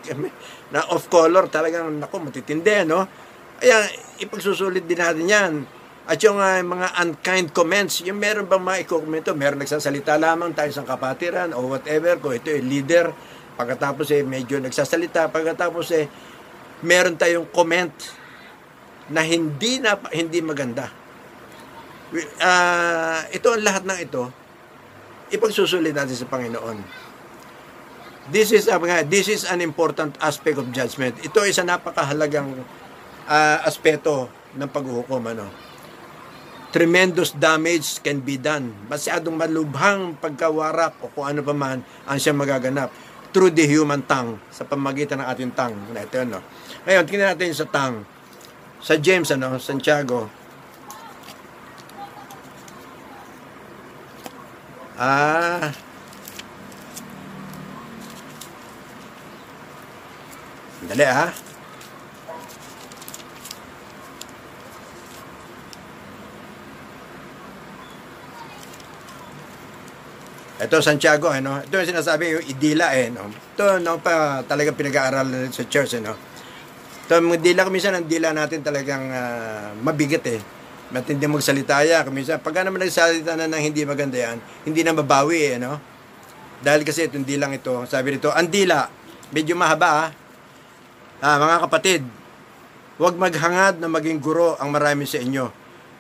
na 0.75 0.83
off-color, 0.91 1.47
talagang, 1.47 1.87
nako, 1.95 2.27
matitindi, 2.27 2.83
no? 2.83 3.07
Ayan, 3.63 3.87
ipagsusulit 4.19 4.83
din 4.83 4.99
natin 4.99 5.23
yan. 5.23 5.53
At 6.03 6.19
yung 6.19 6.35
uh, 6.35 6.59
mga 6.59 6.99
unkind 6.99 7.47
comments, 7.55 8.03
yung 8.03 8.19
meron 8.19 8.43
bang 8.43 8.59
mga 8.59 8.83
i-komento, 8.83 9.31
meron 9.31 9.63
nagsasalita 9.63 10.19
lamang 10.19 10.51
tayo 10.51 10.69
sa 10.75 10.83
kapatiran 10.83 11.55
o 11.55 11.71
whatever, 11.71 12.19
kung 12.19 12.35
ito 12.35 12.51
ay 12.51 12.59
leader, 12.59 13.15
pagkatapos 13.55 14.11
eh 14.11 14.21
medyo 14.27 14.59
nagsasalita, 14.59 15.31
pagkatapos 15.31 15.85
eh 15.95 16.05
meron 16.83 17.15
tayong 17.15 17.47
comment 17.55 17.95
na 19.07 19.23
hindi 19.23 19.79
na 19.79 19.95
hindi 20.11 20.43
maganda. 20.43 20.91
Uh, 22.37 23.23
ito 23.31 23.47
ang 23.49 23.63
lahat 23.63 23.87
ng 23.87 23.99
ito 24.03 24.23
ipagsusulit 25.33 25.95
natin 25.95 26.13
sa 26.13 26.29
Panginoon. 26.29 27.04
This 28.25 28.49
is 28.49 28.65
uh, 28.65 28.81
this 29.05 29.29
is 29.29 29.45
an 29.45 29.61
important 29.61 30.17
aspect 30.17 30.57
of 30.57 30.65
judgment. 30.73 31.13
Ito 31.21 31.45
ay 31.45 31.53
isa 31.53 31.61
napakahalagang 31.61 32.57
uh, 33.29 33.57
aspeto 33.61 34.33
ng 34.57 34.65
paghuhukom 34.65 35.21
ano. 35.29 35.45
Tremendous 36.73 37.37
damage 37.37 38.01
can 38.01 38.25
be 38.25 38.41
done. 38.41 38.73
Masyadong 38.89 39.37
malubhang 39.37 40.17
pagkawarap 40.17 41.05
o 41.05 41.13
kung 41.13 41.29
ano 41.29 41.45
pa 41.45 41.53
man 41.53 41.85
ang 42.09 42.17
siyang 42.17 42.41
magaganap 42.41 42.89
through 43.29 43.53
the 43.53 43.63
human 43.63 44.03
tongue 44.03 44.41
sa 44.49 44.65
pamagitan 44.65 45.21
ng 45.21 45.27
ating 45.29 45.51
tongue. 45.55 45.77
Ito, 45.93 46.25
no? 46.27 46.41
Ngayon, 46.83 47.03
tingnan 47.07 47.29
natin 47.31 47.55
sa 47.55 47.69
tongue 47.69 48.03
sa 48.81 48.97
James 48.99 49.29
ano, 49.31 49.55
Santiago. 49.61 50.27
Ah. 54.97 55.94
Dali 60.85 61.05
ah. 61.05 61.33
Ito 70.55 70.79
Santiago, 70.79 71.27
ano? 71.29 71.59
Ito 71.61 71.83
yung 71.83 71.91
sinasabi 71.91 72.23
yung 72.39 72.45
idila 72.47 72.95
eh, 72.95 73.11
no? 73.11 73.27
Ito 73.27 73.83
no 73.83 73.99
pa 73.99 74.39
talaga 74.47 74.71
pinag-aaralan 74.71 75.51
sa 75.51 75.67
church, 75.67 75.99
eh, 75.99 76.01
no? 76.01 76.15
So, 77.05 77.21
mga 77.21 77.43
dila 77.43 77.69
minsan, 77.69 77.93
ang 77.93 78.07
dila 78.09 78.33
natin 78.33 78.65
talagang 78.65 79.05
uh, 79.13 79.77
mabigat 79.83 80.25
eh. 80.25 80.41
Matindi 80.89 81.29
magsalita 81.29 81.85
ya. 81.85 82.01
Minsan, 82.09 82.41
pag 82.41 82.65
naman 82.65 82.81
nagsalita 82.81 83.37
na 83.37 83.45
ng 83.45 83.61
hindi 83.61 83.85
maganda 83.85 84.17
yan, 84.17 84.41
hindi 84.65 84.81
na 84.81 84.95
mabawi 84.95 85.53
eh, 85.53 85.57
no? 85.61 85.77
Dahil 86.65 86.81
kasi 86.81 87.05
itong 87.11 87.27
dilang 87.27 87.53
ito, 87.53 87.85
sabi 87.85 88.17
nito, 88.17 88.33
ang 88.33 88.49
dila, 88.49 88.89
medyo 89.29 89.53
mahaba 89.53 89.89
ah. 90.07 90.24
Ah 91.25 91.41
mga 91.41 91.57
kapatid, 91.65 92.01
huwag 93.01 93.17
maghangad 93.17 93.81
na 93.81 93.89
maging 93.89 94.21
guro 94.21 94.53
ang 94.61 94.69
marami 94.69 95.09
sa 95.09 95.17
inyo. 95.17 95.49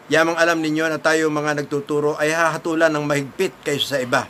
Yamang 0.05 0.37
alam 0.37 0.61
ninyo 0.61 0.85
na 0.85 1.01
tayo 1.01 1.33
mga 1.33 1.65
nagtuturo 1.65 2.13
ay 2.21 2.29
hahatulan 2.29 2.93
ng 2.93 3.09
mahigpit 3.09 3.57
kaysa 3.65 3.97
sa 3.97 3.97
iba. 3.97 4.29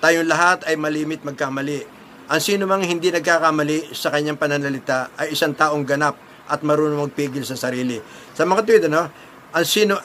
Tayong 0.00 0.24
lahat 0.24 0.64
ay 0.64 0.80
malimit 0.80 1.20
magkamali 1.20 2.00
ang 2.32 2.40
sino 2.40 2.64
mang 2.64 2.80
hindi 2.80 3.12
nagkakamali 3.12 3.92
sa 3.92 4.08
kanyang 4.08 4.40
pananalita 4.40 5.12
ay 5.20 5.36
isang 5.36 5.52
taong 5.52 5.84
ganap 5.84 6.16
at 6.48 6.64
marunong 6.64 7.04
magpigil 7.04 7.44
sa 7.44 7.60
sarili. 7.60 8.00
Sa 8.32 8.48
mga 8.48 8.64
tuwid, 8.64 8.88
ano, 8.88 9.12
ang 9.52 9.66
sino, 9.68 10.00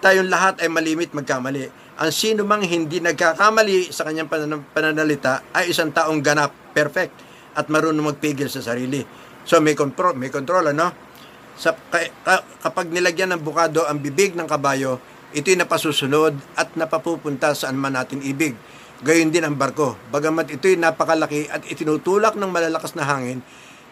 tayong 0.00 0.30
lahat 0.32 0.64
ay 0.64 0.72
malimit 0.72 1.12
magkamali. 1.12 1.68
Ang 2.00 2.10
sino 2.16 2.48
mang 2.48 2.64
hindi 2.64 2.96
nagkakamali 3.04 3.92
sa 3.92 4.08
kanyang 4.08 4.24
pananalita 4.72 5.52
ay 5.52 5.68
isang 5.68 5.92
taong 5.92 6.24
ganap, 6.24 6.48
perfect, 6.72 7.12
at 7.52 7.68
marunong 7.68 8.16
magpigil 8.16 8.48
sa 8.48 8.64
sarili. 8.64 9.04
So 9.46 9.62
may 9.62 9.78
control, 9.78 10.18
may 10.18 10.28
control 10.28 10.74
ano? 10.74 10.90
Sa, 11.56 11.72
kapag 12.60 12.90
nilagyan 12.92 13.32
ng 13.32 13.40
bukado 13.40 13.86
ang 13.86 14.02
bibig 14.02 14.36
ng 14.36 14.44
kabayo, 14.44 15.00
ito'y 15.32 15.56
napasusunod 15.56 16.36
at 16.58 16.74
napapupunta 16.74 17.54
saan 17.56 17.78
man 17.78 17.96
natin 17.96 18.20
ibig. 18.20 18.58
Gayon 19.00 19.32
din 19.32 19.46
ang 19.46 19.56
barko. 19.56 19.96
Bagamat 20.12 20.52
ito'y 20.52 20.76
napakalaki 20.76 21.48
at 21.48 21.64
itinutulak 21.64 22.34
ng 22.36 22.50
malalakas 22.50 22.92
na 22.98 23.06
hangin, 23.08 23.40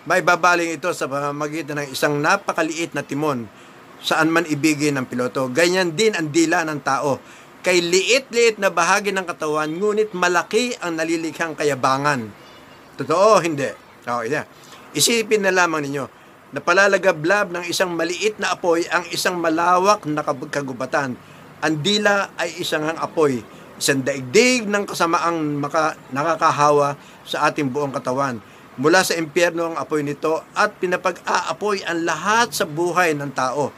may 0.04 0.20
babaling 0.20 0.76
ito 0.76 0.92
sa 0.92 1.08
pamamagitan 1.08 1.80
ng 1.80 1.88
isang 1.96 2.20
napakaliit 2.20 2.92
na 2.92 3.00
timon 3.00 3.48
saan 4.04 4.28
man 4.28 4.44
ibigin 4.44 5.00
ng 5.00 5.08
piloto. 5.08 5.48
Ganyan 5.48 5.96
din 5.96 6.12
ang 6.12 6.28
dila 6.28 6.60
ng 6.68 6.84
tao. 6.84 7.16
Kay 7.64 7.80
liit-liit 7.80 8.60
na 8.60 8.68
bahagi 8.68 9.16
ng 9.16 9.24
katawan, 9.24 9.72
ngunit 9.72 10.12
malaki 10.12 10.76
ang 10.84 11.00
nalilikhang 11.00 11.56
kayabangan. 11.56 12.28
Totoo, 13.00 13.40
hindi. 13.40 13.72
Okay, 14.04 14.28
yeah. 14.28 14.44
Isipin 14.94 15.42
na 15.42 15.50
lamang 15.50 15.82
ninyo, 15.82 16.06
na 16.54 16.62
palalagablab 16.62 17.50
ng 17.50 17.64
isang 17.66 17.90
maliit 17.98 18.38
na 18.38 18.54
apoy 18.54 18.86
ang 18.86 19.02
isang 19.10 19.34
malawak 19.42 20.06
na 20.06 20.22
kagubatan. 20.22 21.18
Ang 21.58 21.74
dila 21.82 22.30
ay 22.38 22.62
isang 22.62 22.86
apoy 22.94 23.42
isang 23.78 24.06
daigdig 24.06 24.70
ng 24.70 24.86
kasamaang 24.86 25.58
maka, 25.58 25.98
nakakahawa 26.14 26.94
sa 27.26 27.50
ating 27.50 27.70
buong 27.70 27.90
katawan. 27.90 28.38
Mula 28.74 29.06
sa 29.06 29.14
impyerno 29.14 29.70
ang 29.70 29.76
apoy 29.78 30.02
nito 30.02 30.42
at 30.54 30.74
pinapag-aapoy 30.82 31.86
ang 31.86 32.02
lahat 32.02 32.50
sa 32.50 32.66
buhay 32.66 33.14
ng 33.14 33.30
tao. 33.34 33.70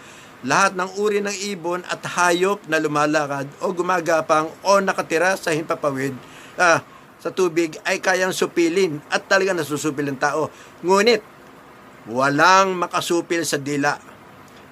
Lahat 0.44 0.76
ng 0.76 1.00
uri 1.00 1.20
ng 1.20 1.36
ibon 1.52 1.84
at 1.88 2.00
hayop 2.04 2.64
na 2.68 2.80
lumalakad 2.80 3.48
o 3.60 3.72
gumagapang 3.72 4.48
o 4.64 4.80
nakatira 4.80 5.36
sa 5.36 5.52
himpapawid 5.52 6.12
ah, 6.60 6.80
sa 7.26 7.34
tubig 7.34 7.74
ay 7.82 7.98
kayang 7.98 8.30
supilin 8.30 9.02
at 9.10 9.26
talaga 9.26 9.50
nasusupil 9.50 10.06
ng 10.06 10.20
tao. 10.22 10.46
Ngunit, 10.86 11.18
walang 12.06 12.78
makasupil 12.78 13.42
sa 13.42 13.58
dila. 13.58 13.98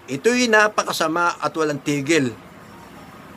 Ito'y 0.06 0.46
napakasama 0.46 1.42
at 1.42 1.50
walang 1.58 1.82
tigil 1.82 2.30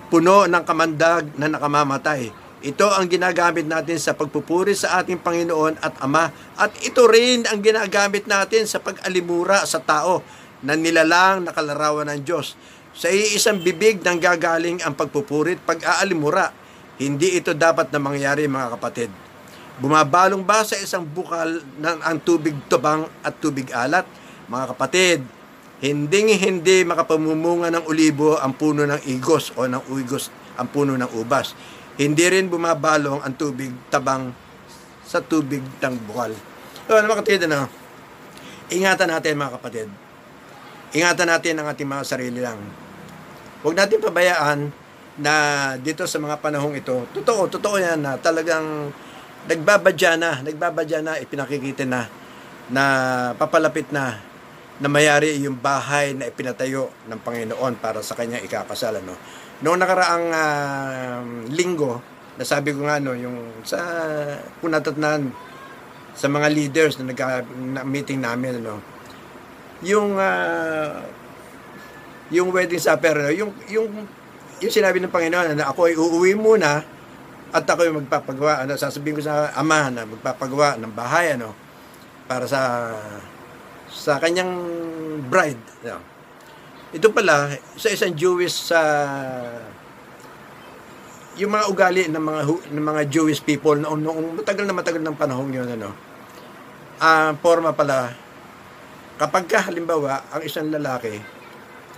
puno 0.07 0.47
ng 0.47 0.63
kamandag 0.63 1.35
na 1.35 1.51
nakamamatay. 1.51 2.31
Ito 2.63 2.89
ang 2.89 3.05
ginagamit 3.05 3.69
natin 3.69 4.01
sa 4.01 4.17
pagpupuri 4.17 4.73
sa 4.73 5.01
ating 5.01 5.21
Panginoon 5.21 5.77
at 5.77 5.99
Ama 6.01 6.31
at 6.57 6.73
ito 6.81 7.05
rin 7.05 7.45
ang 7.45 7.61
ginagamit 7.61 8.25
natin 8.25 8.65
sa 8.65 8.81
pag-alimura 8.81 9.61
sa 9.67 9.77
tao 9.77 10.25
na 10.65 10.73
nilalang 10.73 11.45
na 11.45 11.53
kalarawan 11.53 12.09
ng 12.09 12.21
Diyos. 12.25 12.57
Sa 12.97 13.13
iisang 13.13 13.61
bibig 13.61 14.01
nang 14.01 14.17
gagaling 14.17 14.81
ang 14.81 14.97
pagpupuri 14.97 15.53
at 15.53 15.63
pag-aalimura. 15.69 16.49
Hindi 16.97 17.37
ito 17.37 17.53
dapat 17.53 17.93
na 17.93 18.01
mangyari 18.01 18.49
mga 18.49 18.73
kapatid. 18.73 19.13
Bumabalong 19.77 20.41
ba 20.41 20.65
sa 20.65 20.73
isang 20.81 21.05
bukal 21.05 21.61
ng 21.61 21.97
ang 22.01 22.17
tubig 22.17 22.57
tubang 22.65 23.05
at 23.21 23.37
tubig 23.37 23.69
alat? 23.69 24.09
Mga 24.49 24.65
kapatid, 24.73 25.19
hindi 25.77 26.33
hindi 26.33 26.81
makapamumunga 26.81 27.69
ng 27.69 27.85
ulibo 27.85 28.41
ang 28.41 28.57
puno 28.57 28.89
ng 28.89 29.05
igos 29.05 29.53
o 29.53 29.69
ng 29.69 29.93
uigos 29.93 30.33
ang 30.57 30.65
puno 30.73 30.97
ng 30.97 31.11
ubas. 31.13 31.53
Hindi 32.01 32.25
rin 32.25 32.49
bumabalong 32.49 33.21
ang 33.21 33.33
tubig 33.37 33.69
tabang 33.93 34.33
sa 35.05 35.21
tubig 35.21 35.61
ng 35.61 35.95
bukal. 36.09 36.33
So, 36.89 36.97
ano 36.97 37.05
mga 37.05 37.21
kapatid, 37.21 37.45
ano? 37.45 37.69
Ingatan 38.73 39.13
natin 39.13 39.37
mga 39.37 39.53
kapatid. 39.61 39.87
Ingatan 40.97 41.27
natin 41.29 41.53
ang 41.61 41.67
ating 41.69 41.85
mga 41.85 42.03
sarili 42.09 42.41
lang. 42.41 42.57
Huwag 43.61 43.77
natin 43.77 44.01
pabayaan 44.01 44.73
na 45.17 45.33
dito 45.81 46.05
sa 46.05 46.21
mga 46.21 46.37
panahong 46.37 46.77
ito, 46.77 47.09
totoo, 47.13 47.49
totoo 47.49 47.75
yan 47.81 48.01
na 48.01 48.21
talagang 48.21 48.93
nagbabadya 49.49 50.13
na, 50.19 50.31
nagbabadya 50.45 50.99
na, 51.01 51.17
ipinakikita 51.17 51.85
na, 51.89 52.05
na 52.69 52.83
papalapit 53.33 53.89
na 53.89 54.21
na 54.77 54.85
mayari 54.85 55.41
yung 55.41 55.57
bahay 55.57 56.13
na 56.13 56.29
ipinatayo 56.29 56.93
ng 57.09 57.19
Panginoon 57.25 57.81
para 57.81 58.05
sa 58.05 58.13
kanyang 58.13 58.45
ikakasal. 58.45 59.01
Ano? 59.01 59.17
Noong 59.65 59.79
nakaraang 59.81 60.27
uh, 60.29 61.21
linggo, 61.49 61.97
nasabi 62.37 62.77
ko 62.77 62.85
nga 62.85 63.01
no, 63.01 63.17
yung 63.17 63.65
sa 63.65 63.81
punatatnan 64.61 65.33
sa 66.13 66.29
mga 66.29 66.47
leaders 66.53 67.01
na 67.01 67.09
nag-meeting 67.09 68.21
namin, 68.21 68.61
ano, 68.61 68.81
yung 69.81 70.17
uh, 70.17 71.01
yung 72.29 72.49
wedding 72.51 72.81
supper, 72.81 73.31
yung, 73.33 73.53
yung, 73.71 74.05
yung 74.61 74.73
sinabi 74.73 74.97
ng 74.97 75.13
Panginoon 75.13 75.53
na 75.53 75.69
ako 75.69 75.79
ay 75.89 75.95
uuwi 75.95 76.33
muna 76.33 76.81
at 77.53 77.63
ako 77.63 77.79
ay 77.87 77.93
magpapagawa, 77.93 78.65
ano, 78.65 78.75
sasabihin 78.75 79.17
ko 79.17 79.23
sa 79.23 79.53
ama 79.55 79.87
na 79.87 80.03
magpapagawa 80.03 80.75
ng 80.81 80.91
bahay, 80.91 81.37
ano, 81.37 81.55
para 82.27 82.43
sa 82.43 82.91
sa 83.87 84.19
kanyang 84.19 84.51
bride. 85.31 85.63
Know. 85.81 86.01
Ito 86.91 87.07
pala, 87.15 87.55
sa 87.79 87.87
isang 87.87 88.11
Jewish 88.13 88.71
sa 88.71 88.79
uh, 88.79 89.63
yung 91.37 91.53
mga 91.53 91.65
ugali 91.69 92.01
ng 92.09 92.17
mga 92.17 92.41
ng 92.73 92.85
mga 92.85 93.01
Jewish 93.13 93.45
people 93.45 93.77
noong, 93.77 94.01
noong 94.01 94.27
matagal 94.41 94.65
na 94.65 94.73
matagal 94.73 95.01
ng 95.05 95.17
panahon 95.17 95.53
yun 95.53 95.69
ano. 95.69 95.93
Ah, 96.97 97.29
uh, 97.29 97.31
forma 97.37 97.77
pala 97.77 98.09
kapag 99.21 99.45
ka 99.45 99.69
halimbawa 99.69 100.25
ang 100.33 100.41
isang 100.41 100.73
lalaki 100.73 101.21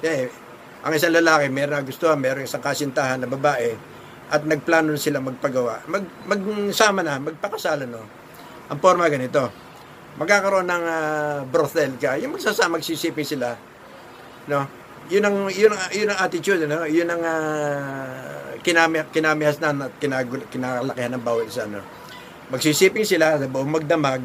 eh, 0.04 0.32
ang 0.80 0.92
isang 0.96 1.12
lalaki 1.12 1.52
meron 1.52 1.84
gusto, 1.84 2.08
meron 2.16 2.48
isang 2.48 2.64
kasintahan 2.64 3.20
na 3.20 3.28
babae 3.28 3.76
at 4.30 4.46
nagplano 4.46 4.94
na 4.94 5.02
sila 5.02 5.20
magpagawa. 5.20 5.84
Mag 5.90 6.06
magsama 6.30 7.02
na, 7.02 7.20
magpakasalan 7.20 7.90
no. 7.90 8.04
Ang 8.70 8.80
forma 8.80 9.10
ganito 9.10 9.70
magkakaroon 10.20 10.68
ng 10.68 10.84
uh, 10.84 11.38
brothel 11.48 11.96
ka, 11.96 12.20
yung 12.20 12.36
magsasama, 12.36 12.80
magsisipin 12.80 13.24
sila, 13.24 13.56
no? 14.52 14.68
Yun 15.10 15.24
ang, 15.26 15.38
yun 15.48 15.72
ang, 15.72 15.82
yun 15.96 16.12
ang 16.12 16.20
attitude, 16.20 16.68
no? 16.68 16.84
Yun 16.84 17.08
ang 17.08 17.24
uh, 17.24 18.58
kinami, 18.60 19.08
kinamihas 19.16 19.64
na 19.64 19.88
at 19.88 19.96
kinalakihan 20.52 21.16
ng 21.16 21.24
bawat 21.24 21.48
isa, 21.48 21.64
no? 21.72 21.80
Magsisipin 22.52 23.08
sila, 23.08 23.40
buong 23.48 23.80
magdamag, 23.80 24.20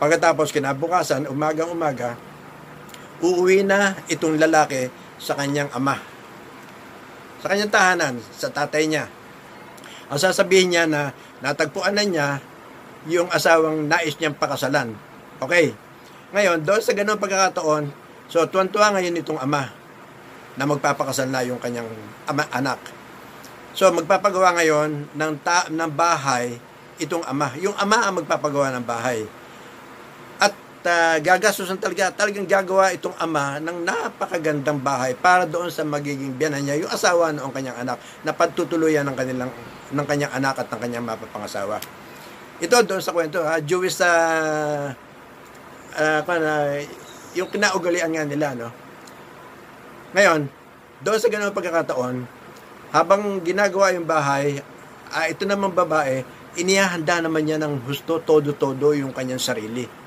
pagkatapos 0.00 0.56
kinabukasan, 0.56 1.28
umagang-umaga, 1.28 2.16
uuwi 3.20 3.60
na 3.60 4.00
itong 4.08 4.40
lalaki 4.40 4.88
sa 5.20 5.36
kanyang 5.36 5.68
ama. 5.76 6.00
Sa 7.44 7.52
kanyang 7.52 7.70
tahanan, 7.70 8.14
sa 8.32 8.48
tatay 8.48 8.88
niya. 8.88 9.04
Ang 10.08 10.18
sasabihin 10.18 10.72
niya 10.72 10.84
na 10.88 11.12
natagpuan 11.44 11.94
na 11.94 12.02
niya 12.02 12.28
yung 13.06 13.28
asawang 13.30 13.86
nais 13.86 14.16
niyang 14.18 14.34
pakasalan 14.36 14.96
Okay. 15.40 15.72
Ngayon, 16.36 16.62
doon 16.62 16.84
sa 16.84 16.92
ganung 16.92 17.18
pagkakataon, 17.18 17.88
so 18.28 18.44
tuwan-tuwa 18.44 18.92
ngayon 18.94 19.18
itong 19.24 19.40
ama 19.40 19.72
na 20.54 20.68
magpapakasal 20.68 21.32
na 21.32 21.40
yung 21.42 21.56
kanyang 21.56 21.88
ama, 22.28 22.44
anak. 22.52 22.78
So 23.72 23.88
magpapagawa 23.88 24.60
ngayon 24.60 25.16
ng, 25.16 25.32
ta- 25.40 25.72
ng 25.72 25.90
bahay 25.90 26.60
itong 27.00 27.24
ama. 27.24 27.56
Yung 27.58 27.72
ama 27.80 28.04
ang 28.04 28.20
magpapagawa 28.20 28.68
ng 28.76 28.84
bahay. 28.84 29.24
Uh, 30.80 31.20
gagastusan 31.20 31.76
talaga, 31.76 32.08
talagang 32.08 32.48
gagawa 32.48 32.88
itong 32.96 33.12
ama 33.20 33.60
ng 33.60 33.84
napakagandang 33.84 34.80
bahay 34.80 35.12
para 35.12 35.44
doon 35.44 35.68
sa 35.68 35.84
magiging 35.84 36.32
biyanan 36.32 36.64
niya, 36.64 36.80
yung 36.80 36.88
asawa 36.88 37.36
noong 37.36 37.52
kanyang 37.52 37.84
anak, 37.84 38.00
na 38.24 38.32
pagtutuluyan 38.32 39.04
ng, 39.04 39.12
kanilang, 39.12 39.52
ng 39.92 40.06
kanyang 40.08 40.32
anak 40.32 40.56
at 40.56 40.72
ng 40.72 40.80
kanyang 40.80 41.04
mapapangasawa. 41.04 41.76
Ito 42.64 42.80
doon 42.88 43.04
sa 43.04 43.12
kwento, 43.12 43.44
ha, 43.44 43.60
Jewish 43.60 44.00
sa 44.00 44.08
uh, 46.00 46.20
uh, 46.24 46.80
yung 47.36 47.52
kinaugalian 47.52 48.16
nga 48.16 48.24
nila, 48.24 48.56
no? 48.56 48.72
Ngayon, 50.16 50.48
doon 51.04 51.20
sa 51.20 51.28
ganung 51.28 51.52
pagkakataon, 51.52 52.24
habang 52.96 53.44
ginagawa 53.44 53.92
yung 53.92 54.08
bahay, 54.08 54.64
uh, 55.12 55.28
ito 55.28 55.44
naman 55.44 55.76
babae, 55.76 56.24
inihahanda 56.56 57.20
naman 57.20 57.44
niya 57.44 57.60
ng 57.60 57.84
husto, 57.84 58.16
todo-todo 58.24 58.96
yung 58.96 59.12
kanyang 59.12 59.44
sarili. 59.44 59.99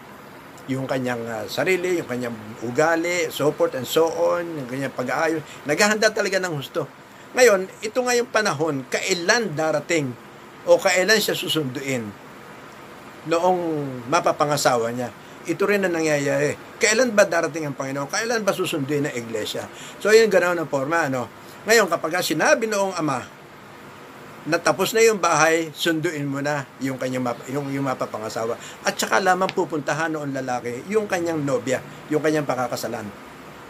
Yung 0.71 0.87
kanyang 0.87 1.23
uh, 1.27 1.45
sarili, 1.49 1.99
yung 1.99 2.07
kanyang 2.07 2.35
ugali, 2.63 3.27
so 3.27 3.51
forth 3.51 3.75
and 3.75 3.87
so 3.87 4.07
on, 4.07 4.47
yung 4.47 4.67
kanyang 4.69 4.93
pag-aayos. 4.95 5.43
Naghahanda 5.67 6.11
talaga 6.11 6.39
ng 6.39 6.53
husto. 6.55 6.87
Ngayon, 7.33 7.67
ito 7.81 7.99
nga 7.99 8.13
yung 8.15 8.29
panahon, 8.29 8.85
kailan 8.87 9.57
darating 9.57 10.13
o 10.63 10.79
kailan 10.79 11.19
siya 11.19 11.35
susunduin 11.35 12.07
noong 13.27 13.59
mapapangasawa 14.07 14.91
niya 14.91 15.09
ito 15.43 15.63
rin 15.67 15.83
ang 15.83 15.93
nangyayari. 15.99 16.55
Kailan 16.79 17.11
ba 17.11 17.27
darating 17.27 17.67
ang 17.67 17.75
Panginoon? 17.75 18.07
Kailan 18.07 18.47
ba 18.47 18.55
susunduin 18.55 19.07
ng 19.11 19.15
iglesia? 19.15 19.67
So, 19.99 20.11
yun 20.15 20.31
ganoon 20.31 20.63
ang 20.63 20.69
forma. 20.71 21.07
Ano? 21.07 21.27
Ngayon, 21.67 21.87
kapag 21.91 22.23
sinabi 22.23 22.67
noong 22.67 22.95
ama, 22.95 23.23
na 24.43 24.59
tapos 24.59 24.91
na 24.91 24.99
yung 24.99 25.23
bahay, 25.23 25.71
sunduin 25.71 26.27
mo 26.27 26.43
na 26.43 26.67
yung 26.83 26.99
kanyang 26.99 27.23
map, 27.23 27.39
yung, 27.47 27.71
yung 27.71 27.87
mapapangasawa. 27.87 28.59
At 28.83 28.99
saka 28.99 29.23
lamang 29.23 29.47
pupuntahan 29.55 30.11
noon 30.11 30.35
lalaki 30.35 30.83
yung 30.91 31.07
kanyang 31.07 31.39
nobya, 31.47 31.79
yung 32.11 32.19
kanyang 32.19 32.43
pakakasalan. 32.43 33.07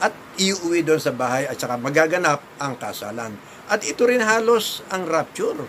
At 0.02 0.14
iuwi 0.42 0.82
doon 0.82 0.98
sa 0.98 1.14
bahay 1.14 1.46
at 1.46 1.62
saka 1.62 1.78
magaganap 1.78 2.42
ang 2.58 2.74
kasalan. 2.82 3.38
At 3.70 3.86
ito 3.86 4.02
rin 4.10 4.26
halos 4.26 4.82
ang 4.90 5.06
rapture. 5.06 5.62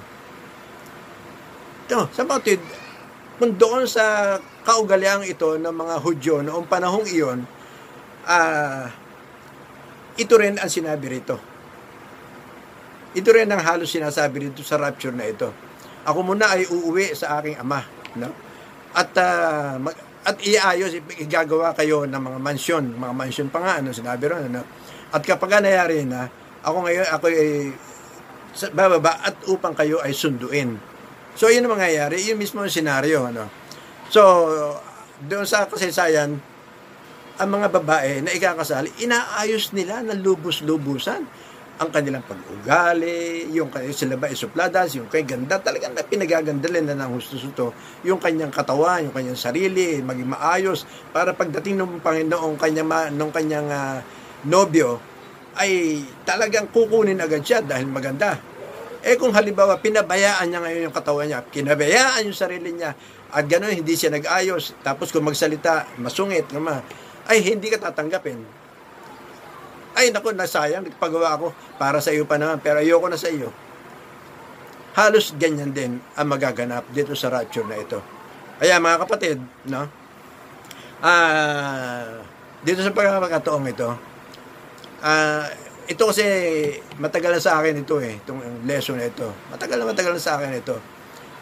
Ito, 1.85 2.09
sa 2.17 2.25
batid, 2.25 2.65
kung 3.37 3.61
doon 3.61 3.85
sa 3.85 4.37
kaugalian 4.65 5.29
ito 5.29 5.61
ng 5.61 5.75
mga 5.75 5.95
Hudyo 6.01 6.41
noong 6.41 6.65
panahong 6.65 7.05
iyon, 7.13 7.45
uh, 8.25 8.89
ito 10.17 10.35
rin 10.41 10.57
ang 10.57 10.73
sinabi 10.73 11.21
rito. 11.21 11.54
Ito 13.15 13.29
rin 13.31 13.49
ang 13.51 13.63
halos 13.63 13.95
sinasabi 13.95 14.51
rito 14.51 14.67
sa 14.67 14.79
rapture 14.79 15.15
na 15.15 15.31
ito. 15.31 15.51
Ako 16.05 16.21
muna 16.27 16.51
ay 16.51 16.67
uuwi 16.67 17.15
sa 17.15 17.41
aking 17.41 17.57
ama. 17.63 17.81
No? 18.19 18.31
At, 18.93 19.11
uh, 19.17 19.79
mag, 19.79 19.97
at 20.25 20.37
iayos, 20.43 20.99
igagawa 21.23 21.73
kayo 21.79 22.05
ng 22.05 22.19
mga 22.19 22.39
mansyon. 22.43 22.85
Mga 22.99 23.15
mansyon 23.15 23.49
pa 23.55 23.59
nga, 23.63 23.73
ano, 23.79 23.95
sinabi 23.95 24.25
ron. 24.27 24.51
Ano? 24.51 24.63
At 25.15 25.23
kapag 25.23 25.63
nangyari 25.63 26.03
na, 26.03 26.27
ako 26.67 26.77
ngayon, 26.91 27.07
ako 27.09 27.25
ay 27.31 27.51
bababa 28.71 29.19
at 29.23 29.35
upang 29.51 29.75
kayo 29.75 29.99
ay 29.99 30.15
sunduin 30.15 30.79
So, 31.35 31.51
yun 31.51 31.67
ang 31.67 31.75
mangyayari. 31.75 32.23
Yung 32.31 32.39
mismo 32.39 32.63
ang 32.63 32.71
senaryo. 32.71 33.27
Ano? 33.27 33.51
So, 34.07 34.23
doon 35.27 35.43
sa 35.43 35.67
kasaysayan, 35.67 36.39
ang 37.35 37.49
mga 37.51 37.75
babae 37.75 38.23
na 38.23 38.31
ikakasal, 38.31 38.87
inaayos 39.03 39.75
nila 39.75 40.07
ng 40.07 40.23
lubos-lubusan 40.23 41.27
ang 41.75 41.91
kanilang 41.91 42.23
pag-ugali, 42.23 43.51
yung 43.51 43.67
sila 43.91 44.15
ba 44.15 44.31
isupladas, 44.31 44.95
yung 44.95 45.11
kay 45.11 45.27
ganda, 45.27 45.59
talagang 45.59 45.91
na 45.91 46.07
pinagagandalin 46.07 46.87
na 46.87 46.95
ng 46.95 47.19
husto-suto, 47.19 47.75
yung 48.07 48.23
kanyang 48.23 48.55
katawan, 48.55 49.11
yung 49.11 49.15
kanyang 49.15 49.35
sarili, 49.35 49.99
maging 49.99 50.31
maayos, 50.31 50.87
para 51.11 51.35
pagdating 51.35 51.75
ng 51.75 51.99
Panginoong 51.99 52.55
kanyang, 52.55 53.11
ng 53.11 53.31
kanyang 53.35 53.69
uh, 53.75 53.99
nobyo, 54.47 55.03
ay 55.59 56.03
talagang 56.23 56.71
kukunin 56.71 57.19
agad 57.19 57.43
siya 57.43 57.59
dahil 57.59 57.91
maganda. 57.91 58.39
Eh 59.03 59.19
kung 59.19 59.35
halimbawa 59.35 59.77
pinabayaan 59.83 60.47
niya 60.49 60.61
ngayon 60.63 60.83
yung 60.89 60.97
katawan 60.97 61.27
niya, 61.27 61.43
kinabayaan 61.51 62.23
yung 62.23 62.39
sarili 62.39 62.71
niya, 62.71 62.95
at 63.35 63.45
gano'n 63.51 63.75
hindi 63.75 63.99
siya 63.99 64.15
nag-ayos, 64.15 64.79
tapos 64.87 65.11
kung 65.11 65.27
magsalita, 65.27 65.99
masungit 65.99 66.47
naman, 66.55 66.87
ay 67.27 67.43
hindi 67.43 67.67
ka 67.67 67.91
tatanggapin. 67.91 68.64
Ay 69.95 70.11
naku, 70.11 70.35
nasayang, 70.35 70.83
pagawa 70.99 71.39
ako 71.39 71.55
para 71.79 72.03
sa 72.03 72.11
iyo 72.11 72.27
pa 72.27 72.35
naman, 72.35 72.59
pero 72.59 72.83
ayoko 72.83 73.07
na 73.07 73.19
sa 73.19 73.31
iyo. 73.31 73.55
Halos 74.95 75.35
ganyan 75.39 75.75
din 75.75 75.99
ang 76.15 76.27
magaganap 76.31 76.87
dito 76.91 77.15
sa 77.19 77.31
rapture 77.31 77.67
na 77.67 77.79
ito. 77.79 77.99
Kaya 78.59 78.79
mga 78.79 79.01
kapatid, 79.07 79.39
no? 79.71 79.87
Ah, 81.03 82.23
dito 82.63 82.83
sa 82.83 82.95
pagkakataong 82.95 83.67
ito, 83.71 83.91
ah, 85.03 85.47
ito 85.85 86.03
kasi 86.09 86.25
matagal 86.97 87.37
na 87.37 87.43
sa 87.43 87.61
akin 87.61 87.85
ito 87.85 88.01
eh, 88.01 88.17
itong 88.25 88.65
lesson 88.65 88.97
na 88.97 89.11
ito. 89.11 89.29
Matagal 89.53 89.77
na 89.77 89.91
matagal 89.91 90.17
na 90.17 90.23
sa 90.23 90.41
akin 90.41 90.57
ito. 90.57 90.77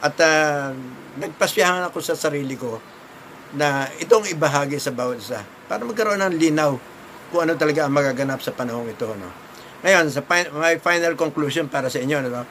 At 0.02 0.18
uh, 0.18 0.74
nagpasyahan 1.22 1.86
ako 1.86 2.02
sa 2.02 2.18
sarili 2.18 2.58
ko 2.58 2.82
na 3.54 3.86
itong 4.02 4.26
ibahagi 4.34 4.82
sa 4.82 4.90
bawat 4.90 5.22
isa 5.22 5.46
para 5.70 5.86
magkaroon 5.86 6.18
ng 6.18 6.34
linaw 6.42 6.74
kung 7.32 7.48
ano 7.48 7.56
talaga 7.56 7.88
ang 7.88 7.96
magaganap 7.96 8.44
sa 8.44 8.52
panahong 8.52 8.92
ito. 8.92 9.08
No? 9.08 9.32
Ngayon, 9.80 10.12
sa 10.12 10.20
fi- 10.20 10.52
my 10.52 10.76
final 10.76 11.16
conclusion 11.16 11.72
para 11.72 11.88
sa 11.88 11.96
inyo, 11.96 12.20
no? 12.28 12.44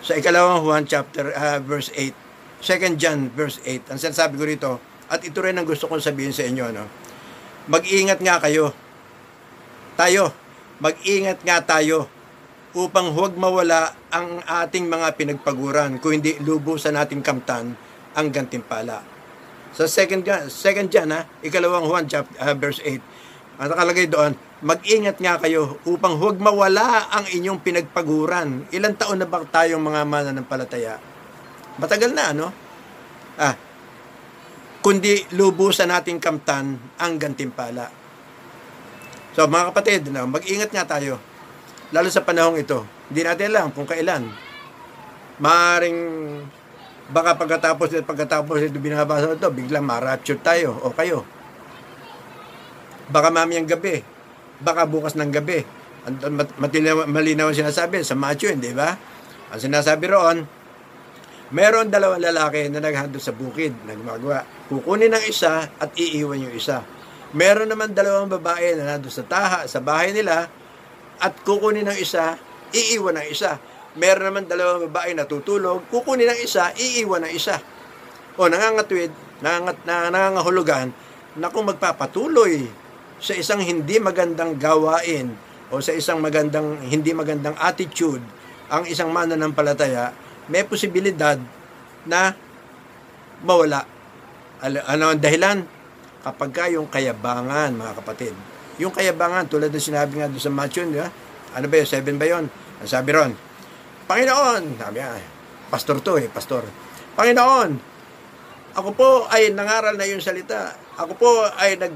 sa 0.00 0.14
ikalawang 0.14 0.62
Juan 0.62 0.86
chapter 0.86 1.34
uh, 1.34 1.58
verse 1.58 1.90
8, 1.92 2.62
2 2.62 2.94
John 2.94 3.28
verse 3.34 3.58
8, 3.66 3.90
ang 3.90 3.98
sinasabi 3.98 4.38
ko 4.38 4.44
rito, 4.46 4.70
at 5.10 5.26
ito 5.26 5.42
rin 5.42 5.58
ang 5.58 5.66
gusto 5.66 5.90
kong 5.90 5.98
sabihin 5.98 6.30
sa 6.30 6.46
inyo, 6.46 6.70
no? 6.70 6.86
mag-ingat 7.66 8.22
nga 8.22 8.38
kayo. 8.38 8.70
Tayo, 9.98 10.30
mag-ingat 10.78 11.42
nga 11.42 11.60
tayo 11.60 12.06
upang 12.72 13.10
huwag 13.10 13.34
mawala 13.34 13.98
ang 14.14 14.40
ating 14.46 14.86
mga 14.86 15.18
pinagpaguran 15.18 15.98
kung 15.98 16.22
hindi 16.22 16.38
lubusan 16.38 16.94
nating 16.94 17.20
kamtan 17.20 17.74
ang 18.14 18.26
gantimpala. 18.30 19.02
Sa 19.74 19.86
second, 19.86 20.26
second 20.50 20.90
John, 20.90 21.14
ha, 21.14 21.26
ikalawang 21.42 21.86
Juan, 21.86 22.06
chapter, 22.10 22.34
uh, 22.42 22.54
verse 22.58 22.82
8, 22.82 22.98
Ang 23.60 23.76
nakalagay 23.76 24.08
doon, 24.08 24.32
mag-ingat 24.64 25.20
nga 25.20 25.36
kayo 25.36 25.76
upang 25.84 26.16
huwag 26.16 26.40
mawala 26.40 27.12
ang 27.12 27.28
inyong 27.28 27.60
pinagpaguran. 27.60 28.64
Ilang 28.72 28.96
taon 28.96 29.20
na 29.20 29.28
ba 29.28 29.44
tayong 29.44 29.84
mga 29.84 30.00
mananampalataya? 30.08 30.96
Matagal 31.76 32.16
na, 32.16 32.32
ano? 32.32 32.46
Ah, 33.36 33.52
kundi 34.80 35.28
lubusan 35.36 35.92
nating 35.92 36.16
kamtan 36.16 36.80
ang 36.96 37.12
gantimpala. 37.20 37.92
So 39.36 39.44
mga 39.44 39.76
kapatid, 39.76 40.08
mag-ingat 40.08 40.72
nga 40.72 40.96
tayo. 40.96 41.20
Lalo 41.92 42.08
sa 42.08 42.24
panahong 42.24 42.56
ito. 42.56 42.88
Hindi 43.12 43.28
natin 43.28 43.46
alam 43.52 43.76
kung 43.76 43.84
kailan. 43.84 44.24
Maaring 45.36 46.00
baka 47.12 47.36
pagkatapos 47.36 47.92
at 47.92 48.08
pagkatapos 48.08 48.72
ito 48.72 48.80
binabasa 48.80 49.36
ito, 49.36 49.52
biglang 49.52 49.84
ma-rapture 49.84 50.40
tayo 50.40 50.80
o 50.80 50.96
kayo. 50.96 51.28
Baka 53.10 53.28
mamayang 53.28 53.66
gabi. 53.66 53.98
Baka 54.62 54.86
bukas 54.86 55.18
ng 55.18 55.30
gabi. 55.34 55.66
Matinaw, 56.56 57.04
malinaw 57.10 57.50
ang 57.50 57.58
sinasabi 57.58 58.06
sa 58.06 58.14
Matthew, 58.16 58.56
hindi 58.56 58.72
ba? 58.72 58.94
Ang 59.50 59.60
sinasabi 59.60 60.04
roon, 60.08 60.38
meron 61.50 61.90
dalawang 61.90 62.22
lalaki 62.22 62.70
na 62.70 62.78
naghando 62.78 63.18
sa 63.18 63.34
bukid 63.34 63.74
na. 63.84 63.98
Kukunin 64.70 65.10
ng 65.10 65.24
isa 65.26 65.66
at 65.66 65.90
iiwan 65.98 66.46
yung 66.46 66.54
isa. 66.54 66.86
Meron 67.34 67.70
naman 67.70 67.94
dalawang 67.94 68.30
babae 68.30 68.78
na 68.78 68.94
nando 68.94 69.10
sa 69.10 69.26
taha, 69.26 69.66
sa 69.66 69.82
bahay 69.82 70.14
nila, 70.14 70.46
at 71.20 71.34
kukunin 71.42 71.86
ng 71.86 71.98
isa, 71.98 72.38
iiwan 72.70 73.18
ng 73.18 73.28
isa. 73.28 73.58
Meron 73.98 74.30
naman 74.30 74.46
dalawang 74.46 74.86
babae 74.90 75.14
na 75.18 75.26
tutulog, 75.26 75.90
kukunin 75.90 76.30
ng 76.30 76.40
isa, 76.42 76.70
iiwan 76.78 77.26
ng 77.26 77.32
isa. 77.34 77.58
O 78.38 78.46
nangangatwid, 78.46 79.10
nangangat, 79.42 79.82
nangangahulugan 79.84 80.94
na 81.38 81.50
kung 81.50 81.70
magpapatuloy 81.70 82.79
sa 83.20 83.36
isang 83.36 83.60
hindi 83.60 84.00
magandang 84.00 84.56
gawain 84.56 85.36
o 85.68 85.78
sa 85.78 85.92
isang 85.92 86.18
magandang 86.18 86.80
hindi 86.88 87.12
magandang 87.12 87.54
attitude 87.60 88.24
ang 88.70 88.86
isang 88.86 89.10
mananampalataya, 89.10 90.14
may 90.46 90.62
posibilidad 90.62 91.36
na 92.06 92.32
mawala. 93.42 93.82
Ano 94.62 95.10
ang 95.10 95.20
dahilan? 95.20 95.66
Kapag 96.22 96.50
ka 96.54 96.64
yung 96.70 96.86
kayabangan, 96.86 97.74
mga 97.74 97.92
kapatid. 97.98 98.34
Yung 98.78 98.94
kayabangan, 98.94 99.50
tulad 99.50 99.74
ng 99.74 99.82
sinabi 99.82 100.22
nga 100.22 100.30
doon 100.30 100.40
sa 100.40 100.52
Matthew, 100.52 100.94
di 100.94 101.00
ba? 101.02 101.10
Ano 101.56 101.66
ba 101.66 101.74
yun? 101.82 101.88
Seven 101.88 102.16
ba 102.16 102.26
yun? 102.30 102.44
Ang 102.80 102.88
sabi 102.88 103.10
ron, 103.10 103.32
Panginoon, 104.06 104.62
sabi 104.78 104.96
nga, 105.02 105.18
pastor 105.68 105.98
to 105.98 106.20
eh, 106.20 106.30
pastor. 106.30 106.62
Panginoon, 107.18 107.70
ako 108.78 108.88
po 108.94 109.08
ay 109.26 109.50
nangaral 109.50 109.98
na 109.98 110.06
yung 110.06 110.22
salita. 110.22 110.78
Ako 110.94 111.12
po 111.18 111.30
ay 111.58 111.74
nag 111.74 111.94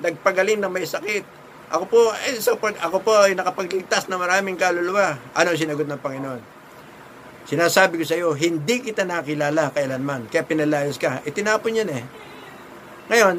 nagpagaling 0.00 0.60
na 0.60 0.72
may 0.72 0.88
sakit. 0.88 1.24
Ako 1.70 1.84
po, 1.86 2.10
eh, 2.26 2.34
support, 2.42 2.74
ako 2.82 2.98
po 2.98 3.14
ay 3.14 3.38
nakapagligtas 3.38 4.10
na 4.10 4.18
maraming 4.18 4.58
kaluluwa. 4.58 5.14
Ano 5.38 5.54
sinagot 5.54 5.86
ng 5.86 6.02
Panginoon? 6.02 6.42
Sinasabi 7.46 8.02
ko 8.02 8.04
sa 8.04 8.18
iyo, 8.18 8.34
hindi 8.34 8.82
kita 8.82 9.06
nakilala 9.06 9.70
kailanman, 9.70 10.26
kaya 10.26 10.42
pinalayas 10.42 10.98
ka. 10.98 11.22
Itinapon 11.22 11.78
yan 11.78 11.90
eh. 11.94 12.02
Ngayon, 13.10 13.36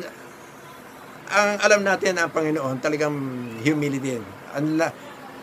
ang 1.32 1.50
alam 1.64 1.82
natin 1.84 2.16
ang 2.20 2.32
Panginoon, 2.32 2.80
talagang 2.80 3.16
humility. 3.64 4.20
Ang 4.56 4.80
la, 4.80 4.92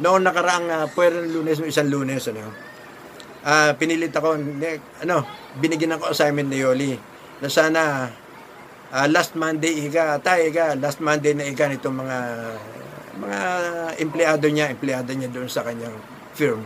noon 0.00 0.20
nakaraang 0.24 0.68
uh, 0.68 0.86
puwerang 0.92 1.28
lunes, 1.28 1.60
isang 1.64 1.88
lunes, 1.88 2.24
ano, 2.28 2.52
uh, 3.44 3.72
pinilit 3.76 4.12
ako, 4.12 4.36
ano, 5.04 5.16
binigyan 5.58 5.96
ako 5.96 6.12
assignment 6.12 6.48
ni 6.52 6.60
Yoli 6.60 6.92
na 7.40 7.48
sana 7.48 8.10
uh, 8.92 9.06
last 9.08 9.36
Monday 9.36 9.84
iga, 9.84 10.16
tayo 10.20 10.48
iga, 10.48 10.72
last 10.76 11.00
Monday 11.00 11.36
na 11.36 11.48
iga 11.48 11.68
nitong 11.68 11.96
mga 11.96 12.18
mga 13.18 13.40
empleyado 13.98 14.46
niya, 14.46 14.70
empleyado 14.70 15.10
niya 15.10 15.28
doon 15.28 15.50
sa 15.50 15.66
kanyang 15.66 15.96
firm. 16.32 16.62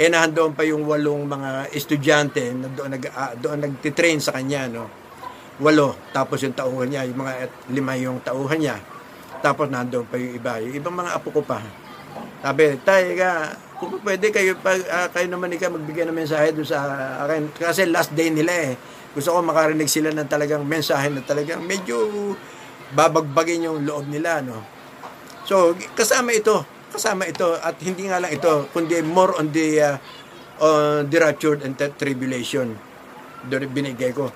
Eh 0.00 0.08
nahandoon 0.08 0.56
pa 0.56 0.64
yung 0.64 0.86
walong 0.86 1.28
mga 1.28 1.50
estudyante 1.76 2.40
na 2.56 2.70
doon 2.72 2.96
nag 2.96 3.04
uh, 3.10 3.32
doon 3.36 3.58
nagtitrain 3.60 4.22
sa 4.22 4.32
kanya, 4.32 4.70
no. 4.70 4.88
Walo, 5.60 5.92
tapos 6.16 6.40
yung 6.40 6.56
tauhan 6.56 6.88
niya, 6.88 7.04
yung 7.04 7.20
mga 7.20 7.32
lima 7.68 7.92
yung 8.00 8.18
tauhan 8.24 8.56
niya. 8.56 8.76
Tapos 9.44 9.68
nandoon 9.68 10.08
pa 10.08 10.16
yung 10.16 10.32
iba, 10.32 10.52
yung 10.64 10.72
ibang 10.72 10.96
mga 10.96 11.10
apo 11.20 11.28
ko 11.28 11.44
pa. 11.44 11.60
Sabi, 12.40 12.80
tayo 12.80 13.08
ka, 13.12 13.30
kung 13.76 14.00
pwede 14.00 14.32
kayo, 14.32 14.56
pag, 14.56 14.80
uh, 14.88 15.08
kayo 15.12 15.28
naman 15.28 15.52
ikaw 15.52 15.68
magbigay 15.68 16.08
ng 16.08 16.16
mensahe 16.16 16.48
doon 16.56 16.64
sa 16.64 16.80
akin. 17.28 17.52
Kasi 17.52 17.84
last 17.92 18.16
day 18.16 18.32
nila 18.32 18.72
eh 18.72 18.72
gusto 19.10 19.34
ko 19.34 19.38
makarinig 19.42 19.90
sila 19.90 20.14
ng 20.14 20.30
talagang 20.30 20.62
mensahe 20.62 21.10
na 21.10 21.22
talagang 21.22 21.62
medyo 21.66 21.98
babagbagin 22.94 23.66
yung 23.66 23.82
loob 23.82 24.06
nila, 24.06 24.42
no? 24.42 24.62
So, 25.46 25.74
kasama 25.98 26.30
ito, 26.30 26.62
kasama 26.94 27.26
ito 27.26 27.58
at 27.58 27.74
hindi 27.82 28.06
nga 28.06 28.22
lang 28.22 28.30
ito, 28.30 28.70
kundi 28.70 29.02
more 29.02 29.34
on 29.34 29.50
the 29.50 29.82
uh, 29.82 29.96
on 30.62 31.10
the 31.10 31.18
raptured 31.18 31.66
and 31.66 31.74
tribulation. 31.74 32.78
Doon 33.50 33.66
binigay 33.72 34.14
ko. 34.14 34.30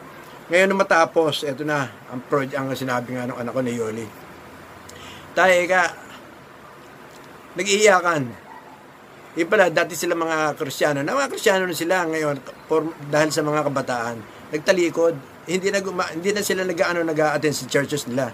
Ngayon 0.50 0.74
matapos, 0.74 1.46
ito 1.46 1.62
na 1.62 1.86
ang 2.10 2.20
project 2.26 2.58
ang 2.58 2.72
sinabi 2.74 3.14
nga 3.14 3.30
ng 3.30 3.38
anak 3.38 3.52
ko 3.54 3.60
ni 3.62 3.72
Yoli. 3.78 4.06
Tayo 5.34 5.54
ka 5.70 5.82
nag-iiyakan. 7.54 8.22
Yung 9.34 9.50
pala, 9.50 9.66
dati 9.66 9.98
sila 9.98 10.14
mga 10.14 10.54
Kristiyano. 10.54 11.02
Na 11.02 11.14
mga 11.14 11.30
Kristiyano 11.30 11.66
na 11.66 11.74
sila 11.74 12.06
ngayon 12.06 12.38
for, 12.70 12.86
dahil 13.10 13.30
sa 13.34 13.42
mga 13.42 13.66
kabataan 13.66 14.16
nagtalikod. 14.54 15.18
Hindi 15.44 15.68
na, 15.74 15.82
hindi 15.82 16.30
na 16.30 16.40
sila 16.40 16.62
nag-ano, 16.62 17.02
nag-attend 17.02 17.52
sa 17.52 17.66
churches 17.66 18.06
nila. 18.06 18.30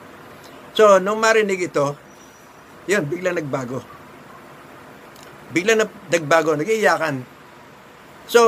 So, 0.77 1.03
nung 1.03 1.19
marinig 1.19 1.73
ito, 1.73 1.97
yun, 2.87 3.09
biglang 3.09 3.41
nagbago. 3.41 3.83
Biglang 5.51 5.83
na, 5.83 5.87
nagbago, 5.89 6.55
nag-iiyakan. 6.55 7.27
So, 8.31 8.41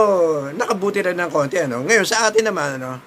nakabuti 0.55 1.03
rin 1.03 1.19
ng 1.19 1.31
konti. 1.33 1.59
Ano? 1.59 1.83
Ngayon, 1.83 2.07
sa 2.07 2.31
atin 2.31 2.47
naman, 2.47 2.79
ano, 2.79 3.03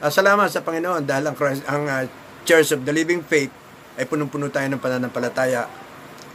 uh, 0.00 0.08
salamat 0.08 0.48
sa 0.48 0.64
Panginoon 0.64 1.04
dahil 1.04 1.28
ang, 1.28 1.36
Christ, 1.36 1.60
ang 1.68 1.84
uh, 1.84 2.08
Church 2.48 2.72
of 2.72 2.88
the 2.88 2.92
Living 2.96 3.20
Faith 3.20 3.52
ay 4.00 4.08
punong-puno 4.08 4.48
tayo 4.48 4.64
ng 4.72 4.80
pananampalataya. 4.80 5.68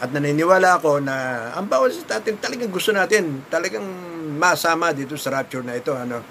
At 0.02 0.10
naniniwala 0.10 0.82
ako 0.82 1.02
na 1.02 1.50
ang 1.54 1.70
bawat 1.70 1.94
sa 1.94 2.22
atin 2.22 2.38
talagang 2.38 2.74
gusto 2.74 2.90
natin, 2.94 3.46
talagang 3.50 3.86
masama 4.38 4.90
dito 4.94 5.14
sa 5.18 5.34
rapture 5.34 5.66
na 5.66 5.78
ito. 5.78 5.94
Ano? 5.94 6.22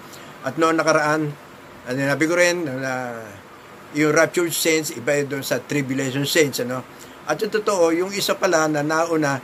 At 0.41 0.57
noon 0.57 0.77
nakaraan, 0.77 1.29
ano 1.85 1.97
nabi 1.97 2.23
ko 2.25 2.33
rin, 2.37 2.65
na 2.65 3.17
yung 3.93 4.15
rapture 4.15 4.49
saints, 4.49 4.95
iba 4.95 5.19
yun 5.19 5.27
doon 5.37 5.45
sa 5.45 5.59
tribulation 5.59 6.23
saints. 6.23 6.63
Ano? 6.63 6.81
At 7.27 7.37
yung 7.41 7.53
totoo, 7.53 7.93
yung 7.93 8.11
isa 8.15 8.33
pala 8.33 8.65
na 8.65 8.81
nauna, 8.81 9.37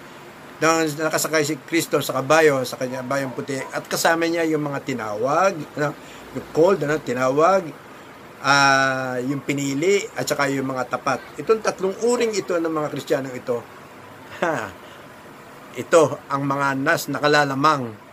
nang 0.58 0.90
nakasakay 0.90 1.46
si 1.46 1.56
Kristo 1.62 2.02
sa 2.02 2.18
kabayo, 2.18 2.66
sa 2.66 2.82
kanya 2.82 3.06
bayang 3.06 3.30
puti, 3.30 3.62
at 3.62 3.86
kasama 3.86 4.26
niya 4.26 4.42
yung 4.50 4.66
mga 4.66 4.82
tinawag, 4.82 5.54
ano, 5.78 5.94
yung 6.34 6.48
called, 6.50 6.82
ano, 6.82 6.98
tinawag, 6.98 7.62
uh, 8.42 9.22
yung 9.22 9.46
pinili, 9.46 10.02
at 10.18 10.26
saka 10.26 10.50
yung 10.50 10.66
mga 10.66 10.98
tapat. 10.98 11.22
Itong 11.38 11.62
tatlong 11.62 11.94
uring 12.10 12.34
ito 12.34 12.58
ng 12.58 12.74
mga 12.74 12.90
Kristiyanong 12.90 13.36
ito, 13.38 13.62
ha, 14.42 14.74
ito 15.78 16.18
ang 16.26 16.42
mga 16.42 16.74
nas 16.74 17.06
nakalalamang 17.06 18.07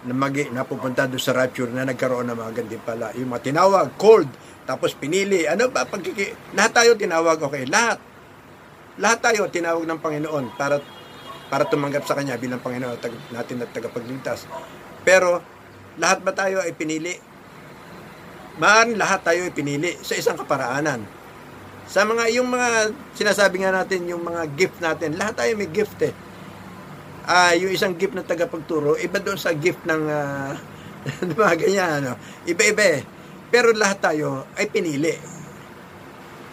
na 0.00 0.16
mag 0.16 0.32
napupunta 0.32 1.04
doon 1.04 1.20
sa 1.20 1.36
rapture 1.36 1.68
na 1.68 1.84
nagkaroon 1.84 2.32
ng 2.32 2.36
mga 2.36 2.80
pala. 2.80 3.12
Yung 3.20 3.28
mga 3.28 3.52
tinawag, 3.52 3.92
cold, 4.00 4.28
tapos 4.64 4.96
pinili. 4.96 5.44
Ano 5.44 5.68
ba? 5.68 5.84
Pagkiki, 5.84 6.56
lahat 6.56 6.72
tayo 6.72 6.96
tinawag, 6.96 7.36
okay, 7.36 7.68
lahat. 7.68 8.00
Lahat 8.96 9.20
tayo 9.20 9.48
tinawag 9.52 9.84
ng 9.84 10.00
Panginoon 10.00 10.56
para 10.56 10.80
para 11.50 11.66
tumanggap 11.66 12.06
sa 12.06 12.14
Kanya 12.14 12.38
bilang 12.38 12.62
Panginoon 12.62 12.96
tag, 13.02 13.12
natin 13.34 13.60
at 13.60 13.74
tagapagligtas. 13.74 14.46
Pero, 15.04 15.42
lahat 15.98 16.22
ba 16.24 16.32
tayo 16.32 16.62
ay 16.62 16.72
pinili? 16.72 17.18
Maaring 18.56 18.96
lahat 18.96 19.20
tayo 19.26 19.44
ay 19.44 19.52
pinili 19.52 19.98
sa 20.00 20.14
isang 20.14 20.38
kaparaanan. 20.38 21.02
Sa 21.90 22.06
mga, 22.06 22.30
yung 22.38 22.46
mga, 22.46 22.94
sinasabi 23.18 23.66
nga 23.66 23.74
natin, 23.74 24.06
yung 24.06 24.22
mga 24.22 24.46
gift 24.54 24.78
natin, 24.78 25.18
lahat 25.18 25.42
tayo 25.42 25.50
may 25.58 25.68
gift 25.68 25.98
eh 26.06 26.14
uh, 27.30 27.54
yung 27.54 27.70
isang 27.70 27.94
gift 27.94 28.18
ng 28.18 28.26
tagapagturo, 28.26 28.98
iba 28.98 29.22
doon 29.22 29.38
sa 29.38 29.54
gift 29.54 29.86
ng 29.86 30.02
uh, 30.18 30.52
mga 31.38 31.54
ganyan, 31.64 31.90
ano. 32.02 32.12
Iba-iba 32.44 32.84
eh. 32.98 33.02
Pero 33.48 33.70
lahat 33.72 34.02
tayo 34.02 34.50
ay 34.58 34.66
pinili. 34.68 35.14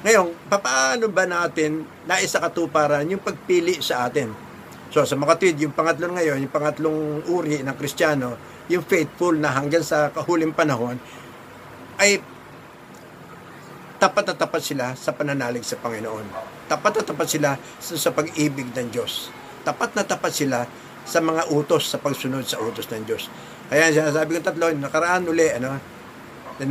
Ngayon, 0.05 0.47
paano 0.47 1.09
ba 1.09 1.25
natin 1.25 1.83
naisa 2.05 2.37
katuparan 2.39 3.09
yung 3.09 3.21
pagpili 3.21 3.81
sa 3.81 4.07
atin? 4.07 4.31
So, 4.87 5.03
sa 5.03 5.19
makatwid, 5.19 5.59
yung 5.59 5.75
pangatlo 5.75 6.15
ngayon, 6.15 6.47
yung 6.47 6.53
pangatlong 6.53 7.27
uri 7.27 7.59
ng 7.59 7.75
Kristiyano, 7.75 8.39
yung 8.71 8.87
faithful 8.87 9.35
na 9.35 9.51
hanggang 9.51 9.83
sa 9.83 10.13
kahuling 10.15 10.55
panahon, 10.55 10.95
ay 11.99 12.23
tapat 13.99 14.31
na 14.31 14.35
tapat 14.37 14.61
sila 14.63 14.95
sa 14.95 15.11
pananalig 15.11 15.65
sa 15.65 15.75
Panginoon. 15.75 16.25
Tapat 16.71 16.91
na 16.93 17.03
tapat 17.03 17.27
sila 17.27 17.49
sa 17.81 18.09
pag-ibig 18.13 18.69
ng 18.71 18.87
Diyos 18.93 19.27
tapat 19.67 19.91
na 19.99 20.07
tapat 20.07 20.31
sila 20.31 20.63
sa 21.03 21.19
mga 21.19 21.51
utos, 21.51 21.91
sa 21.91 21.99
pagsunod 21.99 22.47
sa 22.47 22.63
utos 22.63 22.87
ng 22.87 23.03
Diyos. 23.03 23.27
Kaya 23.67 23.91
sinasabi 23.91 24.39
ko 24.39 24.47
tatlo, 24.47 24.71
nakaraan 24.71 25.27
uli, 25.27 25.51
ano, 25.51 25.75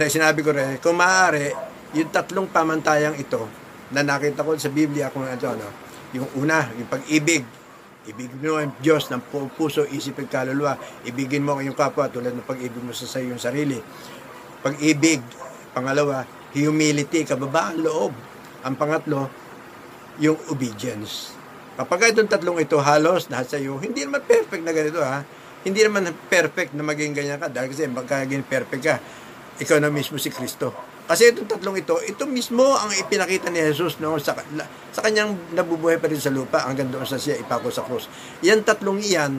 sinabi 0.08 0.40
ko 0.40 0.56
rin, 0.56 0.80
kung 0.80 0.96
maaari, 0.96 1.52
yung 1.92 2.08
tatlong 2.08 2.48
pamantayang 2.48 3.20
ito, 3.20 3.44
na 3.92 4.00
nakita 4.00 4.42
ko 4.42 4.56
sa 4.56 4.72
Biblia 4.72 5.12
kung 5.12 5.28
ano, 5.28 5.36
ano 5.36 5.68
yung 6.16 6.26
una, 6.40 6.72
yung 6.74 6.88
pag-ibig. 6.88 7.44
Ibigin 8.06 8.38
mo 8.38 8.56
ang 8.56 8.72
Diyos 8.80 9.10
ng 9.10 9.20
puso, 9.58 9.84
isip 9.84 10.22
at 10.24 10.30
kaluluwa. 10.30 10.78
Ibigin 11.04 11.42
mo 11.42 11.58
ang 11.58 11.66
iyong 11.66 11.76
kapwa 11.76 12.06
tulad 12.06 12.32
ng 12.32 12.46
pag-ibig 12.46 12.80
mo 12.80 12.94
sa 12.94 13.18
iyong 13.18 13.42
sarili. 13.42 13.76
Pag-ibig. 14.62 15.20
Pangalawa, 15.76 16.24
humility, 16.56 17.28
kababaan 17.28 17.84
loob. 17.84 18.14
Ang 18.64 18.74
pangatlo, 18.80 19.28
yung 20.22 20.40
obedience. 20.48 21.35
Kapag 21.76 22.16
itong 22.16 22.32
tatlong 22.32 22.56
ito 22.56 22.80
halos 22.80 23.28
lahat 23.28 23.46
sa 23.52 23.58
iyo, 23.60 23.76
hindi 23.76 24.08
naman 24.08 24.24
perfect 24.24 24.62
na 24.64 24.72
ganito 24.72 25.00
ha. 25.04 25.20
Hindi 25.60 25.84
naman 25.84 26.08
perfect 26.32 26.72
na 26.72 26.80
maging 26.80 27.12
ganyan 27.12 27.36
ka 27.36 27.52
dahil 27.52 27.68
kasi 27.68 27.84
magkaging 27.84 28.48
perfect 28.48 28.82
ka, 28.82 28.96
ikaw 29.60 29.76
na 29.76 29.92
mismo 29.92 30.16
si 30.16 30.32
Kristo. 30.32 30.72
Kasi 31.06 31.30
itong 31.30 31.46
tatlong 31.46 31.76
ito, 31.78 32.00
ito 32.02 32.26
mismo 32.26 32.64
ang 32.74 32.90
ipinakita 32.90 33.46
ni 33.52 33.62
Jesus 33.62 34.02
no, 34.02 34.18
sa, 34.18 34.34
sa 34.90 35.00
kanyang 35.04 35.38
nabubuhay 35.54 36.02
pa 36.02 36.10
rin 36.10 36.18
sa 36.18 36.34
lupa 36.34 36.66
hanggang 36.66 36.90
doon 36.90 37.06
sa 37.06 37.14
siya 37.14 37.38
ipako 37.38 37.70
sa 37.70 37.86
krus. 37.86 38.10
Yan 38.42 38.66
tatlong 38.66 38.98
iyan 38.98 39.32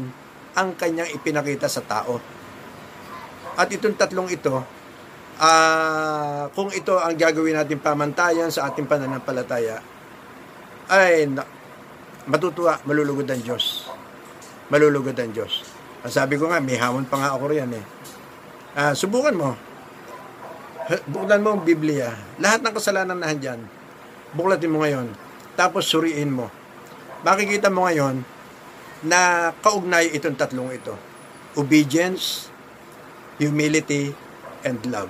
ang 0.55 0.69
kanyang 0.79 1.11
ipinakita 1.11 1.67
sa 1.67 1.83
tao. 1.83 2.23
At 3.57 3.67
itong 3.67 3.99
tatlong 3.99 4.31
ito, 4.31 4.63
uh, 5.41 6.43
kung 6.53 6.69
ito 6.71 6.95
ang 7.01 7.17
gagawin 7.17 7.57
natin 7.57 7.81
pamantayan 7.83 8.47
sa 8.47 8.69
ating 8.71 8.87
pananampalataya, 8.87 9.81
ay 10.87 11.27
matutuwa, 12.27 12.79
malulugod 12.83 13.27
ang 13.27 13.41
Diyos. 13.41 13.87
Malulugod 14.67 15.15
ang 15.15 15.31
Diyos. 15.31 15.63
Ang 16.03 16.13
sabi 16.13 16.35
ko 16.35 16.51
nga, 16.51 16.59
may 16.59 16.75
hamon 16.75 17.07
pa 17.07 17.17
nga 17.17 17.33
ako 17.33 17.51
riyan 17.51 17.71
eh. 17.73 17.85
Uh, 18.77 18.93
subukan 18.93 19.33
mo. 19.33 19.51
Buklan 21.07 21.43
mo 21.43 21.57
ang 21.57 21.63
Biblia. 21.67 22.13
Lahat 22.39 22.63
ng 22.63 22.71
kasalanan 22.75 23.19
na 23.19 23.35
dyan, 23.35 23.59
buklatin 24.31 24.71
mo 24.71 24.83
ngayon. 24.83 25.11
Tapos 25.57 25.89
suriin 25.89 26.31
mo. 26.31 26.47
Makikita 27.25 27.73
mo 27.73 27.89
ngayon 27.89 28.21
na 29.03 29.51
kaugnay 29.59 30.13
itong 30.15 30.37
tatlong 30.37 30.71
ito. 30.71 30.93
Obedience, 31.57 32.47
humility, 33.41 34.13
and 34.61 34.77
love. 34.87 35.09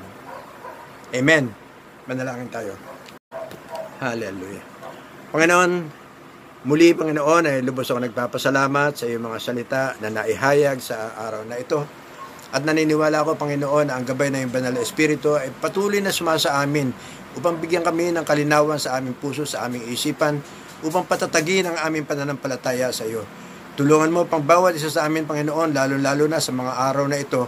Amen. 1.12 1.52
Manalangin 2.08 2.48
tayo. 2.48 2.74
Hallelujah. 4.00 4.64
Panginoon, 5.36 5.72
muli 6.66 6.98
Panginoon 6.98 7.46
ay 7.46 7.62
lubos 7.62 7.86
ako 7.94 8.02
nagpapasalamat 8.02 8.98
sa 8.98 9.06
iyong 9.06 9.30
mga 9.30 9.38
salita 9.38 9.84
na 10.02 10.10
naihayag 10.10 10.82
sa 10.82 11.14
araw 11.14 11.46
na 11.46 11.62
ito. 11.62 11.86
At 12.50 12.64
naniniwala 12.64 13.22
ako, 13.22 13.38
Panginoon, 13.38 13.92
na 13.92 14.00
ang 14.00 14.08
gabay 14.08 14.32
na 14.34 14.42
yung 14.42 14.50
banal 14.50 14.74
na 14.74 14.82
Espiritu 14.82 15.36
ay 15.36 15.54
patuloy 15.54 16.00
na 16.02 16.16
sumasa 16.16 16.58
amin 16.58 16.90
upang 17.38 17.60
bigyan 17.62 17.86
kami 17.86 18.10
ng 18.16 18.26
kalinawan 18.26 18.82
sa 18.82 18.98
aming 18.98 19.14
puso, 19.14 19.46
sa 19.46 19.68
aming 19.68 19.86
isipan, 19.92 20.42
upang 20.82 21.06
patatagin 21.06 21.70
ang 21.70 21.78
aming 21.86 22.08
pananampalataya 22.08 22.90
sa 22.90 23.06
iyo. 23.06 23.22
Tulungan 23.78 24.10
mo 24.10 24.26
pang 24.26 24.42
bawat 24.42 24.74
isa 24.74 24.90
sa 24.90 25.06
amin, 25.06 25.30
Panginoon, 25.30 25.76
lalo-lalo 25.76 26.26
na 26.26 26.42
sa 26.42 26.50
mga 26.50 26.74
araw 26.90 27.06
na 27.06 27.22
ito, 27.22 27.46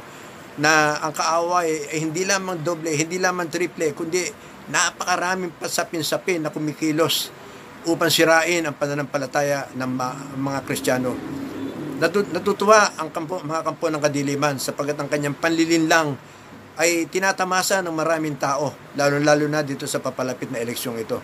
na 0.60 1.00
ang 1.02 1.16
kaaway 1.16 1.90
ay 1.90 1.98
hindi 2.04 2.28
lamang 2.28 2.62
doble, 2.62 2.92
hindi 2.94 3.18
lamang 3.18 3.50
triple, 3.50 3.96
kundi 3.96 4.28
napakaraming 4.70 5.58
pasapin-sapin 5.58 6.46
na 6.46 6.54
kumikilos 6.54 7.39
upang 7.88 8.12
sirain 8.12 8.66
ang 8.68 8.76
pananampalataya 8.76 9.72
ng 9.78 9.92
mga 10.36 10.60
Kristiyano. 10.68 11.12
Natutuwa 12.00 12.96
ang 13.00 13.12
kampo, 13.12 13.44
mga 13.44 13.62
kampo 13.64 13.86
ng 13.92 14.02
kadiliman 14.04 14.56
sapagkat 14.60 15.00
ang 15.00 15.08
kanyang 15.12 15.36
panlilinlang 15.36 16.16
ay 16.80 17.12
tinatamasa 17.12 17.84
ng 17.84 17.92
maraming 17.92 18.40
tao, 18.40 18.72
lalo-lalo 18.96 19.48
na 19.52 19.60
dito 19.64 19.84
sa 19.84 20.00
papalapit 20.00 20.48
na 20.48 20.64
eleksyong 20.64 20.96
ito. 20.96 21.20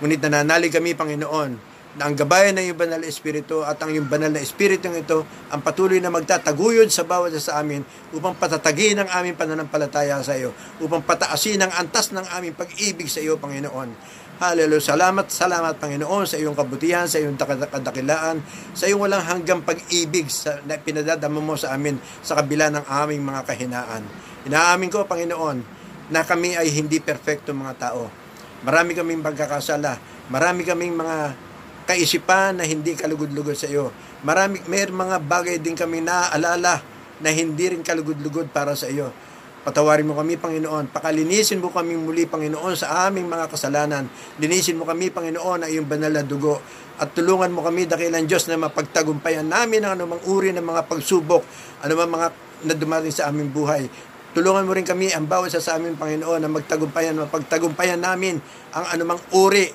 Ngunit 0.00 0.24
nananalig 0.24 0.72
kami, 0.72 0.96
Panginoon, 0.96 1.76
na 1.96 2.08
ang 2.08 2.16
gabayan 2.16 2.56
ng 2.60 2.64
iyong 2.68 2.80
banal 2.80 3.00
na 3.00 3.08
espiritu 3.08 3.64
at 3.64 3.80
ang 3.80 3.88
iyong 3.88 4.08
banal 4.08 4.28
na 4.28 4.40
espiritu 4.40 4.92
ito 4.92 5.24
ang 5.48 5.64
patuloy 5.64 5.96
na 5.96 6.12
magtataguyod 6.12 6.92
sa 6.92 7.08
bawat 7.08 7.32
sa 7.40 7.60
amin 7.64 7.80
upang 8.12 8.36
patatagin 8.36 9.00
ang 9.00 9.08
aming 9.16 9.32
pananampalataya 9.32 10.20
sa 10.20 10.36
iyo, 10.36 10.52
upang 10.80 11.00
pataasin 11.00 11.64
ang 11.64 11.72
antas 11.72 12.12
ng 12.12 12.24
aming 12.36 12.52
pag-ibig 12.52 13.08
sa 13.08 13.24
iyo, 13.24 13.40
Panginoon. 13.40 13.88
Hallelujah. 14.36 14.92
Salamat, 14.92 15.32
salamat 15.32 15.80
Panginoon 15.80 16.28
sa 16.28 16.36
iyong 16.36 16.52
kabutihan, 16.52 17.08
sa 17.08 17.16
iyong 17.16 17.40
kadakilaan, 17.40 18.44
sa 18.76 18.84
iyong 18.84 19.08
walang 19.08 19.24
hanggang 19.24 19.64
pag-ibig 19.64 20.28
sa, 20.28 20.60
na 20.68 20.76
pinadadama 20.76 21.40
mo 21.40 21.56
sa 21.56 21.72
amin 21.72 21.96
sa 22.20 22.36
kabila 22.36 22.68
ng 22.68 22.84
aming 22.84 23.24
mga 23.24 23.48
kahinaan. 23.48 24.04
Inaamin 24.44 24.92
ko, 24.92 25.08
Panginoon, 25.08 25.64
na 26.12 26.20
kami 26.20 26.52
ay 26.52 26.68
hindi 26.68 27.00
perfecto 27.00 27.56
mga 27.56 27.74
tao. 27.80 28.12
Marami 28.60 28.92
kaming 28.92 29.24
pagkakasala. 29.24 29.96
Marami 30.28 30.68
kaming 30.68 30.92
mga 30.92 31.32
kaisipan 31.88 32.60
na 32.60 32.68
hindi 32.68 32.92
kalugod-lugod 32.92 33.56
sa 33.56 33.72
iyo. 33.72 33.88
Marami, 34.20 34.60
may 34.68 34.84
mga 34.84 35.16
bagay 35.16 35.56
din 35.64 35.72
kami 35.72 36.04
naaalala 36.04 36.84
na 37.24 37.28
hindi 37.32 37.72
rin 37.72 37.80
kalugod-lugod 37.80 38.52
para 38.52 38.76
sa 38.76 38.84
iyo. 38.92 39.16
Patawarin 39.66 40.06
mo 40.06 40.14
kami, 40.14 40.38
Panginoon. 40.38 40.94
Pakalinisin 40.94 41.58
mo 41.58 41.74
kami 41.74 41.98
muli, 41.98 42.22
Panginoon, 42.22 42.78
sa 42.78 43.10
aming 43.10 43.26
mga 43.26 43.50
kasalanan. 43.50 44.06
Linisin 44.38 44.78
mo 44.78 44.86
kami, 44.86 45.10
Panginoon, 45.10 45.58
na 45.58 45.66
iyong 45.66 45.90
banal 45.90 46.14
na 46.14 46.22
dugo. 46.22 46.62
At 47.02 47.18
tulungan 47.18 47.50
mo 47.50 47.66
kami, 47.66 47.90
dakilang 47.90 48.30
Diyos, 48.30 48.46
na 48.46 48.54
mapagtagumpayan 48.62 49.42
namin 49.42 49.82
ang 49.82 49.98
anumang 49.98 50.22
uri 50.30 50.54
ng 50.54 50.62
mga 50.62 50.86
pagsubok, 50.86 51.42
anumang 51.82 52.14
mga 52.14 52.28
na 52.62 52.74
dumating 52.78 53.10
sa 53.10 53.26
aming 53.26 53.50
buhay. 53.50 53.90
Tulungan 54.38 54.70
mo 54.70 54.70
rin 54.70 54.86
kami, 54.86 55.10
ang 55.10 55.26
bawat 55.26 55.50
sa 55.58 55.74
amin, 55.74 55.98
Panginoon, 55.98 56.46
na 56.46 56.48
magtagumpayan, 56.48 57.18
mapagtagumpayan 57.26 57.98
namin 57.98 58.38
ang 58.70 58.86
anumang 58.94 59.18
uri 59.34 59.66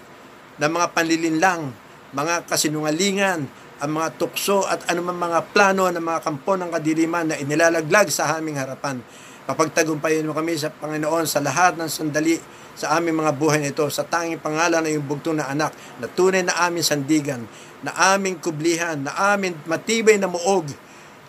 ng 0.55 0.71
mga 0.71 0.87
panlilinlang, 0.95 1.67
mga 2.15 2.47
kasinungalingan, 2.47 3.43
ang 3.81 3.91
mga 3.91 4.15
tukso 4.15 4.63
at 4.63 4.87
anumang 4.87 5.19
mga 5.19 5.51
plano 5.51 5.91
ng 5.91 5.99
mga 5.99 6.19
kampo 6.23 6.55
ng 6.55 6.69
kadiliman 6.69 7.33
na 7.33 7.35
inilalaglag 7.35 8.07
sa 8.07 8.39
aming 8.39 8.55
harapan. 8.55 9.03
Papagtagumpayin 9.49 10.29
mo 10.29 10.37
kami 10.37 10.53
sa 10.53 10.69
Panginoon 10.69 11.25
sa 11.25 11.41
lahat 11.41 11.73
ng 11.73 11.89
sandali 11.89 12.37
sa 12.77 12.97
aming 12.97 13.25
mga 13.25 13.33
buhay 13.35 13.59
nito 13.59 13.83
sa 13.89 14.05
tanging 14.05 14.37
pangalan 14.37 14.85
ng 14.85 14.91
iyong 14.95 15.07
bugtong 15.07 15.37
na 15.41 15.49
anak 15.49 15.73
na 15.97 16.05
tunay 16.05 16.45
na 16.45 16.55
aming 16.65 16.85
sandigan, 16.85 17.41
na 17.81 17.91
aming 18.13 18.37
kublihan, 18.37 19.01
na 19.01 19.33
aming 19.33 19.57
matibay 19.65 20.15
na 20.21 20.29
muog, 20.29 20.69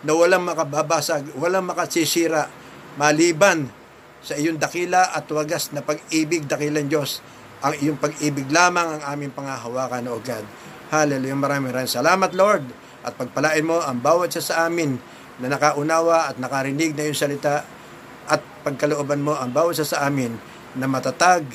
na 0.05 0.13
walang 0.13 0.45
makababasag, 0.45 1.33
walang 1.41 1.65
makasisira, 1.65 2.47
maliban 2.95 3.67
sa 4.23 4.39
iyong 4.39 4.61
dakila 4.61 5.11
at 5.11 5.27
wagas 5.33 5.73
na 5.75 5.81
pag-ibig 5.83 6.47
dakilan 6.47 6.87
Diyos. 6.87 7.19
Ang 7.65 7.75
iyong 7.79 7.99
pag-ibig 7.99 8.47
lamang 8.51 8.99
ang 8.99 9.03
aming 9.15 9.33
pangahawakan, 9.35 10.07
O 10.11 10.19
God. 10.19 10.45
Hallelujah. 10.93 11.35
Maraming 11.35 11.71
maraming 11.73 11.91
salamat, 11.91 12.31
Lord. 12.35 12.63
At 13.03 13.19
pagpalain 13.19 13.65
mo 13.67 13.83
ang 13.83 13.99
bawat 13.99 14.31
sa 14.35 14.43
sa 14.43 14.55
amin 14.67 14.95
na 15.41 15.51
nakaunawa 15.51 16.31
at 16.31 16.39
nakarinig 16.39 16.95
na 16.95 17.07
iyong 17.07 17.17
salita 17.17 17.65
at 18.29 18.41
pagkalooban 18.63 19.23
mo 19.23 19.35
ang 19.35 19.51
bawat 19.51 19.79
sa 19.81 20.07
amin 20.07 20.35
na 20.77 20.87
matatag 20.89 21.45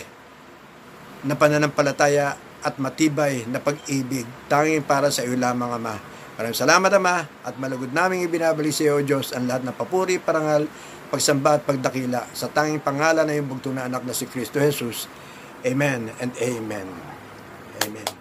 na 1.26 1.34
pananampalataya 1.34 2.38
at 2.62 2.74
matibay 2.78 3.46
na 3.46 3.62
pag-ibig 3.62 4.26
tanging 4.50 4.82
para 4.82 5.10
sa 5.10 5.22
iyo 5.22 5.38
lamang 5.38 5.70
Ama. 5.78 5.96
Maraming 6.38 6.58
salamat 6.58 6.90
Ama 6.94 7.26
at 7.42 7.54
malugod 7.58 7.90
naming 7.90 8.26
ibinabalik 8.26 8.70
sa 8.70 8.86
iyo 8.86 9.02
Diyos 9.02 9.34
ang 9.34 9.46
lahat 9.46 9.66
ng 9.66 9.74
papuri, 9.74 10.22
parangal, 10.22 10.70
pagsamba 11.10 11.58
at 11.58 11.62
pagdakila 11.66 12.28
sa 12.34 12.50
tanging 12.50 12.82
pangalan 12.82 13.26
na 13.26 13.34
iyong 13.34 13.48
bugtong 13.48 13.78
na 13.78 13.86
anak 13.86 14.04
na 14.06 14.14
si 14.14 14.28
Kristo 14.28 14.62
Jesus. 14.62 15.10
Amen 15.66 16.14
and 16.22 16.30
Amen. 16.38 16.86
Amen. 17.82 18.17